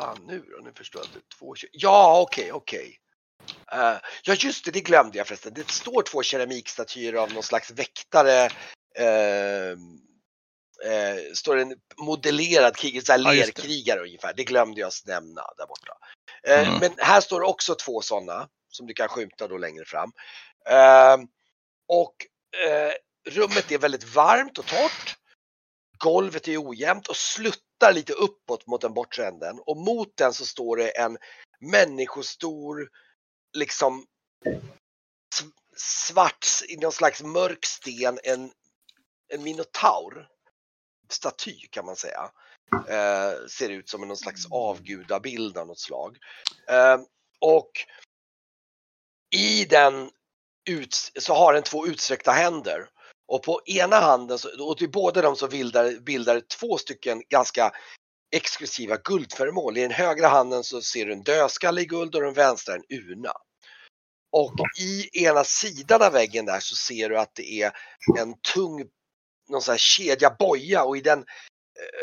Fan 0.00 0.18
nu 0.26 0.44
då, 0.50 0.64
nu 0.64 0.72
förstår 0.72 1.02
jag 1.02 1.08
inte. 1.08 1.20
Två, 1.38 1.54
ja, 1.72 2.20
okej, 2.20 2.52
okej. 2.52 2.96
Eh, 3.72 3.96
ja, 4.22 4.34
just 4.38 4.64
det, 4.64 4.70
det 4.70 4.80
glömde 4.80 5.18
jag 5.18 5.26
förresten. 5.26 5.54
Det 5.54 5.70
står 5.70 6.02
två 6.02 6.22
keramikstatyer 6.22 7.14
av 7.14 7.32
någon 7.32 7.42
slags 7.42 7.70
väktare. 7.70 8.50
Uh, 9.00 9.76
uh, 10.86 11.32
står 11.34 11.56
en 11.56 11.76
modellerad 11.96 12.76
krig, 12.76 13.06
så 13.06 13.12
här 13.12 13.18
Ja, 13.18 13.34
just 13.34 13.54
det. 13.54 13.62
lerkrigare 13.62 14.00
ungefär. 14.00 14.34
Det 14.36 14.44
glömde 14.44 14.80
jag 14.80 14.92
nämna 15.06 15.42
där 15.56 15.66
borta. 15.66 15.92
Eh, 16.42 16.68
Mm. 16.68 16.80
Men 16.80 16.90
här 16.98 17.20
står 17.20 17.42
också 17.42 17.74
två 17.74 18.00
sådana 18.02 18.48
som 18.68 18.86
du 18.86 18.94
kan 18.94 19.08
skymta 19.08 19.48
då 19.48 19.58
längre 19.58 19.84
fram. 19.84 20.12
Eh, 20.68 21.16
och 21.88 22.14
rummet 23.28 23.72
är 23.72 23.78
väldigt 23.78 24.14
varmt 24.14 24.58
och 24.58 24.66
torrt. 24.66 25.16
Golvet 25.98 26.48
är 26.48 26.68
ojämnt 26.68 27.08
och 27.08 27.16
sluttar 27.80 27.92
lite 27.92 28.12
uppåt 28.12 28.66
mot 28.66 28.80
den 28.80 28.94
bortre 28.94 29.26
änden 29.26 29.60
och 29.66 29.76
mot 29.76 30.16
den 30.16 30.32
så 30.32 30.46
står 30.46 30.76
det 30.76 30.90
en 30.90 31.18
människostor, 31.60 32.88
liksom 33.56 34.06
svart, 35.76 36.46
i 36.68 36.76
någon 36.76 36.92
slags 36.92 37.22
mörk 37.22 37.64
sten, 37.64 38.18
en, 38.24 38.50
en 39.32 39.42
minotaur. 39.42 40.28
Staty 41.08 41.68
kan 41.70 41.84
man 41.84 41.96
säga. 41.96 42.30
Eh, 42.88 43.46
ser 43.50 43.68
ut 43.68 43.88
som 43.88 44.00
någon 44.00 44.16
slags 44.16 44.46
avgudabild 44.50 45.58
av 45.58 45.66
något 45.66 45.80
slag. 45.80 46.18
Eh, 46.68 47.00
och 47.40 47.70
i 49.34 49.64
den 49.64 50.10
ut, 50.68 50.94
så 51.18 51.34
har 51.34 51.52
den 51.52 51.62
två 51.62 51.86
utsträckta 51.86 52.32
händer. 52.32 52.88
Och 53.30 53.42
på 53.42 53.60
ena 53.66 54.00
handen, 54.00 54.38
och 54.60 54.78
till 54.78 54.90
båda 54.90 55.22
dem 55.22 55.36
så 55.36 55.48
bildar, 55.48 56.00
bildar 56.00 56.40
två 56.40 56.78
stycken 56.78 57.22
ganska 57.28 57.72
exklusiva 58.32 58.96
guldföremål. 58.96 59.76
I 59.76 59.80
den 59.80 59.90
högra 59.90 60.28
handen 60.28 60.64
så 60.64 60.82
ser 60.82 61.06
du 61.06 61.12
en 61.12 61.22
dödskalle 61.22 61.80
i 61.80 61.84
guld 61.84 62.14
och 62.14 62.22
den 62.22 62.34
vänstra 62.34 62.74
en 62.74 62.84
urna. 62.88 63.32
Och 64.32 64.54
i 64.80 65.24
ena 65.24 65.44
sidan 65.44 66.02
av 66.02 66.12
väggen 66.12 66.46
där 66.46 66.60
så 66.60 66.76
ser 66.76 67.08
du 67.08 67.18
att 67.18 67.34
det 67.34 67.62
är 67.62 67.72
en 68.18 68.34
tung 68.54 68.84
någon 69.48 69.62
sån 69.62 69.72
här 69.72 69.78
kedja 69.78 70.36
boja 70.38 70.84
och 70.84 70.96
i 70.96 71.00
den 71.00 71.18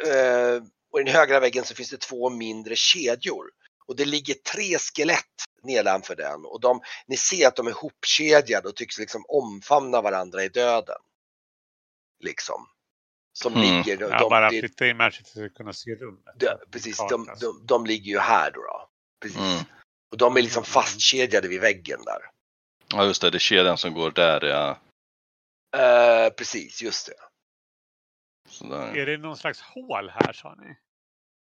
eh, 0.06 0.64
och 0.92 1.00
i 1.00 1.04
den 1.04 1.14
högra 1.14 1.40
väggen 1.40 1.66
så 1.66 1.76
finns 1.76 1.90
det 1.90 1.98
två 1.98 2.30
mindre 2.30 2.76
kedjor. 2.76 3.46
Och 3.88 3.96
det 3.96 4.06
ligger 4.06 4.34
tre 4.34 4.78
skelett 4.78 5.24
nedanför 5.64 6.16
den 6.16 6.46
och 6.46 6.62
de, 6.62 6.82
ni 7.08 7.18
ser 7.18 7.48
att 7.48 7.56
de 7.56 7.68
är 7.68 7.72
hopkedjade 7.72 8.70
och 8.70 8.76
tycks 8.76 9.00
liksom 9.00 9.26
omfamna 9.28 10.02
varandra 10.02 10.44
i 10.44 10.50
döden. 10.50 10.98
Liksom. 12.20 12.68
Som 13.34 13.54
Mm. 13.54 13.64
ligger, 13.78 13.98
de, 13.98 14.04
Ja, 14.12 14.30
bara 14.30 14.50
det- 14.50 14.60
flytta 14.60 14.88
in 14.88 14.98
matchen 14.98 15.26
för 15.34 15.46
att 15.46 15.54
kunna 15.54 15.74
se 15.74 15.96
rummet. 15.96 16.24
de, 16.36 16.48
precis, 16.72 16.98
de, 16.98 17.28
de, 17.42 17.66
de 17.66 17.86
ligger 17.86 18.12
ju 18.12 18.20
här 18.20 18.52
då. 18.52 18.62
då. 18.62 18.90
Precis. 19.22 19.38
Mm. 19.40 19.64
Och 20.12 20.18
de 20.18 20.38
är 20.38 20.42
liksom 20.42 20.64
fastkedjade 20.64 21.48
vid 21.48 21.62
väggen 21.62 22.00
där. 22.06 22.20
Ja, 22.94 23.06
just 23.06 23.22
det. 23.22 23.30
Det 23.30 23.38
är 23.38 23.40
kedjan 23.40 23.78
som 23.78 23.94
går 23.94 24.12
där, 24.12 24.46
ja. 24.46 24.80
Eh, 25.78 26.30
precis, 26.34 26.82
just 26.82 27.08
det. 27.08 27.14
Sådär. 28.50 28.98
Är 28.98 29.06
det 29.06 29.18
någon 29.18 29.38
slags 29.38 29.62
hål 29.62 30.10
här 30.10 30.34
sa 30.34 30.56
ni? 30.56 30.76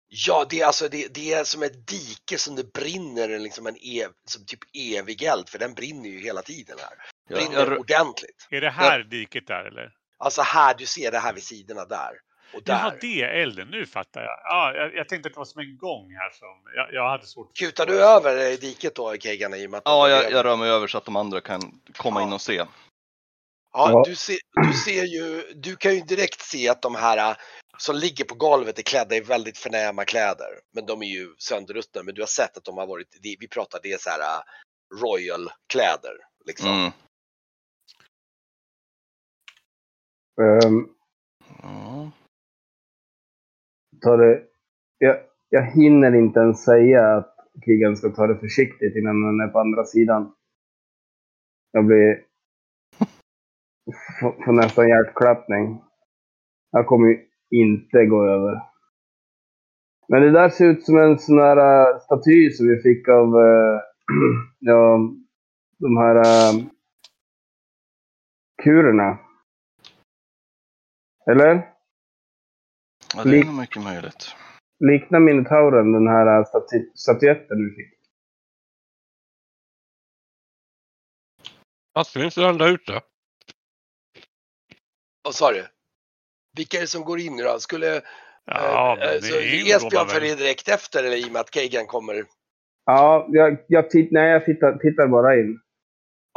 Ja, 0.08 0.46
det 0.50 0.60
är 0.62 0.66
alltså 0.66 0.90
det, 0.90 1.14
det 1.14 1.34
är 1.34 1.44
som 1.44 1.64
ett 1.64 1.88
dike 1.88 2.38
som 2.38 2.56
det 2.56 2.74
brinner 2.74 3.40
liksom 3.40 3.68
en 3.68 3.76
ev, 3.82 4.10
som 4.26 4.46
typ 4.46 4.60
evig 4.74 5.24
eld, 5.24 5.50
för 5.50 5.60
den 5.60 5.74
brinner 5.74 6.10
ju 6.10 6.20
hela 6.20 6.42
tiden 6.42 6.78
här. 6.80 7.06
Jag, 7.30 7.38
Brinner 7.40 7.78
ordentligt. 7.78 8.48
Är 8.50 8.62
det 8.62 8.70
här 8.70 9.00
diket 9.04 9.48
där 9.48 9.66
eller? 9.66 9.94
Alltså 10.18 10.42
här, 10.42 10.76
du 10.78 10.86
ser 10.86 11.12
det 11.12 11.20
här 11.20 11.34
vid 11.34 11.44
sidorna 11.44 11.86
där. 11.86 12.12
Och 12.54 12.62
Jaha, 12.66 12.90
där. 12.90 12.98
det 13.02 13.22
är 13.22 13.28
elden. 13.28 13.68
Nu 13.68 13.86
fattar 13.86 14.22
jag. 14.22 14.40
Ja, 14.44 14.74
jag, 14.76 14.96
jag 14.96 15.10
tänkte 15.10 15.28
att 15.28 15.34
det 15.34 15.38
var 15.38 15.46
som 15.46 15.62
en 15.62 15.78
gång 15.78 16.12
här 16.12 16.30
som... 16.32 16.72
Jag, 16.76 16.94
jag 16.94 17.10
hade 17.10 17.26
svårt 17.26 17.58
Kutar 17.58 17.86
du 17.86 18.04
över 18.04 18.52
eh, 18.52 18.58
diket 18.58 18.96
då, 18.96 19.16
Kegan, 19.18 19.54
i 19.54 19.68
och 19.68 19.72
med 19.72 19.78
att 19.78 19.86
de 19.86 19.92
ja, 19.92 20.10
jag, 20.10 20.32
jag 20.32 20.46
rör 20.46 20.56
mig 20.56 20.70
över 20.70 20.88
så 20.88 20.98
att 20.98 21.06
de 21.06 21.16
andra 21.16 21.42
kan 21.42 21.62
komma 21.98 22.20
Ja. 22.20 22.28
in 22.28 22.34
och 22.34 22.42
se. 22.42 22.66
Ja, 23.74 24.04
du 24.06 24.16
ser, 24.16 24.38
du 24.68 24.74
ser 24.74 25.04
ju, 25.04 25.54
du 25.56 25.76
kan 25.76 25.96
ju 25.96 26.02
direkt 26.02 26.42
se 26.42 26.70
att 26.70 26.82
de 26.82 26.96
här 26.96 27.18
äh, 27.32 27.36
som 27.78 27.96
ligger 27.96 28.26
på 28.26 28.36
golvet 28.36 28.80
är 28.80 28.84
klädda 28.84 29.16
i 29.16 29.20
väldigt 29.20 29.58
förnäma 29.58 30.06
kläder. 30.06 30.50
Men 30.74 30.86
de 30.86 31.02
är 31.02 31.08
ju 31.08 31.36
sönderruttna, 31.38 32.04
men 32.04 32.16
du 32.16 32.22
har 32.22 32.28
sett 32.28 32.58
att 32.58 32.64
de 32.64 32.78
har 32.78 32.88
varit, 32.88 33.08
vi 33.40 33.48
pratar 33.48 33.80
det 33.84 33.92
är 33.92 33.98
så 33.98 34.10
här 34.10 34.20
äh, 34.20 34.42
royal 35.02 35.50
kläder. 35.68 36.14
Liksom. 36.46 36.70
Mm. 36.70 36.92
Um, 40.38 40.90
Ja. 41.62 42.12
ta 44.02 44.18
det, 44.18 44.44
jag, 44.98 45.18
jag 45.50 45.66
hinner 45.66 46.16
inte 46.16 46.40
ens 46.40 46.64
säga 46.64 47.16
att 47.18 47.36
krigen 47.66 47.98
ska 47.98 48.10
ta 48.10 48.28
det 48.28 48.40
försiktigt 48.40 48.96
innan 48.96 49.22
den 49.22 49.48
är 49.48 49.52
på 49.52 49.60
andra 49.60 49.84
sidan. 49.86 50.34
Jag 51.72 51.86
blir... 51.86 52.26
Får, 54.20 54.54
nästan 54.54 54.90
hjärtklappning. 54.90 55.82
Jag 56.72 56.88
kommer 56.88 57.08
ju 57.08 57.28
inte 57.50 58.06
gå 58.06 58.26
över. 58.26 58.62
Men 60.08 60.22
det 60.22 60.32
där 60.32 60.50
ser 60.50 60.66
ut 60.66 60.86
som 60.86 60.98
en 60.98 61.20
sån 61.20 61.40
här 61.40 61.58
eh, 61.58 62.00
staty 62.00 62.52
som 62.52 62.68
vi 62.68 62.82
fick 62.82 63.08
av 63.08 63.28
äh, 63.28 63.80
ja, 64.60 65.00
de 65.80 65.98
här 65.98 66.16
äh, 66.16 66.66
kurerna. 68.64 69.23
Eller? 71.32 71.74
ja, 73.16 73.24
det 73.24 73.30
är 73.30 73.34
Lik- 73.34 73.46
nog 73.46 73.56
mycket 73.56 73.84
möjligt. 73.84 74.36
Liknar 74.80 75.20
Minotauren 75.20 75.92
den 75.94 76.08
här 76.08 76.40
äh, 76.40 76.44
staty- 76.46 76.92
statyetten 76.96 77.58
vi 77.66 77.76
fick? 77.76 78.00
Finns 82.14 82.36
den 82.36 82.58
där 82.58 82.68
ute? 82.74 83.02
Vad 85.24 85.36
sa 85.36 85.52
du? 85.52 85.68
Vilka 86.58 86.78
är 86.78 86.82
det 86.82 86.88
som 86.88 87.04
går 87.04 87.20
in 87.20 87.36
nu 87.36 87.44
då? 87.44 87.60
Skulle 87.60 88.02
Ja, 88.46 88.98
eh, 89.02 89.22
så 89.22 89.40
Esbjörn 89.40 90.08
följer 90.08 90.36
direkt 90.36 90.68
efter 90.68 91.04
eller 91.04 91.18
i 91.18 91.28
och 91.28 91.32
med 91.32 91.40
att 91.40 91.54
Kegan 91.54 91.88
kommer 91.88 92.26
Ja, 92.86 93.28
jag, 93.30 93.58
jag, 93.68 93.86
nej, 94.12 94.30
jag 94.32 94.46
tittar, 94.46 94.78
tittar 94.78 95.08
bara 95.08 95.36
in. 95.36 95.60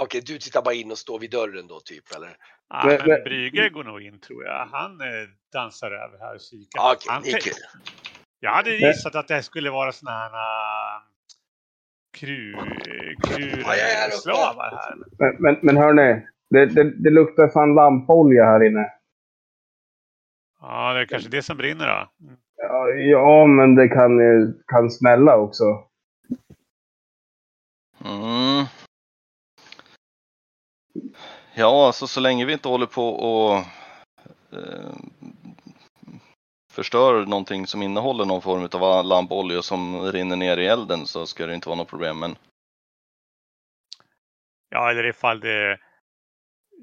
Okej, 0.03 0.21
du 0.27 0.39
tittar 0.39 0.63
bara 0.63 0.75
in 0.75 0.91
och 0.91 0.99
står 0.99 1.19
vid 1.19 1.31
dörren 1.31 1.67
då 1.67 1.81
typ 1.81 2.05
eller? 2.17 2.37
Ja, 2.69 2.83
Men- 2.87 2.97
men 2.99 3.09
men- 3.09 3.25
Brygge 3.25 3.69
går 3.69 3.85
nog 3.85 4.03
in 4.03 4.21
tror 4.21 4.45
jag. 4.45 4.67
Han 4.73 5.01
eh, 5.01 5.07
dansar 5.53 5.91
över 5.91 6.19
här 6.19 6.35
och 6.35 6.41
kikar. 6.41 6.81
Ja, 6.81 6.93
Okej, 6.97 7.07
Han 7.13 7.23
det 7.23 7.31
är 7.31 7.41
kul. 7.41 7.53
Jag 8.41 8.51
hade 8.51 8.71
gissat 8.77 9.15
att 9.15 9.29
det 9.29 9.43
skulle 9.43 9.71
vara 9.71 9.93
såna 9.93 10.11
här 10.11 10.31
uh, 10.31 11.03
kru, 12.19 12.53
Ja, 12.53 13.77
jag 13.77 13.91
är 13.91 14.77
här. 14.77 14.95
Men, 15.19 15.37
men, 15.39 15.59
men 15.63 15.77
hörni, 15.77 16.27
det, 16.51 16.67
det, 16.67 16.91
det 17.03 17.11
luktar 17.11 17.49
fan 17.49 17.75
lampolja 17.75 18.45
här 18.45 18.65
inne. 18.67 18.93
Ja, 20.61 20.93
det 20.93 21.01
är 21.01 21.07
kanske 21.07 21.29
det 21.31 21.43
som 21.43 21.57
brinner 21.57 21.87
då. 21.87 22.25
Mm. 22.27 22.37
Ja, 22.57 22.89
ja 22.89 23.47
men 23.47 23.75
det 23.75 23.89
kan, 23.89 24.19
ju- 24.19 24.53
kan 24.67 24.91
smälla 24.91 25.37
också. 25.37 25.65
Ja, 31.59 31.87
alltså 31.87 32.07
så 32.07 32.21
länge 32.21 32.45
vi 32.45 32.53
inte 32.53 32.69
håller 32.69 32.87
på 32.87 33.09
och 33.09 33.57
eh, 34.59 34.95
förstör 36.73 37.27
någonting 37.27 37.67
som 37.67 37.83
innehåller 37.83 38.25
någon 38.25 38.43
form 38.43 38.69
av 38.73 39.05
lampolja 39.05 39.63
som 39.63 40.13
rinner 40.13 40.37
ner 40.37 40.57
i 40.57 40.67
elden 40.67 41.07
så 41.07 41.27
ska 41.27 41.47
det 41.47 41.55
inte 41.55 41.69
vara 41.69 41.77
något 41.77 41.89
problem. 41.89 42.19
Men 42.19 42.37
Ja, 44.71 44.91
eller 44.91 45.07
ifall 45.07 45.41
det 45.41 45.73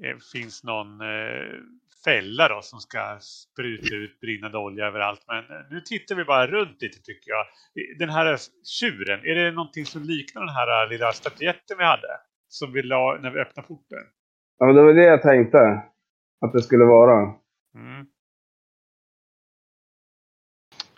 eh, 0.04 0.16
finns 0.32 0.64
någon 0.64 1.00
eh, 1.00 1.60
fälla 2.04 2.48
då 2.48 2.62
som 2.62 2.80
ska 2.80 3.18
spruta 3.20 3.94
ut 3.94 4.20
brinnande 4.20 4.58
olja 4.58 4.86
överallt. 4.86 5.24
Men 5.26 5.38
eh, 5.38 5.66
nu 5.70 5.80
tittar 5.80 6.14
vi 6.14 6.24
bara 6.24 6.46
runt 6.46 6.82
lite 6.82 7.02
tycker 7.02 7.30
jag. 7.30 7.46
Den 7.98 8.10
här 8.10 8.38
tjuren, 8.80 9.20
är 9.24 9.34
det 9.34 9.50
någonting 9.50 9.86
som 9.86 10.02
liknar 10.02 10.42
den 10.42 10.54
här 10.54 10.82
eh, 10.82 10.90
lilla 10.90 11.12
statyetten 11.12 11.78
vi 11.78 11.84
hade? 11.84 12.20
Som 12.48 12.72
vi 12.72 12.82
la 12.82 13.18
när 13.22 13.30
vi 13.30 13.40
öppnade 13.40 13.68
porten? 13.68 14.04
Ja, 14.58 14.66
men 14.66 14.74
det 14.74 14.82
var 14.82 14.92
det 14.94 15.04
jag 15.04 15.22
tänkte. 15.22 15.58
Att 16.40 16.52
det 16.52 16.62
skulle 16.62 16.84
vara. 16.84 17.34
Mm. 17.74 18.06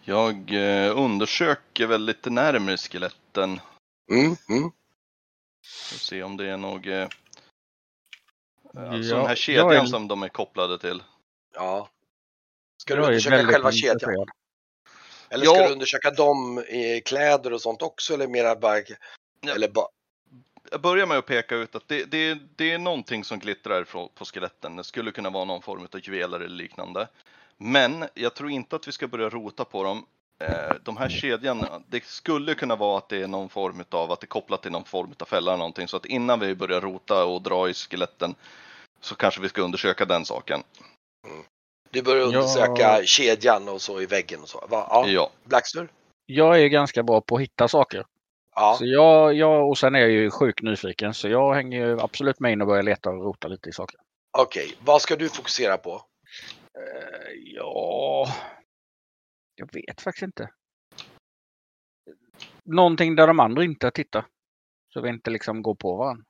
jag 0.04 0.52
eh, 0.54 0.98
undersöker 0.98 1.86
väl 1.86 2.04
lite 2.04 2.30
närmare 2.30 2.76
skeletten 2.76 3.60
Mm, 4.12 4.36
mm. 4.48 4.64
och 4.66 6.00
se 6.00 6.22
om 6.22 6.36
det 6.36 6.50
är 6.50 6.56
något 6.56 6.86
eh, 6.86 7.08
Alltså 8.76 9.10
Ja, 9.14 9.16
den 9.18 9.26
här 9.26 9.34
kedjan 9.34 9.70
är- 9.70 9.84
som 9.84 10.08
de 10.08 10.22
är 10.22 10.28
kopplade 10.28 10.78
till. 10.78 11.02
Ja. 11.54 11.88
Ska 12.82 12.94
du 12.94 13.02
undersöka 13.02 13.36
själva 13.46 13.72
kedjan? 13.72 13.94
intresserad. 13.94 14.28
Eller 15.30 15.44
ska 15.46 15.56
Ja. 15.60 15.66
du 15.66 15.72
undersöka 15.72 16.10
dem 16.10 16.58
i 16.58 17.00
kläder 17.04 17.52
och 17.52 17.60
sånt 17.60 17.82
också 17.82 18.14
eller 18.14 18.28
mera 18.28 18.56
bara... 18.56 18.78
Ja. 19.40 19.54
Eller 19.54 19.68
bara... 19.68 19.86
Jag 20.70 20.80
börjar 20.80 21.06
med 21.06 21.18
att 21.18 21.26
peka 21.26 21.54
ut 21.54 21.74
att 21.74 21.88
det, 21.88 22.04
det, 22.04 22.38
det 22.56 22.72
är 22.72 22.78
någonting 22.78 23.24
som 23.24 23.38
glittrar 23.38 23.84
på 24.14 24.24
skeletten. 24.24 24.76
Det 24.76 24.84
skulle 24.84 25.12
kunna 25.12 25.30
vara 25.30 25.44
någon 25.44 25.62
form 25.62 25.88
av 25.92 26.00
juveler 26.02 26.40
eller 26.40 26.56
liknande. 26.56 27.08
Men 27.56 28.04
jag 28.14 28.34
tror 28.34 28.50
inte 28.50 28.76
att 28.76 28.88
vi 28.88 28.92
ska 28.92 29.06
börja 29.08 29.28
rota 29.28 29.64
på 29.64 29.82
dem. 29.82 30.06
Eh, 30.44 30.74
De 30.82 30.96
här 30.96 31.08
kedjan, 31.08 31.66
det 31.88 32.04
skulle 32.04 32.54
kunna 32.54 32.76
vara 32.76 32.98
att 32.98 33.08
det 33.08 33.22
är 33.22 33.26
någon 33.26 33.48
form 33.48 33.84
av 33.90 34.12
att 34.12 34.20
det 34.20 34.24
är 34.24 34.28
kopplat 34.28 34.62
till 34.62 34.72
någon 34.72 34.84
form 34.84 35.14
av 35.18 35.24
fälla 35.24 35.50
eller 35.50 35.58
någonting. 35.58 35.88
Så 35.88 35.96
att 35.96 36.06
innan 36.06 36.40
vi 36.40 36.54
börjar 36.54 36.80
rota 36.80 37.24
och 37.24 37.42
dra 37.42 37.68
i 37.68 37.74
skeletten 37.74 38.34
så 39.00 39.14
kanske 39.14 39.40
vi 39.40 39.48
ska 39.48 39.62
undersöka 39.62 40.04
den 40.04 40.24
saken. 40.24 40.62
Du 41.90 42.02
börjar 42.02 42.20
Ja. 42.20 42.26
undersöka 42.26 43.00
kedjan 43.04 43.68
och 43.68 43.82
så 43.82 44.00
i 44.00 44.06
väggen 44.06 44.40
och 44.42 44.48
så. 44.48 44.66
Va? 44.70 44.86
Ja. 44.90 45.04
Ja. 45.08 45.30
Blackstur? 45.44 45.88
Jag 46.26 46.60
är 46.60 46.66
ganska 46.66 47.02
bra 47.02 47.20
på 47.20 47.36
att 47.36 47.42
hitta 47.42 47.68
saker. 47.68 48.04
Ja. 48.56 48.76
Så 48.78 48.86
jag, 48.86 49.34
jag, 49.34 49.68
och 49.68 49.78
sen 49.78 49.94
är 49.94 49.98
jag 49.98 50.10
ju 50.10 50.30
sjukt 50.30 50.62
nyfiken 50.62 51.14
så 51.14 51.28
jag 51.28 51.54
hänger 51.54 51.86
ju 51.86 52.00
absolut 52.00 52.40
med 52.40 52.52
in 52.52 52.60
och 52.60 52.66
börjar 52.66 52.82
leta 52.82 53.10
och 53.10 53.24
rota 53.24 53.48
lite 53.48 53.68
i 53.68 53.72
saker. 53.72 54.00
Okej, 54.38 54.76
vad 54.84 55.02
ska 55.02 55.16
du 55.16 55.28
fokusera 55.28 55.78
på? 55.78 55.94
Eh, 56.78 57.32
ja... 57.34 58.26
Jag 59.54 59.72
vet 59.72 60.00
faktiskt 60.00 60.22
inte. 60.22 60.50
Någonting 62.64 63.16
där 63.16 63.26
de 63.26 63.40
andra 63.40 63.64
inte 63.64 63.90
tittar. 63.90 64.26
Så 64.92 65.00
vi 65.00 65.08
inte 65.08 65.30
liksom 65.30 65.62
går 65.62 65.74
på 65.74 65.96
varandra. 65.96 66.24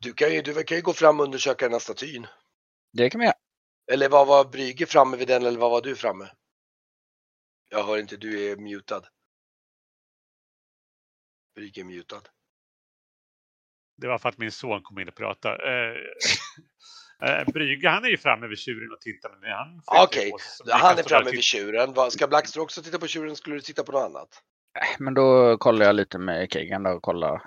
Du 0.00 0.12
kan 0.12 0.34
ju, 0.34 0.42
du 0.42 0.62
kan 0.62 0.76
ju 0.76 0.82
gå 0.82 0.92
fram 0.92 1.20
och 1.20 1.26
undersöka 1.26 1.64
den 1.64 1.72
här 1.72 1.78
statyn. 1.78 2.26
Det 2.92 3.10
kan 3.10 3.18
vi 3.18 3.26
göra. 3.26 3.36
Eller 3.92 4.08
vad 4.08 4.26
var 4.26 4.44
Brygge 4.44 4.86
framme 4.86 5.16
vid 5.16 5.28
den 5.28 5.46
eller 5.46 5.58
vad 5.58 5.70
var 5.70 5.82
du 5.82 5.96
framme? 5.96 6.30
Jag 7.70 7.84
hör 7.84 7.98
inte, 7.98 8.16
du 8.16 8.50
är 8.50 8.56
mutad. 8.56 9.02
Brygge 11.54 11.80
är 11.80 11.84
mutad. 11.84 12.20
Det 13.96 14.08
var 14.08 14.18
för 14.18 14.28
att 14.28 14.38
min 14.38 14.52
son 14.52 14.82
kom 14.82 14.98
in 14.98 15.08
och 15.08 15.14
pratade. 15.14 15.56
Eh, 17.22 17.30
eh, 17.30 17.44
Brygge, 17.52 17.88
han 17.88 18.04
är 18.04 18.08
ju 18.08 18.16
framme 18.18 18.46
vid 18.46 18.58
tjuren 18.58 18.92
och 18.92 19.00
tittar. 19.00 19.36
Men 19.40 19.50
han 19.50 19.80
Okej, 19.86 20.32
vi 20.66 20.72
Han 20.72 20.98
är 20.98 21.02
framme 21.02 21.30
vid 21.30 21.42
tjuren. 21.42 22.10
Ska 22.10 22.26
Blackstur 22.26 22.60
också 22.60 22.82
titta 22.82 22.98
på 22.98 23.06
tjuren? 23.06 23.36
Skulle 23.36 23.56
du 23.56 23.60
titta 23.60 23.84
på 23.84 23.92
något 23.92 24.02
annat? 24.10 24.42
Eh, 24.80 24.96
Men 24.98 25.14
då 25.14 25.58
kollar 25.58 25.86
jag 25.86 25.94
lite 25.94 26.18
med 26.18 26.52
Kegan 26.52 26.86
och 26.86 27.02
kollar 27.02 27.42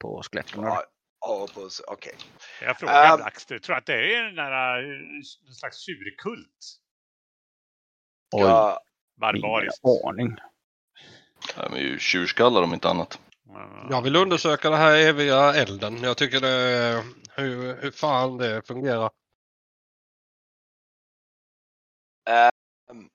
på 0.00 0.22
skeletten. 0.22 0.62
Ja, 0.62 0.84
ja, 1.20 1.48
på- 1.54 1.68
okej. 1.86 2.14
Jag 2.62 2.78
frågar 2.78 3.10
Ähm. 3.12 3.16
Blackster, 3.16 3.58
tror 3.58 3.76
att 3.76 3.86
det 3.86 4.14
är 4.16 4.22
en 4.28 4.34
där, 4.34 4.78
eh, 4.82 4.98
någon 5.44 5.54
slags 5.54 5.78
tjurkult? 5.80 6.78
Oj, 8.34 8.40
Ja, 8.42 8.80
Barbariskt. 9.16 9.80
ingen 9.84 10.08
aning. 10.08 10.36
De 11.56 11.72
är 11.74 11.80
ju 11.80 11.98
tjurskallar 11.98 12.62
om 12.62 12.74
inte 12.74 12.88
annat. 12.88 13.20
Men, 13.44 13.90
Jag 13.90 14.02
vill 14.02 14.16
undersöka 14.16 14.70
det 14.70 14.76
här 14.76 14.96
eviga 14.96 15.54
elden. 15.54 16.02
Jag 16.02 16.16
tycker 16.16 16.40
det 16.40 17.04
hur, 17.34 17.82
hur 17.82 17.90
fan 17.90 18.38
det 18.38 18.66
fungerar. 18.66 19.10
Ehm. 22.28 23.08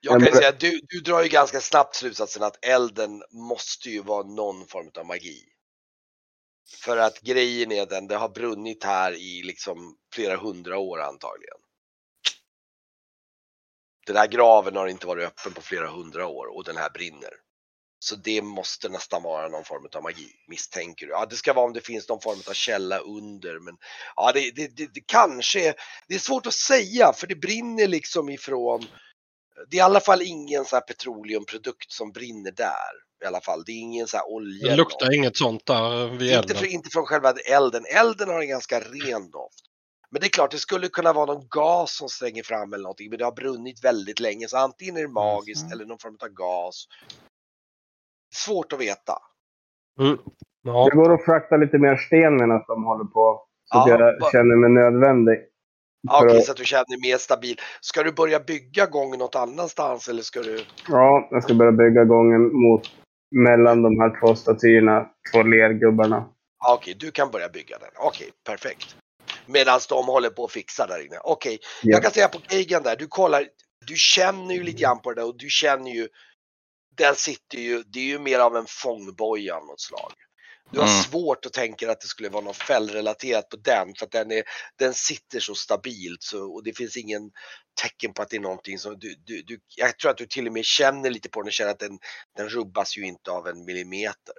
Jag 0.00 0.24
kan 0.24 0.32
säga 0.32 0.48
att 0.48 0.60
du, 0.60 0.80
du 0.88 1.00
drar 1.00 1.22
ju 1.22 1.28
ganska 1.28 1.60
snabbt 1.60 1.94
slutsatsen 1.94 2.42
att 2.42 2.64
elden 2.64 3.22
måste 3.30 3.90
ju 3.90 4.02
vara 4.02 4.26
någon 4.26 4.66
form 4.66 4.90
av 4.98 5.06
magi. 5.06 5.44
För 6.84 6.96
att 6.96 7.20
grejen 7.20 7.72
är 7.72 7.86
den, 7.86 8.06
det 8.06 8.16
har 8.16 8.28
brunnit 8.28 8.84
här 8.84 9.12
i 9.12 9.42
liksom 9.42 9.96
flera 10.12 10.36
hundra 10.36 10.78
år 10.78 11.00
antagligen. 11.00 11.58
Den 14.06 14.16
här 14.16 14.26
graven 14.26 14.76
har 14.76 14.86
inte 14.86 15.06
varit 15.06 15.26
öppen 15.26 15.52
på 15.52 15.62
flera 15.62 15.88
hundra 15.88 16.26
år 16.26 16.56
och 16.56 16.64
den 16.64 16.76
här 16.76 16.90
brinner. 16.90 17.30
Så 17.98 18.16
det 18.16 18.42
måste 18.42 18.88
nästan 18.88 19.22
vara 19.22 19.48
någon 19.48 19.64
form 19.64 19.88
av 19.94 20.02
magi, 20.02 20.28
misstänker 20.48 21.06
du. 21.06 21.12
Ja, 21.12 21.26
det 21.26 21.36
ska 21.36 21.52
vara 21.52 21.66
om 21.66 21.72
det 21.72 21.80
finns 21.80 22.08
någon 22.08 22.20
form 22.20 22.38
av 22.48 22.52
källa 22.52 22.98
under, 22.98 23.58
men 23.58 23.76
ja, 24.16 24.32
det, 24.34 24.50
det, 24.50 24.76
det, 24.76 24.94
det 24.94 25.00
kanske 25.06 25.68
är, 25.68 25.74
det 26.08 26.14
är 26.14 26.18
svårt 26.18 26.46
att 26.46 26.54
säga 26.54 27.12
för 27.12 27.26
det 27.26 27.34
brinner 27.34 27.88
liksom 27.88 28.28
ifrån, 28.28 28.86
det 29.70 29.76
är 29.76 29.78
i 29.78 29.82
alla 29.82 30.00
fall 30.00 30.22
ingen 30.22 30.64
så 30.64 30.76
här 30.76 30.80
petroleumprodukt 30.80 31.92
som 31.92 32.12
brinner 32.12 32.50
där. 32.50 33.06
I 33.24 33.26
alla 33.26 33.40
fall, 33.40 33.62
det 33.66 33.72
är 33.72 33.80
ingen 33.80 34.06
så 34.06 34.16
här 34.16 34.30
olja. 34.30 34.70
Det 34.70 34.76
luktar 34.76 35.14
inget 35.14 35.36
sånt 35.36 35.66
där 35.66 36.06
vid 36.08 36.22
Inte, 36.22 36.34
elden. 36.34 36.56
för, 36.56 36.66
inte 36.66 36.90
från 36.90 37.06
själva 37.06 37.32
elden. 37.32 37.84
Elden 37.86 38.28
har 38.28 38.40
en 38.40 38.48
ganska 38.48 38.80
ren 38.80 39.30
doft. 39.30 39.65
Men 40.16 40.20
det 40.20 40.26
är 40.26 40.30
klart, 40.30 40.50
det 40.50 40.58
skulle 40.58 40.88
kunna 40.88 41.12
vara 41.12 41.26
någon 41.26 41.46
gas 41.50 41.96
som 41.96 42.08
slänger 42.08 42.42
fram 42.42 42.72
eller 42.72 42.82
någonting. 42.82 43.10
Men 43.10 43.18
det 43.18 43.24
har 43.24 43.32
brunnit 43.32 43.84
väldigt 43.84 44.20
länge. 44.20 44.48
Så 44.48 44.56
antingen 44.56 44.96
är 44.96 45.00
det 45.02 45.08
magiskt 45.08 45.64
Mhm. 45.64 45.72
eller 45.72 45.84
någon 45.84 45.98
form 45.98 46.16
av 46.22 46.28
gas. 46.28 46.84
Svårt 48.34 48.72
att 48.72 48.80
veta. 48.80 49.12
Mm. 50.00 50.18
Ja. 50.62 50.88
Jag 50.88 50.96
går 50.96 51.10
och 51.10 51.24
fraktar 51.24 51.58
lite 51.58 51.78
mer 51.78 51.96
sten 51.96 52.36
medan 52.36 52.64
de 52.66 52.84
håller 52.84 53.04
på. 53.04 53.42
Så 53.64 53.78
att 53.78 53.88
Ja, 53.88 53.98
jag 53.98 54.20
va- 54.20 54.30
känner 54.32 54.56
mig 54.56 54.70
nödvändig. 54.70 55.38
Ja, 56.08 56.22
Okej, 56.24 56.38
att- 56.38 56.44
så 56.44 56.50
att 56.52 56.56
du 56.58 56.64
känner 56.64 56.84
dig 57.02 57.10
mer 57.12 57.18
stabil. 57.18 57.56
Ska 57.80 58.02
du 58.02 58.12
börja 58.12 58.40
bygga 58.40 58.86
gången 58.86 59.18
något 59.18 59.34
annanstans 59.36 60.08
eller 60.08 60.22
ska 60.22 60.40
du? 60.42 60.64
Ja, 60.88 61.28
jag 61.30 61.42
ska 61.42 61.54
börja 61.54 61.72
bygga 61.72 62.04
gången 62.04 62.42
mot 62.62 62.82
mellan 63.30 63.82
de 63.82 64.00
här 64.00 64.20
två 64.20 64.34
statyerna. 64.34 65.10
Två 65.32 65.42
lergubbarna. 65.42 66.28
Ja, 66.64 66.74
Okej, 66.74 66.94
du 66.98 67.10
kan 67.10 67.30
börja 67.30 67.48
bygga 67.48 67.78
den. 67.78 67.90
Okej, 67.96 68.30
perfekt. 68.44 68.96
Medan 69.46 69.80
de 69.88 70.06
håller 70.06 70.30
på 70.30 70.44
att 70.44 70.52
fixa 70.52 70.86
där 70.86 71.06
inne. 71.06 71.18
Okej, 71.24 71.58
Ja. 71.82 71.90
jag 71.92 72.02
kan 72.02 72.12
säga 72.12 72.28
på 72.28 72.38
Kagan 72.38 72.82
där, 72.82 72.96
du 72.96 73.06
kollar, 73.06 73.48
du 73.86 73.94
känner 73.96 74.54
ju 74.54 74.62
lite 74.62 74.82
grann 74.82 75.02
på 75.02 75.12
det 75.12 75.20
där 75.20 75.26
och 75.26 75.38
du 75.38 75.48
känner 75.50 75.90
ju, 75.90 76.08
den 76.96 77.16
sitter 77.16 77.58
ju, 77.58 77.82
det 77.82 77.98
är 77.98 78.04
ju 78.04 78.18
mer 78.18 78.38
av 78.38 78.56
en 78.56 78.66
fångboja 78.68 79.56
av 79.56 79.66
något 79.66 79.80
slag. 79.80 80.12
Du 80.72 80.78
har 80.80 80.86
Mm. 80.86 81.02
svårt 81.02 81.46
att 81.46 81.52
tänka 81.52 81.90
att 81.90 82.00
det 82.00 82.06
skulle 82.06 82.28
vara 82.28 82.44
något 82.44 82.56
fällrelaterat 82.56 83.48
på 83.48 83.56
den 83.56 83.94
för 83.98 84.06
att 84.06 84.12
den, 84.12 84.32
är, 84.32 84.42
den 84.78 84.94
sitter 84.94 85.40
så 85.40 85.54
stabilt 85.54 86.22
så, 86.22 86.54
och 86.54 86.64
det 86.64 86.76
finns 86.76 86.96
ingen 86.96 87.30
tecken 87.82 88.12
på 88.12 88.22
att 88.22 88.30
det 88.30 88.36
är 88.36 88.40
någonting 88.40 88.78
som 88.78 88.98
du, 88.98 89.14
du, 89.26 89.42
du, 89.42 89.58
jag 89.76 89.98
tror 89.98 90.10
att 90.10 90.16
du 90.16 90.26
till 90.26 90.46
och 90.46 90.52
med 90.52 90.64
känner 90.64 91.10
lite 91.10 91.28
på 91.28 91.40
den 91.40 91.46
och 91.46 91.52
känner 91.52 91.70
att 91.70 91.78
den, 91.78 91.98
den 92.36 92.48
rubbas 92.48 92.96
ju 92.96 93.06
inte 93.06 93.30
av 93.30 93.48
en 93.48 93.64
millimeter 93.64 94.34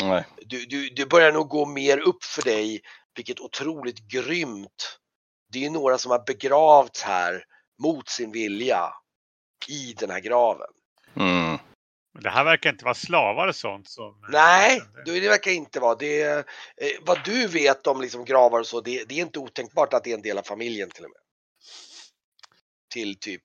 Nej. 0.00 0.24
du, 0.36 0.66
du, 0.66 0.88
det 0.88 1.06
börjar 1.06 1.32
nog 1.32 1.48
gå 1.48 1.66
mer 1.66 1.98
upp 1.98 2.24
för 2.24 2.42
dig 2.42 2.80
vilket 3.14 3.40
otroligt 3.40 3.98
grymt. 4.08 4.98
Det 5.52 5.66
är 5.66 5.70
några 5.70 5.98
som 5.98 6.10
har 6.10 6.24
begravts 6.26 7.02
här 7.02 7.44
mot 7.82 8.08
sin 8.08 8.32
vilja 8.32 8.92
i 9.68 9.92
den 9.92 10.10
här 10.10 10.20
graven. 10.20 10.70
Mm. 11.16 11.58
Men 12.12 12.22
det 12.22 12.30
här 12.30 12.44
verkar 12.44 12.70
inte 12.70 12.84
vara 12.84 12.94
slavar 12.94 13.48
och 13.48 13.56
sånt 13.56 13.88
som... 13.88 14.26
Nej, 14.28 14.80
Det- 15.04 15.28
verkar 15.28 15.50
inte 15.50 15.80
vara. 15.80 15.94
Det, 15.94 16.22
eh, 16.22 16.44
vad 17.02 17.24
du 17.24 17.46
vet 17.46 17.86
om 17.86 18.00
liksom 18.00 18.24
gravar 18.24 18.60
och 18.60 18.66
så, 18.66 18.80
det, 18.80 19.04
det 19.04 19.14
är 19.14 19.22
inte 19.22 19.38
otänkbart 19.38 19.94
att 19.94 20.04
det 20.04 20.10
är 20.10 20.14
en 20.14 20.22
del 20.22 20.38
av 20.38 20.42
familjen 20.42 20.90
till 20.90 21.04
och 21.04 21.10
med. 21.10 21.20
Till 22.90 23.18
typ 23.18 23.44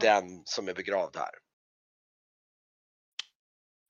den 0.00 0.42
som 0.44 0.68
är 0.68 0.74
begravd 0.74 1.16
här. 1.16 1.30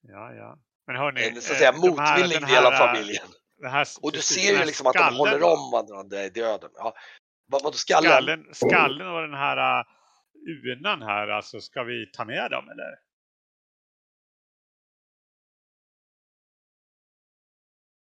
Ja, 0.03 0.35
ja. 0.35 0.59
Men 0.91 0.97
hörni, 1.01 1.29
En 1.29 1.43
så 1.43 1.53
att 1.53 1.59
säga 1.59 1.69
eh, 1.69 1.81
de 1.81 1.99
här- 1.99 2.19
motvillig 2.19 2.49
del 2.49 2.65
av 2.67 2.73
här, 2.73 2.87
familjen. 2.95 3.27
här, 3.65 3.87
Och 4.03 4.13
du 4.13 4.23
ser 4.23 4.59
ju 4.59 4.65
liksom 4.65 4.87
att 4.87 4.95
de 4.95 5.17
håller 5.17 5.43
om 5.43 5.71
varandra 5.73 6.25
i 6.25 6.31
döden. 6.31 6.71
Ja. 6.75 6.97
Vad, 7.47 7.63
vadå 7.63 7.77
skallen? 7.77 8.11
Skallen, 8.11 8.55
skallen 8.55 9.07
och 9.09 9.21
den 9.23 9.35
här 9.35 9.81
uh, 9.81 9.87
unan 10.73 11.03
här, 11.03 11.29
alltså 11.29 11.61
ska 11.61 11.83
vi 11.83 12.11
ta 12.13 12.25
med 12.25 12.51
dem 12.51 12.69
eller? 12.69 12.99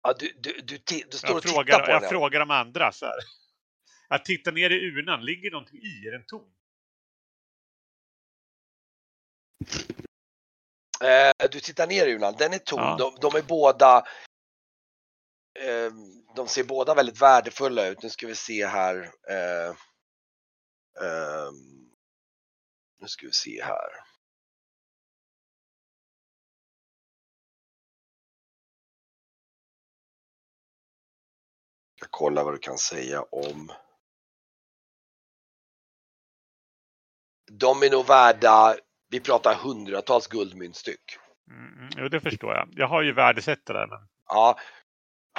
Ja, 0.03 0.15
du, 0.19 0.33
du, 0.39 0.61
du, 0.63 0.79
du 1.11 1.17
står 1.19 1.29
och 1.29 1.35
Jag 1.37 1.43
tittar 1.43 1.53
frågar, 1.55 1.85
på 1.87 1.91
jag 1.91 2.03
den. 2.03 2.09
frågar 2.11 2.41
de 2.41 2.51
andra 2.51 2.93
så 2.93 3.07
här. 3.07 3.15
Jag 4.09 4.25
tittar 4.25 4.53
ner 4.53 4.71
i 4.71 4.99
unan, 5.01 5.25
ligger 5.25 5.51
någonting 5.51 5.81
i? 5.83 6.07
Är 6.09 6.13
den 6.13 6.25
tom? 6.27 6.53
Eh, 11.01 11.49
du 11.51 11.61
tittar 11.61 11.87
ner 11.87 12.07
i 12.07 12.15
urnan, 12.15 12.35
den 12.39 12.53
är 12.53 12.59
tom. 12.59 12.81
Ja. 12.81 12.97
De, 12.99 13.15
de 13.21 13.39
är 13.39 13.43
båda 13.43 13.97
eh, 15.59 15.93
De 16.37 16.49
ser 16.49 16.65
båda 16.65 16.95
väldigt 16.95 17.23
värdefulla 17.23 17.87
ut. 17.87 18.03
Nu 18.03 18.11
ska 18.11 18.27
vi 18.27 18.35
se 18.35 18.67
här. 18.67 18.97
Eh, 19.29 19.69
ehm, 21.07 21.91
nu 23.01 23.09
ska 23.09 23.27
vi 23.27 23.33
se 23.33 23.63
här. 23.65 24.07
Jag 32.01 32.11
kollar 32.11 32.45
vad 32.45 32.55
du 32.55 32.59
kan 32.59 32.79
säga 32.79 33.23
om. 33.23 33.73
De 37.53 37.83
är 37.83 37.91
nog 37.91 38.07
värda, 38.07 38.77
vi 39.11 39.21
pratar 39.21 39.55
hundratals 39.55 40.27
guldmyntstyck. 40.27 41.19
Mm, 41.51 41.79
mm, 41.79 41.89
jo, 41.97 42.09
det 42.09 42.21
förstår 42.21 42.55
jag. 42.55 42.69
Jag 42.73 42.89
har 42.89 43.03
ju 43.03 43.13
värdesätt 43.13 43.67
det 43.67 43.73
där. 43.73 43.87
Men 43.87 44.09
Ja. 44.29 44.59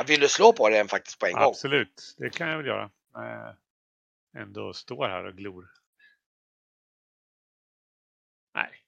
Vill 0.07 0.19
du 0.19 0.27
slå 0.27 0.53
på 0.53 0.69
den 0.69 0.87
faktiskt 0.87 1.19
på 1.19 1.25
en 1.25 1.33
gång? 1.33 1.43
absolut, 1.43 2.15
det 2.17 2.29
kan 2.29 2.49
jag 2.49 2.57
väl 2.57 2.65
göra. 2.65 2.89
Jag 3.13 4.41
ändå 4.41 4.73
står 4.73 5.07
här 5.07 5.25
och 5.25 5.33
glor. 5.33 5.65
Nej. 8.55 8.83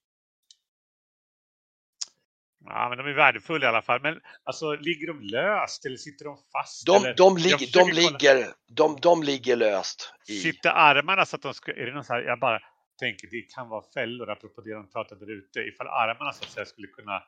Ja, 2.66 2.90
men 2.90 2.98
de 2.98 3.08
är 3.08 3.14
värdefulla 3.14 3.66
i 3.66 3.70
alla 3.70 3.82
fall. 3.82 4.02
Men 4.02 4.22
alltså, 4.44 4.76
ligger 4.76 5.08
de 5.08 5.22
löst 5.22 5.86
eller 5.86 5.98
sitter 5.98 6.26
de 6.26 6.38
fast? 6.52 6.86
De, 6.86 6.96
eller? 6.96 7.14
de, 7.16 7.38
ligger, 7.38 7.74
de, 7.74 7.92
ligger, 7.92 8.54
de, 8.68 8.98
de 9.02 9.24
ligger 9.24 9.56
löst. 9.56 10.14
I. 10.28 10.40
Sitter 10.40 10.70
armarna 10.70 11.26
så 11.26 11.36
att 11.36 11.42
de 11.42 11.54
ska... 11.54 11.72
Är 11.72 11.86
det 11.86 11.94
någon 11.94 12.04
så 12.04 12.14
här, 12.14 12.22
jag 12.22 12.40
bara 12.40 12.60
tänker, 13.00 13.28
det 13.32 13.42
kan 13.42 13.70
vara 13.70 13.84
fällor 13.94 14.30
apropå 14.30 14.62
det 14.62 14.74
de 14.74 14.90
pratade 14.90 15.26
där 15.26 15.34
ute. 15.34 15.60
Ifall 15.60 15.88
armarna 15.88 16.34
så 16.34 16.44
att 16.44 16.52
säga 16.52 16.66
skulle 16.66 16.88
kunna... 16.88 17.24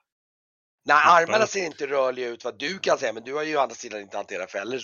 Nej, 0.86 0.98
armarna 1.06 1.48
ser 1.48 1.66
inte 1.66 1.88
rörliga 1.88 2.28
ut 2.28 2.44
vad 2.44 2.60
du 2.60 2.80
kan 2.80 2.98
säga, 2.98 3.14
men 3.14 3.24
du 3.24 3.34
har 3.34 3.44
ju 3.44 3.58
å 3.58 3.60
andra 3.60 3.76
sidan 3.76 4.02
inte 4.02 4.18
hanterat 4.18 4.52
fällor. 4.52 4.82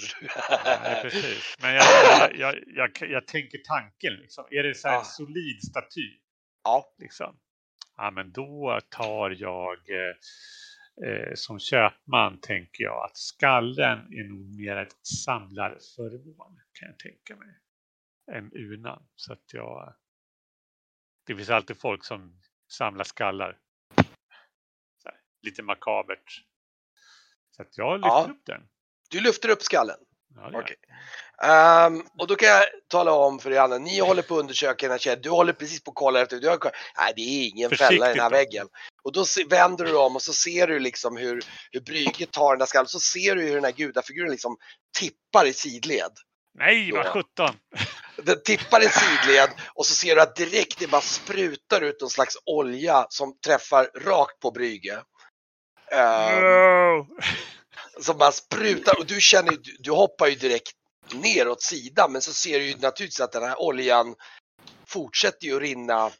Nej, 0.65 1.01
precis. 1.01 1.55
Men 1.61 1.75
jag, 1.75 2.35
jag, 2.35 2.55
jag, 2.67 2.91
jag, 3.09 3.27
tänker 3.27 3.57
tanken 3.57 4.13
liksom. 4.13 4.45
Är 4.51 4.63
det 4.63 4.75
så 4.75 4.87
här 4.87 4.95
en 4.95 4.99
Ja. 4.99 5.05
solid 5.05 5.63
staty? 5.63 6.19
Ja. 6.63 6.95
Liksom. 6.97 7.39
Ja, 7.97 8.11
men 8.11 8.31
då 8.31 8.79
tar 8.89 9.29
jag 9.29 9.77
eh, 9.89 11.09
eh, 11.09 11.33
som 11.35 11.59
köpman 11.59 12.39
tänker 12.41 12.83
jag 12.83 13.05
att 13.05 13.17
skallen 13.17 13.99
är 13.99 14.23
nog 14.29 14.59
mer 14.59 14.77
ett 14.77 15.05
samlarföremål 15.25 16.55
kan 16.73 16.87
jag 16.87 16.99
tänka 16.99 17.35
mig. 17.35 17.59
Än 18.31 18.51
unan. 18.53 19.03
Så 19.15 19.33
att 19.33 19.53
jag... 19.53 19.95
Det 21.27 21.35
finns 21.35 21.49
alltid 21.49 21.79
folk 21.81 22.05
som 22.05 22.41
samlar 22.71 23.03
skallar. 23.03 23.57
Här, 25.05 25.15
lite 25.41 25.63
makabert. 25.63 26.43
Så 27.55 27.61
att 27.61 27.77
jag 27.77 27.97
lyfter 27.97 28.09
Ja. 28.09 28.27
upp 28.29 28.45
den. 28.45 28.61
Du 29.09 29.19
lyfter 29.19 29.49
upp 29.49 29.61
skallen. 29.61 29.97
Ja, 30.35 30.49
jag. 30.51 30.61
Okej. 30.63 30.75
Ehm, 31.43 32.03
och 32.17 32.27
då 32.27 32.35
kan 32.35 32.49
jag 32.49 32.63
tala 32.87 33.11
om 33.11 33.39
för 33.39 33.51
er 33.51 33.59
andra, 33.59 33.77
ni 33.77 33.99
håller 33.99 34.21
på 34.21 34.35
att 34.35 34.39
undersöka 34.39 34.85
den 34.85 34.91
här 34.91 34.97
tjejen, 34.99 35.21
du 35.21 35.29
håller 35.29 35.53
precis 35.53 35.83
på 35.83 35.91
att 35.91 35.95
kolla 35.95 36.21
efter, 36.21 36.39
du 36.39 36.49
har, 36.49 36.59
nej 36.97 37.13
det 37.15 37.21
är 37.21 37.49
ingen 37.49 37.69
fälla 37.69 38.11
i 38.11 38.13
den 38.13 38.23
här 38.23 38.29
väggen. 38.29 38.67
Och 39.03 39.11
då 39.11 39.25
vänder 39.49 39.85
du 39.85 39.97
om 39.97 40.15
och 40.15 40.21
så 40.21 40.33
ser 40.33 40.67
du 40.67 40.79
liksom 40.79 41.17
hur, 41.17 41.41
hur 41.71 41.81
Brygge 41.81 42.25
tar 42.25 42.51
den 42.51 42.59
där 42.59 42.65
skallen, 42.65 42.87
så 42.87 42.99
ser 42.99 43.35
du 43.35 43.41
hur 43.41 43.55
den 43.55 43.63
här 43.63 43.71
gudafiguren 43.71 44.31
liksom 44.31 44.57
tippar 44.99 45.45
i 45.45 45.53
sidled. 45.53 46.11
Nej, 46.53 46.91
vad 46.91 47.05
sjutton! 47.05 47.55
Den 48.23 48.43
tippar 48.43 48.83
i 48.83 48.89
sidled 48.89 49.49
och 49.75 49.85
så 49.85 49.93
ser 49.93 50.15
du 50.15 50.21
att 50.21 50.35
direkt 50.35 50.79
det 50.79 50.87
bara 50.87 51.01
sprutar 51.01 51.81
ut 51.81 52.01
någon 52.01 52.09
slags 52.09 52.37
olja 52.45 53.05
som 53.09 53.39
träffar 53.39 53.89
rakt 53.95 54.39
på 54.39 54.51
Brygge. 54.51 55.03
Ehm, 55.91 56.43
No! 56.43 57.07
som 58.01 58.17
bara 58.17 58.31
sprutar 58.31 58.99
och 58.99 59.05
du 59.05 59.21
känner 59.21 59.51
ju, 59.51 59.57
du, 59.57 59.75
du 59.79 59.91
hoppar 59.91 60.27
ju 60.27 60.35
direkt 60.35 60.71
ner 61.13 61.47
åt 61.47 61.61
sidan 61.61 62.11
men 62.11 62.21
så 62.21 62.33
ser 62.33 62.59
du 62.59 62.65
ju 62.65 62.75
naturligtvis 62.77 63.19
att 63.19 63.31
den 63.31 63.43
här 63.43 63.61
oljan 63.61 64.15
fortsätter 64.87 65.45
ju 65.47 65.55
att 65.55 65.61
rinna 65.61 66.11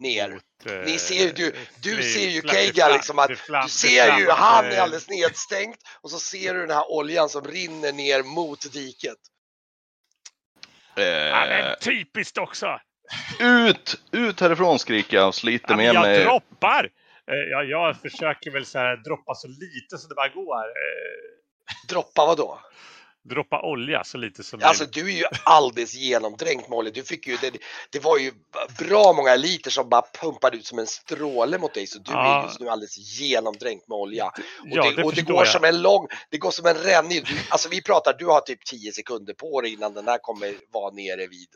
ner. 0.00 0.40
Ni 0.64 0.92
eh, 0.92 0.98
ser 0.98 1.14
ju- 1.26 1.32
du- 1.32 1.54
du 1.82 1.96
fli- 1.96 2.12
ser 2.14 2.28
ju 2.28 2.42
Keiga 2.48 2.88
liksom 2.88 3.18
att 3.18 3.28
Du 3.64 3.68
ser 3.70 4.18
ju, 4.18 4.30
han 4.30 4.64
är 4.64 4.72
eh, 4.76 4.82
alldeles 4.82 5.08
nedstängt 5.08 5.78
och 6.00 6.10
så 6.10 6.18
ser 6.20 6.54
du 6.54 6.60
den 6.60 6.76
här 6.76 6.90
oljan 6.92 7.28
som 7.28 7.44
rinner 7.44 7.92
ner 7.92 8.22
mot 8.22 8.72
diket. 8.72 9.18
Ja, 11.04 11.46
Eh, 11.46 11.48
men 11.48 11.76
typiskt 11.80 12.38
också! 12.38 12.80
ut! 13.40 14.00
Ut 14.12 14.40
härifrån 14.40 14.78
skriker 14.78 15.16
jag 15.16 15.28
och 15.28 15.34
sliter 15.34 15.70
Ja, 15.70 15.76
med 15.76 15.86
jag 15.94 16.02
mig. 16.02 16.24
droppar! 16.24 16.84
Eh, 17.30 17.34
Ja, 17.50 17.62
jag 17.62 17.96
försöker 18.00 18.50
väl 18.50 18.64
så 18.66 18.78
här, 18.78 18.96
droppa 18.96 19.34
så 19.34 19.48
lite 19.48 19.98
som 19.98 20.08
det 20.08 20.14
bara 20.14 20.28
går. 20.28 20.64
Eh, 20.64 21.88
Droppa 21.88 22.26
vad 22.26 22.36
då? 22.36 22.60
Droppa 23.28 23.62
olja 23.62 24.04
så 24.04 24.18
lite 24.18 24.44
som 24.44 24.60
Alltså 24.62 24.82
möjligt. 24.82 24.94
du 24.94 25.12
är 25.12 25.16
ju 25.18 25.24
alldeles 25.44 25.94
genomdränkt 25.94 26.70
olja. 26.70 26.92
Du 26.92 27.02
fick 27.02 27.26
ju, 27.26 27.36
det, 27.40 27.52
det 27.90 27.98
var 28.04 28.18
ju 28.18 28.32
bra 28.78 29.12
många 29.12 29.36
liter 29.36 29.70
som 29.70 29.88
bara 29.88 30.02
pumpade 30.20 30.56
ut 30.56 30.66
som 30.66 30.78
en 30.78 30.86
stråle 30.86 31.58
mot 31.58 31.74
dig 31.74 31.86
så 31.86 31.98
du 31.98 32.12
Ja. 32.12 32.40
är 32.40 32.44
just 32.46 32.60
nu 32.60 32.68
alldeles 32.68 33.20
genomdränkt 33.20 33.88
med 33.88 33.96
olja. 33.96 34.26
Och 34.26 34.32
Ja, 34.64 34.90
det, 34.96 35.04
och 35.04 35.14
det 35.14 35.22
går 35.22 35.36
jag. 35.36 35.48
som 35.48 35.64
en 35.64 35.82
lång, 35.82 36.06
det 36.30 36.38
går 36.38 36.50
som 36.50 36.66
en 36.66 36.76
rännil. 36.76 37.24
Alltså 37.48 37.68
vi 37.68 37.82
pratar, 37.82 38.14
du 38.18 38.26
har 38.26 38.40
typ 38.40 38.64
10 38.64 38.92
sekunder 38.92 39.34
på 39.34 39.60
dig 39.60 39.72
innan 39.72 39.94
den 39.94 40.08
här 40.08 40.18
kommer 40.18 40.54
vara 40.72 40.90
nere 40.94 41.26
vid, 41.26 41.48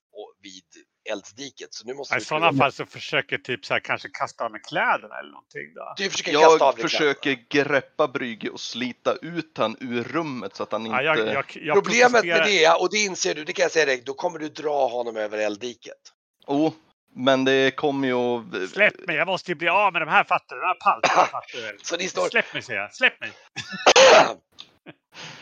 vid 0.43 0.63
eldsdiket. 1.05 1.75
Så 1.75 1.87
nu 1.87 1.95
måste 1.95 2.17
I 2.17 2.21
sådana 2.21 2.53
fall 2.53 2.73
så 2.73 2.87
försöker 2.87 3.37
jag 3.37 3.45
typ 3.45 3.65
så 3.67 3.75
här, 3.75 3.81
kanske 3.81 4.09
kasta 4.09 4.45
av 4.45 4.51
mig 4.51 4.61
kläderna 4.69 5.19
eller 5.19 5.31
någonting 5.31 5.75
då. 5.75 5.95
du 5.97 6.11
försöker 6.11 6.33
kasta 6.33 6.65
av 6.65 6.75
Jag 6.79 6.91
försöker 6.91 7.39
greppa 7.49 8.09
Brygge 8.09 8.51
och 8.51 8.61
slita 8.61 9.15
ut 9.15 9.59
han 9.59 9.77
ur 9.81 10.05
rummet 10.05 10.57
så 10.57 10.63
att 10.63 10.73
han 10.73 10.87
inte... 10.87 11.03
Ja, 11.03 11.17
jag, 11.17 11.29
jag, 11.29 11.45
jag 11.63 11.75
Problemet 11.75 12.13
med 12.13 12.23
protesterar. 12.23 12.75
det, 12.75 12.83
och 12.83 12.91
det 12.91 12.99
inser 12.99 13.35
du, 13.35 13.45
det 13.45 13.53
kan 13.53 13.63
jag 13.63 13.73
säga 13.73 13.87
dig, 13.87 14.03
då 14.07 14.15
kommer 14.15 14.39
du 14.39 14.49
dra 14.49 14.89
honom 14.89 15.17
över 15.17 15.39
elddiket. 15.39 15.99
Oh, 16.47 16.73
men 17.15 17.45
det 17.45 17.77
kommer 17.77 18.09
ju 18.09 18.15
att... 18.15 18.71
Släpp 18.71 19.07
mig, 19.07 19.17
jag 19.17 19.27
måste 19.27 19.51
ju 19.51 19.55
bli 19.55 19.69
av 19.69 19.93
med 19.93 20.03
de 20.03 20.09
här 20.09 20.25
fattar? 20.25 20.57
De 20.57 21.63
här? 21.63 21.77
Så 21.83 21.97
ni 21.97 22.09
står, 22.09 22.29
Släpp 22.29 22.53
mig 22.53 22.63
säger 22.63 22.81
jag, 22.81 22.95
släpp 22.95 23.21
mig! 23.21 23.33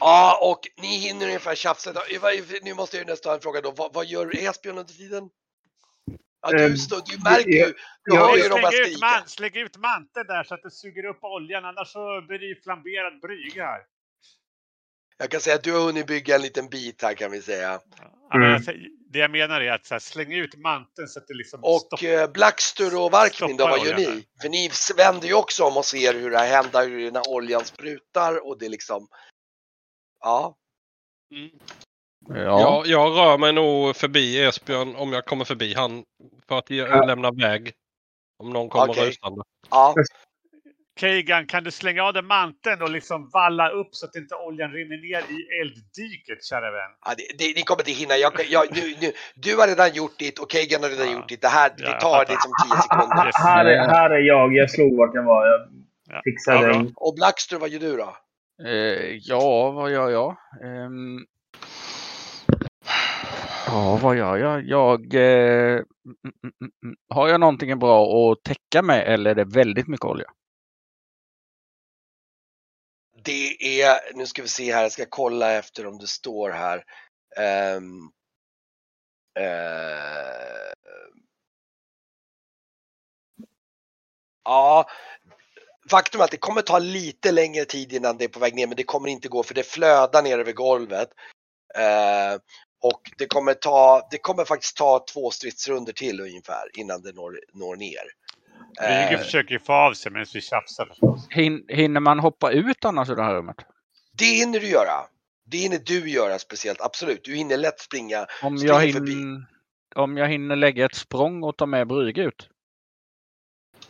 Ja, 0.01 0.39
och 0.43 0.83
ni 0.83 0.99
hinner 0.99 1.27
ungefär 1.27 1.55
tjafsa. 1.55 1.93
Nu 2.63 2.75
måste 2.75 2.97
jag 2.97 3.07
ju 3.07 3.11
nästan 3.11 3.41
fråga 3.41 3.61
då. 3.61 3.71
Vad, 3.71 3.95
vad 3.95 4.07
gör 4.07 4.37
Esbjörn 4.37 4.79
under 4.79 4.95
tiden? 4.95 5.29
Ja, 6.43 6.51
du, 6.51 6.65
Ehm, 6.65 6.77
står, 6.77 7.03
du 7.07 7.19
märker 7.25 7.51
ju, 7.51 7.75
du 8.05 8.17
hör 8.17 8.37
ju 8.37 8.41
Släng 8.43 8.51
dem 8.51 8.61
bara 8.63 8.87
ut, 8.87 9.01
man, 9.01 9.29
släng 9.29 9.57
ut 9.57 9.77
manteln 9.77 10.27
där 10.27 10.45
så 10.45 10.55
att 10.55 10.63
det 10.63 10.71
suger 10.71 11.05
upp 11.05 11.25
oljan 11.25 11.65
annars 11.65 11.89
så 11.89 12.25
blir 12.29 12.39
det 12.39 12.47
ju 12.47 12.61
flamberad 12.61 13.21
brygga 13.21 13.65
här. 13.65 13.81
Jag 15.19 15.31
kan 15.31 15.41
säga 15.41 15.57
att 15.57 15.63
du 15.63 15.73
har 15.73 15.81
hunnit 15.81 16.07
bygga 16.07 16.35
en 16.37 16.43
liten 16.43 16.69
bit 16.69 17.03
här 17.03 17.15
kan 17.15 17.31
vi 17.31 17.43
säga. 17.43 17.81
Mm. 18.35 18.63
säger- 18.63 19.01
det 19.13 19.19
jag 19.19 19.31
menar 19.31 19.61
är 19.61 19.73
att 19.73 19.87
så 19.87 19.95
här, 19.95 19.99
släng 19.99 20.33
ut 20.35 20.55
manteln 20.57 21.09
så 21.09 21.19
att 21.19 21.27
det 21.27 21.35
liksom 21.35 21.61
Och 21.65 21.81
stoppar. 21.81 22.07
eh, 22.07 22.31
Blackstur 22.33 23.01
och 23.03 23.11
Varkmin 23.11 23.57
då, 23.57 23.69
vad 23.69 23.87
gör 23.87 23.97
ni? 23.97 24.27
För 24.43 24.49
ni 24.49 24.71
vänder 24.97 25.29
ju 25.29 25.35
också 25.35 25.65
om 25.65 25.77
och 25.77 25.85
ser 25.85 26.15
hur 26.15 26.31
det 26.31 26.39
här 26.39 26.63
händer, 26.63 26.89
hur 26.89 27.05
den 27.05 27.17
här 27.17 27.29
oljan 27.29 27.65
sprutar 27.65 28.47
och 28.47 28.59
det 28.59 28.69
liksom... 28.69 29.09
Ja, 30.21 30.57
Ja. 32.29 32.61
Jag, 32.61 32.87
jag 32.87 33.11
rör 33.19 33.39
mig 33.39 33.53
nog 33.53 33.97
förbi 33.97 34.45
Esbjörn 34.45 34.97
om 34.97 35.13
jag 35.13 35.25
kommer 35.25 35.45
förbi 35.45 35.75
han 35.75 36.05
för 36.49 36.59
att 36.59 36.71
Ja. 36.71 37.05
lämna 37.07 37.31
väg. 37.31 37.73
Om 38.39 38.51
någon 38.53 38.69
kommer 38.69 38.89
Okej. 38.91 39.09
rusande. 39.09 39.43
ja. 39.71 39.95
Keigan, 41.01 41.47
kan 41.47 41.65
du 41.65 41.71
slänga 41.71 42.03
av 42.05 42.13
dig 42.13 42.23
manteln 42.23 42.83
och 42.83 42.91
liksom 42.91 43.29
valla 43.33 43.71
upp 43.71 43.89
så 43.95 44.07
att 44.07 44.17
inte 44.17 44.35
oljan 44.35 44.71
rinner 44.73 44.97
ner 44.97 45.19
i 45.37 45.61
elddiket, 45.61 46.45
kära 46.45 46.71
vän? 46.71 46.91
Ja, 47.07 47.13
det, 47.17 47.39
det, 47.39 47.55
ni 47.57 47.63
kommer 47.63 47.81
inte 47.83 47.93
hinna. 47.93 48.17
Jag, 48.17 48.33
jag, 48.49 48.65
nu, 48.77 48.95
nu, 49.01 49.13
du 49.35 49.57
har 49.57 49.67
redan 49.69 49.93
gjort 49.95 50.19
ditt 50.19 50.39
och 50.39 50.53
Kegan 50.53 50.83
har 50.83 50.91
redan 50.91 51.07
Ja. 51.07 51.13
gjort 51.13 51.29
ditt. 51.29 51.41
Det 51.43 51.49
här 51.49 51.71
det 51.77 52.01
tar 52.01 52.19
liksom 52.21 52.53
10 52.69 52.77
sekunder. 52.83 53.27
Yes. 53.27 53.37
Här, 53.37 53.65
är, 53.65 53.89
här 53.89 54.11
är 54.11 54.19
jag. 54.19 54.55
Jag 54.55 54.71
slog 54.71 54.97
vart 54.99 55.15
jag 55.15 55.25
var. 55.25 55.47
Jag 55.47 55.61
Ja. 56.11 56.21
fixade 56.25 56.61
Ja, 56.67 56.67
den. 56.73 56.93
Och 56.97 57.15
Blackster, 57.15 57.59
vad 57.59 57.69
gör 57.71 57.81
du 57.81 57.97
då? 57.97 58.17
Eh, 58.69 59.17
ja, 59.23 59.71
vad 59.71 59.91
gör 59.91 60.11
jag? 60.11 60.37
Ehm, 60.65 61.25
ja, 63.71 63.99
vad 64.03 64.17
gör 64.17 64.37
jag? 64.37 64.65
Jag... 64.65 65.15
Eh, 65.15 65.83
mm, 66.05 66.35
mm, 66.43 66.73
mm, 66.85 66.97
har 67.09 67.29
jag 67.29 67.41
någonting 67.41 67.79
bra 67.79 68.33
att 68.33 68.43
täcka 68.43 68.83
med 68.83 69.15
eller 69.15 69.31
är 69.31 69.35
det 69.35 69.45
väldigt 69.45 69.89
mycket 69.89 70.07
olja? 70.07 70.31
Det 73.25 73.83
är, 73.83 74.15
nu 74.15 74.27
ska 74.27 74.43
vi 74.43 74.49
se 74.49 74.75
här, 74.75 74.83
jag 74.83 74.93
ska 74.93 75.07
kolla 75.09 75.53
efter 75.53 75.87
om 75.87 75.99
det 75.99 76.07
står 76.07 76.51
här. 76.51 76.85
Um, 77.77 78.13
uh, 79.39 80.73
ja, 84.45 84.89
faktum 85.91 86.21
är 86.21 86.25
att 86.25 86.31
det 86.31 86.37
kommer 86.37 86.63
ta 86.63 86.79
lite 86.79 87.33
längre 87.33 87.65
tid 87.65 87.93
innan 87.93 88.17
det 88.17 88.25
är 88.25 88.29
på 88.29 88.41
väg 88.41 88.55
ner, 88.55 88.67
men 88.67 88.77
det 88.77 88.85
kommer 88.85 89.09
inte 89.09 89.29
gå 89.29 89.43
för 89.43 89.55
det 89.55 89.67
flödar 89.67 90.23
ner 90.23 90.39
över 90.39 90.53
golvet. 90.53 91.09
Uh, 91.79 92.41
och 92.83 93.01
det 93.19 93.27
kommer, 93.27 93.55
ta, 93.55 94.09
det 94.11 94.19
kommer 94.19 94.45
faktiskt 94.45 94.77
ta 94.77 95.05
två 95.13 95.31
stridsrunder 95.31 95.93
till 95.93 96.21
ungefär 96.21 96.63
innan 96.75 97.03
det 97.03 97.13
når, 97.13 97.39
når 97.53 97.77
ner. 97.77 98.03
Brygge 98.79 99.15
Eh, 99.15 99.19
försöker 99.19 99.53
ju 99.53 99.59
få 99.59 99.73
av 99.73 99.95
sig 99.95 100.13
medan 100.13 100.27
vi 100.35 100.41
tjafsar 100.41 100.87
förstås. 100.87 101.27
Hin, 101.31 101.65
hinner 101.69 102.01
man 102.01 102.19
hoppa 102.19 102.51
ut 102.53 102.85
annars 102.85 103.09
ur 103.11 103.17
det 103.17 103.23
här 103.23 103.35
rummet? 103.35 103.57
det 104.19 104.25
hinner 104.25 104.61
du 104.61 104.67
göra. 104.69 105.07
Det 105.47 105.57
hinner 105.57 105.79
du 105.79 106.11
göra 106.11 106.39
speciellt, 106.39 106.81
absolut. 106.81 107.25
Du 107.25 107.35
hinner 107.35 107.57
lätt 107.57 107.81
springa. 107.81 108.27
Om 108.43 108.59
Springer 108.59 108.75
jag, 108.83 108.93
förbi. 108.93 109.13
hin, 109.13 109.47
om 109.95 110.17
jag 110.17 110.29
hinner 110.29 110.57
lägga 110.57 110.85
ett 110.85 110.95
språng 110.95 111.43
och 111.43 111.57
ta 111.57 111.67
med 111.67 111.87
Brygge 111.89 112.23
ut? 112.23 112.49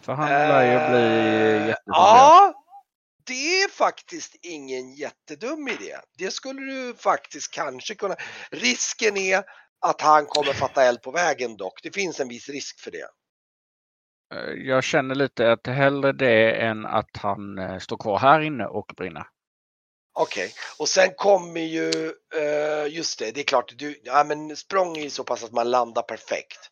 För 0.00 0.12
han 0.12 0.28
lär 0.28 0.62
ju 0.62 0.90
bli 0.90 0.98
Eh, 1.00 1.66
jätteproblem. 1.68 1.74
Ja, 1.86 2.59
det 3.30 3.62
är 3.62 3.68
faktiskt 3.68 4.36
ingen 4.42 4.94
jättedum 4.94 5.68
idé. 5.68 5.96
Det 6.18 6.30
skulle 6.30 6.60
du 6.60 6.94
faktiskt 6.94 7.54
kanske 7.54 7.94
kunna. 7.94 8.16
Risken 8.50 9.16
är 9.16 9.44
att 9.80 10.00
han 10.00 10.26
kommer 10.26 10.52
fatta 10.52 10.82
eld 10.82 11.02
på 11.02 11.10
vägen 11.10 11.56
dock. 11.56 11.82
Det 11.82 11.94
finns 11.94 12.20
en 12.20 12.28
viss 12.28 12.48
risk 12.48 12.80
för 12.80 12.90
det. 12.90 13.08
Eh, 14.34 14.52
Jag 14.54 14.84
känner 14.84 15.14
lite 15.14 15.52
att 15.52 15.66
hellre 15.66 16.12
det 16.12 16.52
än 16.52 16.86
att 16.86 17.16
han 17.16 17.58
eh, 17.58 17.78
står 17.78 17.96
kvar 17.96 18.18
här 18.18 18.40
inne 18.40 18.66
och 18.66 18.92
brinner. 18.96 19.26
Okej, 20.12 20.52
och 20.78 20.88
sen 20.88 21.10
kommer 21.16 21.60
ju, 21.60 22.12
eh, 22.34 22.94
just 22.94 23.18
det, 23.18 23.30
det 23.30 23.40
är 23.40 23.44
klart, 23.44 23.72
du, 23.78 24.00
ja 24.04 24.24
men 24.24 24.56
språng 24.56 24.96
är 24.96 25.02
ju 25.02 25.10
så 25.10 25.24
pass 25.24 25.44
att 25.44 25.52
man 25.52 25.70
landar 25.70 26.02
perfekt. 26.02 26.70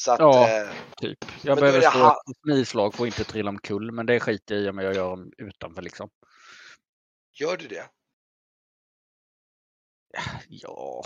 Så 0.00 0.12
att, 0.12 0.20
Ja. 0.20 0.48
eh, 0.48 0.68
Typ. 0.96 1.18
Jag 1.42 1.58
behöver 1.58 1.80
slå 1.80 1.90
ha- 1.90 2.22
ett 2.30 2.36
snislag 2.42 2.94
för 2.94 3.02
att 3.02 3.06
inte 3.06 3.24
trilla 3.32 3.48
omkull, 3.50 3.92
men 3.92 4.06
det 4.06 4.20
skiter 4.20 4.54
jag 4.54 4.64
i 4.64 4.68
om 4.68 4.78
jag 4.78 4.94
gör 4.94 5.10
dem 5.10 5.32
utanför 5.38 5.82
liksom. 5.82 6.10
gör 7.32 7.56
du 7.56 7.68
det? 7.68 7.90
Ja. 10.48 11.04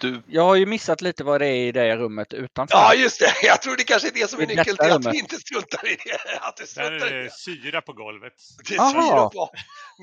Du, 0.00 0.22
Jag 0.26 0.42
har 0.42 0.54
ju 0.56 0.66
missat 0.66 1.00
lite 1.00 1.24
vad 1.24 1.40
det 1.40 1.46
är 1.46 1.66
i 1.66 1.72
det 1.72 1.96
rummet 1.96 2.34
utanför. 2.34 2.76
Ja, 2.76 2.94
just 2.94 3.20
det. 3.20 3.32
Jag 3.46 3.62
tror 3.62 3.76
det 3.76 3.84
kanske 3.84 4.08
är 4.08 4.12
det 4.12 4.30
som 4.30 4.40
är 4.40 4.46
nyckeln 4.46 4.76
till 4.76 4.92
att 4.92 5.06
vi 5.14 5.18
inte 5.18 5.36
struntar 5.36 5.86
i 5.86 5.96
det. 6.04 6.38
Att 6.40 6.56
Där 6.56 6.64
struntar 6.64 7.06
i 7.06 7.10
är 7.10 7.14
det. 7.14 7.22
det 7.22 7.30
syra 7.32 7.80
på 7.80 7.92
golvet. 7.92 8.32
Det 8.68 8.74
är 8.74 8.80
Aha. 8.80 8.90
syra 8.92 9.28
på. 9.28 9.50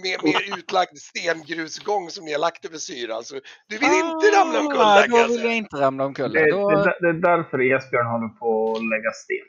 Med, 0.04 0.24
med 0.24 0.58
utlagd 0.60 0.98
stengrusgång 0.98 2.10
som 2.10 2.26
ni 2.26 2.32
har 2.32 2.40
lagt 2.40 2.66
över 2.66 2.78
syra. 2.78 3.24
Så 3.24 3.34
du 3.70 3.78
vill 3.78 3.90
inte 3.90 4.28
ramla 4.38 4.60
omkull 4.60 4.82
Ah, 4.82 4.96
där 5.02 5.08
Då 5.08 5.18
jag 5.18 5.28
vill 5.28 5.44
jag 5.44 5.56
inte 5.56 5.76
ramla 5.78 6.06
omkull. 6.06 6.34
Det, 6.34 6.52
Då, 6.52 6.70
det, 6.70 6.98
det 7.02 7.10
är 7.10 7.14
därför 7.38 7.60
Esbjörn 7.76 8.06
håller 8.08 8.28
på 8.40 8.76
att 8.76 8.84
lägga 8.94 9.12
sten. 9.12 9.48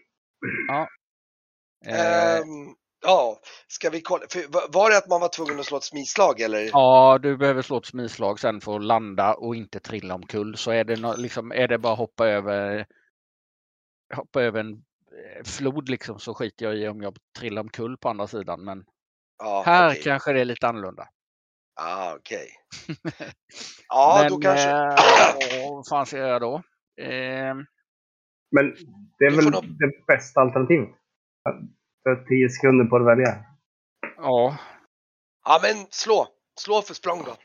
eh, 1.86 2.36
Ehm, 2.36 2.74
ja, 3.02 3.40
ska 3.68 3.90
vi 3.90 4.00
kolla. 4.00 4.24
För, 4.30 4.52
va- 4.52 4.68
var 4.68 4.90
det 4.90 4.98
att 4.98 5.08
man 5.08 5.20
var 5.20 5.28
tvungen 5.28 5.60
att 5.60 5.66
slå 5.66 5.76
ett 5.76 5.84
smislag 5.84 6.40
eller? 6.40 6.60
ja, 6.72 7.18
du 7.22 7.36
behöver 7.36 7.62
slå 7.62 7.78
ett 7.78 7.86
smislag 7.86 8.40
sen 8.40 8.60
för 8.60 8.76
att 8.76 8.84
landa 8.84 9.34
och 9.34 9.56
inte 9.56 9.80
trilla 9.80 10.14
omkull. 10.14 10.56
Så 10.56 10.70
är 10.70 10.84
det, 10.84 11.00
nå- 11.00 11.16
liksom, 11.16 11.52
är 11.52 11.68
det 11.68 11.78
bara 11.78 11.94
hoppa 11.94 12.28
över, 12.28 12.86
hoppa 14.14 14.42
över 14.42 14.60
en 14.60 14.72
eh, 14.72 15.44
flod 15.44 15.88
liksom 15.88 16.18
så 16.18 16.34
skiter 16.34 16.66
jag 16.66 16.76
i 16.76 16.88
om 16.88 17.02
jag 17.02 17.16
trillar 17.38 17.62
omkull 17.62 17.96
på 17.96 18.08
andra 18.08 18.26
sidan. 18.26 18.64
Men 18.64 18.84
Ja, 19.38 19.62
här 19.66 19.90
okej. 19.90 20.02
kanske 20.02 20.32
det 20.32 20.40
är 20.40 20.44
lite 20.44 20.68
annorlunda. 20.68 21.08
Ah, 21.80 22.14
okej. 22.14 22.48
Ja, 23.88 24.18
men, 24.20 24.30
då 24.32 24.38
kanske. 24.38 24.70
eh, 24.70 25.70
vad 25.70 25.88
fan 25.88 26.06
ska 26.06 26.16
jag 26.18 26.28
göra 26.28 26.38
då? 26.38 26.54
Eh, 27.02 27.54
Men 28.50 28.74
det 29.18 29.24
är 29.24 29.36
väl 29.36 29.50
nog- 29.50 29.64
det 29.78 30.06
bästa 30.06 30.40
alternativet. 30.40 30.88
För 32.02 32.24
10 32.28 32.48
sekunder 32.48 32.84
på 32.84 32.96
att 32.96 33.06
välja. 33.06 33.44
ja, 34.16 34.56
Ja, 35.44 35.58
men 35.62 35.86
slå. 35.90 36.28
Slå 36.60 36.82
för 36.82 36.94
språng 36.94 37.22
då. 37.26 37.36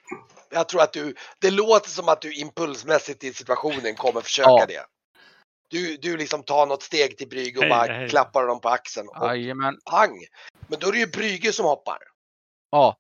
Jag 0.50 0.70
tror 0.70 0.82
att 0.82 0.94
du, 0.94 1.16
det 1.40 1.52
låter 1.52 1.90
som 1.90 2.10
att 2.10 2.22
du 2.22 2.34
impulsmässigt 2.36 3.24
i 3.24 3.34
situationen 3.34 3.96
kommer 3.96 4.22
försöka 4.22 4.50
Ja. 4.50 4.66
det. 4.68 4.86
Du, 5.70 5.98
du 5.98 6.18
liksom 6.18 6.44
tar 6.44 6.66
något 6.66 6.84
steg 6.84 7.18
till 7.18 7.28
Brygge 7.30 7.58
och 7.58 7.64
Hej, 7.64 7.70
bara 7.70 7.94
hej. 7.94 8.10
klappar 8.10 8.42
honom 8.42 8.62
på 8.62 8.70
axeln 8.70 9.08
och 9.10 9.28
jajamän. 9.28 9.78
pang. 9.92 10.20
Men 10.68 10.80
då 10.80 10.88
är 10.88 10.92
det 10.92 10.98
ju 10.98 11.08
Brygge 11.08 11.52
som 11.54 11.66
hoppar. 11.66 11.98
Ja, 12.72 12.98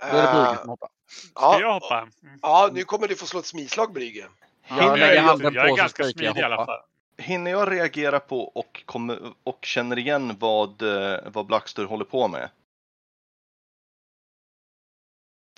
då 0.00 0.06
är 0.06 0.22
det 0.22 0.32
Brygge 0.32 0.50
Eh, 0.50 0.60
som 0.60 0.68
hoppar. 0.68 0.88
Ska 1.30 1.42
jag 1.52 1.60
ja, 1.60 1.72
hoppa? 1.72 1.98
Mm. 2.22 2.38
ja, 2.42 2.70
nu 2.72 2.84
kommer 2.84 3.08
du 3.08 3.16
få 3.16 3.26
slå 3.26 3.40
ett 3.40 3.46
smislag 3.46 3.92
Brygge. 3.92 4.28
Jag 4.68 4.78
Ja, 4.78 4.96
lägger 4.96 5.14
är- 5.16 5.20
handen 5.20 5.54
jag 5.54 5.70
är 5.70 5.76
ganska 5.76 6.02
jag 6.02 6.12
smidig 6.12 6.36
i 6.40 6.42
alla 6.42 6.66
fall. 6.66 6.80
Hinner 7.16 7.50
jag 7.50 7.70
reagera 7.72 8.20
på 8.20 8.40
och, 8.44 8.82
kommer, 8.86 9.18
och 9.44 9.58
känner 9.64 9.98
igen 9.98 10.36
vad, 10.40 10.82
eh, 10.82 11.18
vad 11.32 11.46
Blackster 11.46 11.84
håller 11.84 12.04
på 12.04 12.28
med? 12.28 12.50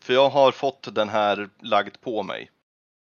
För 0.03 0.15
jag 0.15 0.29
har 0.29 0.53
fått 0.53 0.95
den 0.95 1.09
här 1.09 1.49
lagd 1.59 2.01
på 2.01 2.23
mig. 2.23 2.51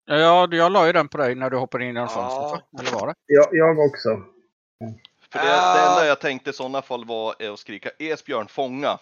Ja, 0.05 0.47
jag, 0.51 0.71
la 0.71 0.85
ju 0.87 0.93
den 0.93 1.07
på 1.07 1.17
dig 1.17 1.35
när 1.35 1.49
du 1.49 1.57
hoppade 1.57 1.83
in 1.83 1.87
genom 1.95 2.03
Ja. 2.03 2.07
fönstret. 2.15 2.63
va? 2.71 2.79
Eller 2.79 2.91
var 2.99 3.07
det? 3.07 3.13
Jag, 3.25 3.47
jag 3.51 3.79
också. 3.79 4.09
För 5.31 5.39
det, 5.39 5.59
Ah. 5.61 5.73
det 5.75 5.89
enda 5.89 6.05
jag 6.07 6.19
tänkte 6.21 6.49
i 6.49 6.53
sådana 6.53 6.81
fall 6.81 7.05
var 7.05 7.35
att 7.53 7.59
skrika 7.59 7.89
Esbjörn 7.99 8.47
fånga. 8.47 8.97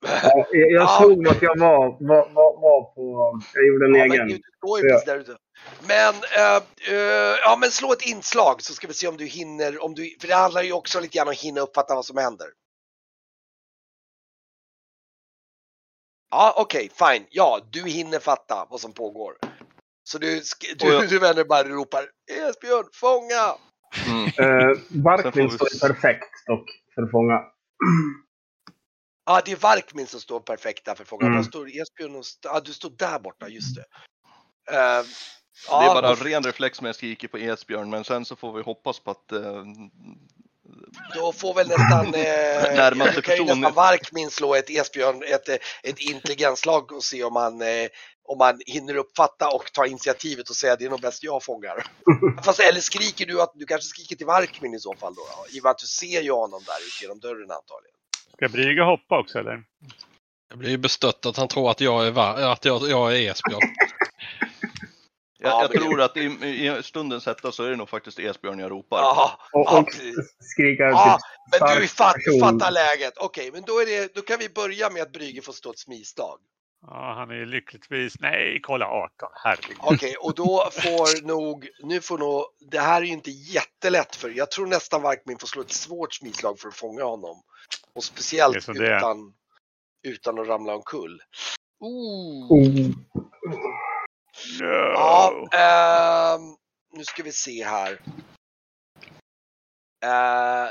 Ja, 0.00 0.46
jag 0.52 0.70
Ja. 0.72 0.98
såg 1.02 1.26
vart 1.26 1.42
jag 1.42 1.58
var, 1.58 1.78
var, 2.00 2.28
var, 2.30 2.60
var 2.60 2.82
på... 2.94 3.40
Jag 3.54 3.66
gjorde 3.66 3.86
en 3.86 3.94
Ja, 3.94 4.00
men 4.06 4.12
egen. 4.12 4.28
gud, 4.28 4.40
du 4.44 4.56
står 4.56 4.78
ju 4.80 4.86
Ja. 4.88 4.92
precis 4.94 5.06
där 5.06 5.18
ute. 5.18 5.36
Men, 5.86 6.14
eh, 6.14 6.56
eh, 6.94 7.36
ja 7.42 7.56
men 7.60 7.70
slå 7.70 7.92
ett 7.92 8.02
inslag 8.06 8.62
så 8.62 8.74
ska 8.74 8.86
vi 8.86 8.94
se 8.94 9.08
om 9.08 9.16
du 9.16 9.26
hinner, 9.26 9.82
om 9.84 9.94
du, 9.94 10.16
för 10.20 10.28
det 10.28 10.34
handlar 10.34 10.62
ju 10.62 10.72
också 10.72 11.00
lite 11.00 11.16
grann 11.18 11.28
om 11.28 11.32
att 11.32 11.38
hinna 11.38 11.60
uppfatta 11.60 11.94
vad 11.94 12.04
som 12.04 12.16
händer. 12.16 12.46
Ja, 16.30 16.54
okej, 16.56 16.90
fine. 16.98 17.26
Ja, 17.30 17.60
du 17.70 17.82
hinner 17.88 18.18
fatta 18.18 18.66
vad 18.70 18.80
som 18.80 18.92
pågår. 18.92 19.36
Så 20.04 20.18
du, 20.18 20.42
du, 20.78 20.92
jag- 20.92 21.08
du 21.08 21.18
vänder 21.18 21.44
bara 21.44 21.60
och 21.60 21.66
ropar 21.70 22.10
Esbjörn, 22.30 22.86
fånga! 22.92 23.56
Mm. 24.06 24.24
Uh, 24.70 24.78
Varkmin 25.04 25.48
vi- 25.48 25.54
står 25.56 25.88
perfekt 25.88 26.46
dock 26.46 26.70
för 26.94 27.02
att 27.02 27.10
fånga. 27.10 27.40
Ja, 29.26 29.42
det 29.44 29.52
är 29.52 29.56
Varkmin 29.56 30.06
som 30.06 30.20
står 30.20 30.40
perfekt 30.40 30.84
där 30.84 30.94
för 30.94 31.04
fånga. 31.04 31.26
Mm. 31.26 31.44
Står 31.44 31.66
Esbjörn 31.68 32.14
och 32.16 32.20
st- 32.20 32.48
ja, 32.48 32.60
du 32.60 32.72
står 32.72 32.90
där 32.90 33.18
borta, 33.18 33.48
just 33.48 33.76
det. 33.76 33.84
Eh, 35.70 35.78
Det 35.78 35.84
ja, 35.84 35.98
är 35.98 36.02
bara 36.02 36.14
ren 36.14 36.42
reflex 36.42 36.80
med 36.80 36.88
jag 36.88 36.96
skriker 36.96 37.28
på 37.28 37.38
Esbjörn 37.38 37.90
men 37.90 38.04
sen 38.04 38.24
så 38.24 38.36
får 38.36 38.52
vi 38.52 38.62
hoppas 38.62 38.98
på 39.00 39.10
att 39.10 39.32
eh, 39.32 39.62
Då 41.14 41.32
får 41.32 41.54
väl 41.54 41.68
nästan, 41.68 42.06
eh, 42.06 42.12
Närmaste 42.76 43.22
kan 43.22 43.34
ju 43.34 43.40
person. 43.44 43.60
nästan 43.60 43.74
Varkmin 43.74 44.30
slå 44.30 44.54
ett 44.54 44.70
Esbjörn, 44.70 45.22
ett, 45.22 45.48
eh, 45.48 45.54
ett 45.82 45.98
intelligensslag 45.98 46.92
och 46.92 47.04
se 47.04 47.24
om 47.24 47.32
man, 47.32 47.62
eh, 47.62 47.88
om 48.28 48.38
man 48.38 48.60
hinner 48.66 48.96
uppfatta 48.96 49.48
och 49.48 49.72
ta 49.72 49.86
initiativet 49.86 50.50
och 50.50 50.56
säga 50.56 50.76
det 50.76 50.84
är 50.84 50.90
nog 50.90 51.00
bäst 51.00 51.22
jag 51.24 51.42
fångar. 51.44 51.86
Fast 52.44 52.60
eller 52.60 52.80
skriker 52.80 53.26
du 53.26 53.42
att 53.42 53.52
du 53.54 53.66
kanske 53.66 53.86
skriker 53.86 54.16
till 54.16 54.26
Varkmin 54.26 54.74
i 54.74 54.80
så 54.80 54.94
fall 54.94 55.14
då? 55.14 55.22
då 55.22 55.56
I 55.56 55.60
och 55.60 55.64
med 55.64 55.70
att 55.70 55.78
du 55.78 55.86
ser 55.86 56.20
ju 56.22 56.32
honom 56.32 56.62
där 56.66 56.76
ute 56.86 57.02
genom 57.04 57.20
dörren 57.20 57.50
antagligen. 57.50 57.96
Ska 58.36 58.48
Brygge 58.48 58.82
hoppa 58.82 59.20
också 59.20 59.38
eller? 59.38 59.62
Jag 60.48 60.58
blir 60.58 60.70
ju 60.70 60.76
bestött 60.78 61.26
att 61.26 61.36
han 61.36 61.48
tror 61.48 61.70
att 61.70 61.80
jag 61.80 62.06
är, 62.06 62.10
va- 62.10 62.52
att 62.52 62.64
jag, 62.64 62.88
jag 62.88 63.16
är 63.16 63.30
Esbjörn. 63.30 63.60
Jag, 65.44 65.52
Ja, 65.52 65.68
jag 65.72 65.82
tror 65.82 66.00
att 66.00 66.16
i, 66.16 66.20
i 66.20 66.82
stundens 66.82 67.26
hetta 67.26 67.52
så 67.52 67.64
är 67.64 67.70
det 67.70 67.76
nog 67.76 67.88
faktiskt 67.88 68.18
Esbjörn 68.18 68.58
jag 68.58 68.70
ropar. 68.70 68.98
Ja, 68.98 69.38
Och, 69.52 69.66
ja, 69.66 69.78
och 69.78 69.88
skrika 70.38 70.82
Ja, 70.84 71.18
men 71.60 71.80
du 71.80 71.88
fatt, 71.88 72.16
fattar 72.40 72.70
läget. 72.70 73.18
Okej, 73.18 73.50
men 73.52 73.62
då, 73.62 73.72
är 73.80 73.86
det, 73.86 74.14
då 74.14 74.22
kan 74.22 74.38
vi 74.38 74.48
börja 74.48 74.90
med 74.90 75.02
att 75.02 75.12
Brygge 75.12 75.42
får 75.42 75.52
stå 75.52 75.70
ett 75.70 75.78
smislag. 75.78 76.38
Ja, 76.86 77.14
han 77.18 77.30
är 77.30 77.34
ju 77.34 77.46
lyckligtvis... 77.46 78.20
Nej, 78.20 78.60
kolla 78.62 78.86
18. 78.86 79.28
Herregud. 79.44 79.76
Okej, 79.80 80.14
och 80.20 80.34
då 80.34 80.68
får 80.72 81.26
nog, 81.26 81.68
nu 81.82 82.00
får 82.00 82.18
nog 82.18 82.44
det 82.70 82.78
här 82.78 83.02
är 83.02 83.06
ju 83.06 83.12
inte 83.12 83.30
jättelätt 83.30 84.16
för 84.16 84.30
Jag 84.30 84.50
tror 84.50 84.66
nästan 84.66 85.02
Varkmin 85.02 85.38
får 85.38 85.46
slå 85.46 85.62
ett 85.62 85.72
svårt 85.72 86.14
smidslag 86.14 86.58
för 86.58 86.68
att 86.68 86.74
fånga 86.74 87.04
honom. 87.04 87.42
Och 87.94 88.04
speciellt 88.04 88.68
utan, 88.68 89.34
utan 90.02 90.38
att 90.38 90.46
ramla 90.46 90.74
omkull. 90.74 91.22
Ooh. 91.80 92.52
Oh. 92.52 92.90
No. 94.60 94.66
Ja, 94.66 95.48
ehm, 95.52 96.56
nu 96.92 97.04
ska 97.04 97.22
vi 97.22 97.32
se 97.32 97.64
här. 97.64 98.00
Eh, 100.04 100.70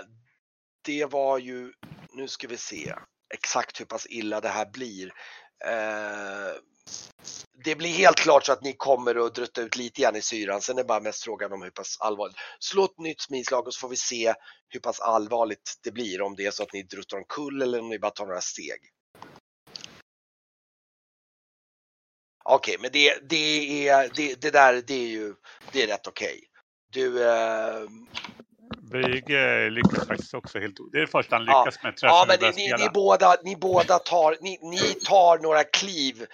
det 0.85 1.05
var 1.05 1.37
ju, 1.37 1.73
nu 2.13 2.27
ska 2.27 2.47
vi 2.47 2.57
se 2.57 2.93
exakt 3.33 3.79
hur 3.79 3.85
pass 3.85 4.05
illa 4.09 4.41
det 4.41 4.49
här 4.49 4.65
blir. 4.65 5.13
Eh, 5.65 6.53
det 7.65 7.75
blir 7.75 7.89
helt 7.89 8.17
klart 8.17 8.45
så 8.45 8.51
att 8.51 8.63
ni 8.63 8.73
kommer 8.73 9.25
att 9.25 9.35
drutta 9.35 9.61
ut 9.61 9.75
lite 9.75 10.01
grann 10.01 10.15
i 10.15 10.21
syran. 10.21 10.61
Sen 10.61 10.77
är 10.77 10.83
bara 10.83 10.99
mest 10.99 11.23
frågan 11.23 11.53
om 11.53 11.61
hur 11.61 11.69
pass 11.69 11.97
allvarligt. 11.99 12.37
Slå 12.59 12.85
ett 12.85 12.99
nytt 12.99 13.21
smidslag 13.21 13.67
och 13.67 13.73
så 13.73 13.79
får 13.79 13.89
vi 13.89 13.95
se 13.95 14.33
hur 14.69 14.79
pass 14.79 14.99
allvarligt 14.99 15.79
det 15.83 15.91
blir. 15.91 16.21
Om 16.21 16.35
det 16.35 16.45
är 16.45 16.51
så 16.51 16.63
att 16.63 16.73
ni 16.73 16.83
druttar 16.83 17.17
omkull 17.17 17.61
eller 17.61 17.79
om 17.79 17.89
ni 17.89 17.99
bara 17.99 18.11
tar 18.11 18.25
några 18.25 18.41
steg. 18.41 18.79
Okej, 22.43 22.77
men 22.79 22.89
det, 22.93 23.29
det, 23.29 23.87
är, 23.89 24.09
det, 24.15 24.41
det 24.41 24.51
där 24.51 24.81
det 24.87 24.93
är 24.93 25.07
ju 25.07 25.33
det 25.71 25.83
är 25.83 25.87
rätt 25.87 26.07
okej. 26.07 26.39
Du, 26.93 27.27
eh, 27.29 27.79
Brygge 28.91 29.69
lyckas 29.69 30.07
faktiskt 30.07 30.33
också 30.33 30.59
helt 30.59 30.77
Det 30.91 30.97
är 30.97 31.01
det 31.01 31.07
första 31.07 31.35
han 31.35 31.45
Ja. 31.45 31.65
lyckas 31.65 31.83
med. 31.83 31.93
ja 32.01 32.25
men 32.27 32.37
ni, 32.39 32.51
ni, 32.55 32.73
ni, 32.83 32.89
båda, 32.93 33.35
ni 33.43 33.55
båda 33.55 33.99
tar, 33.99 34.37
ni, 34.41 34.59
ni 34.61 34.79
tar 35.05 35.37
några 35.37 35.63
kliv. 35.63 36.25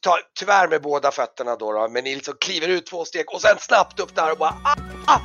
Tar- 0.00 0.22
Tyvärr 0.38 0.68
med 0.68 0.82
båda 0.82 1.10
fötterna 1.10 1.56
då, 1.56 1.72
då 1.72 1.88
men 1.88 2.04
ni 2.04 2.14
liksom 2.14 2.34
kliver 2.40 2.68
ut 2.68 2.86
två 2.86 3.04
steg 3.04 3.30
och 3.32 3.40
sen 3.40 3.56
snabbt 3.58 4.00
upp 4.00 4.14
där 4.14 4.32
och 4.32 4.38
bara 4.38 4.54
ah, 4.64 4.76
ah, 5.06 5.20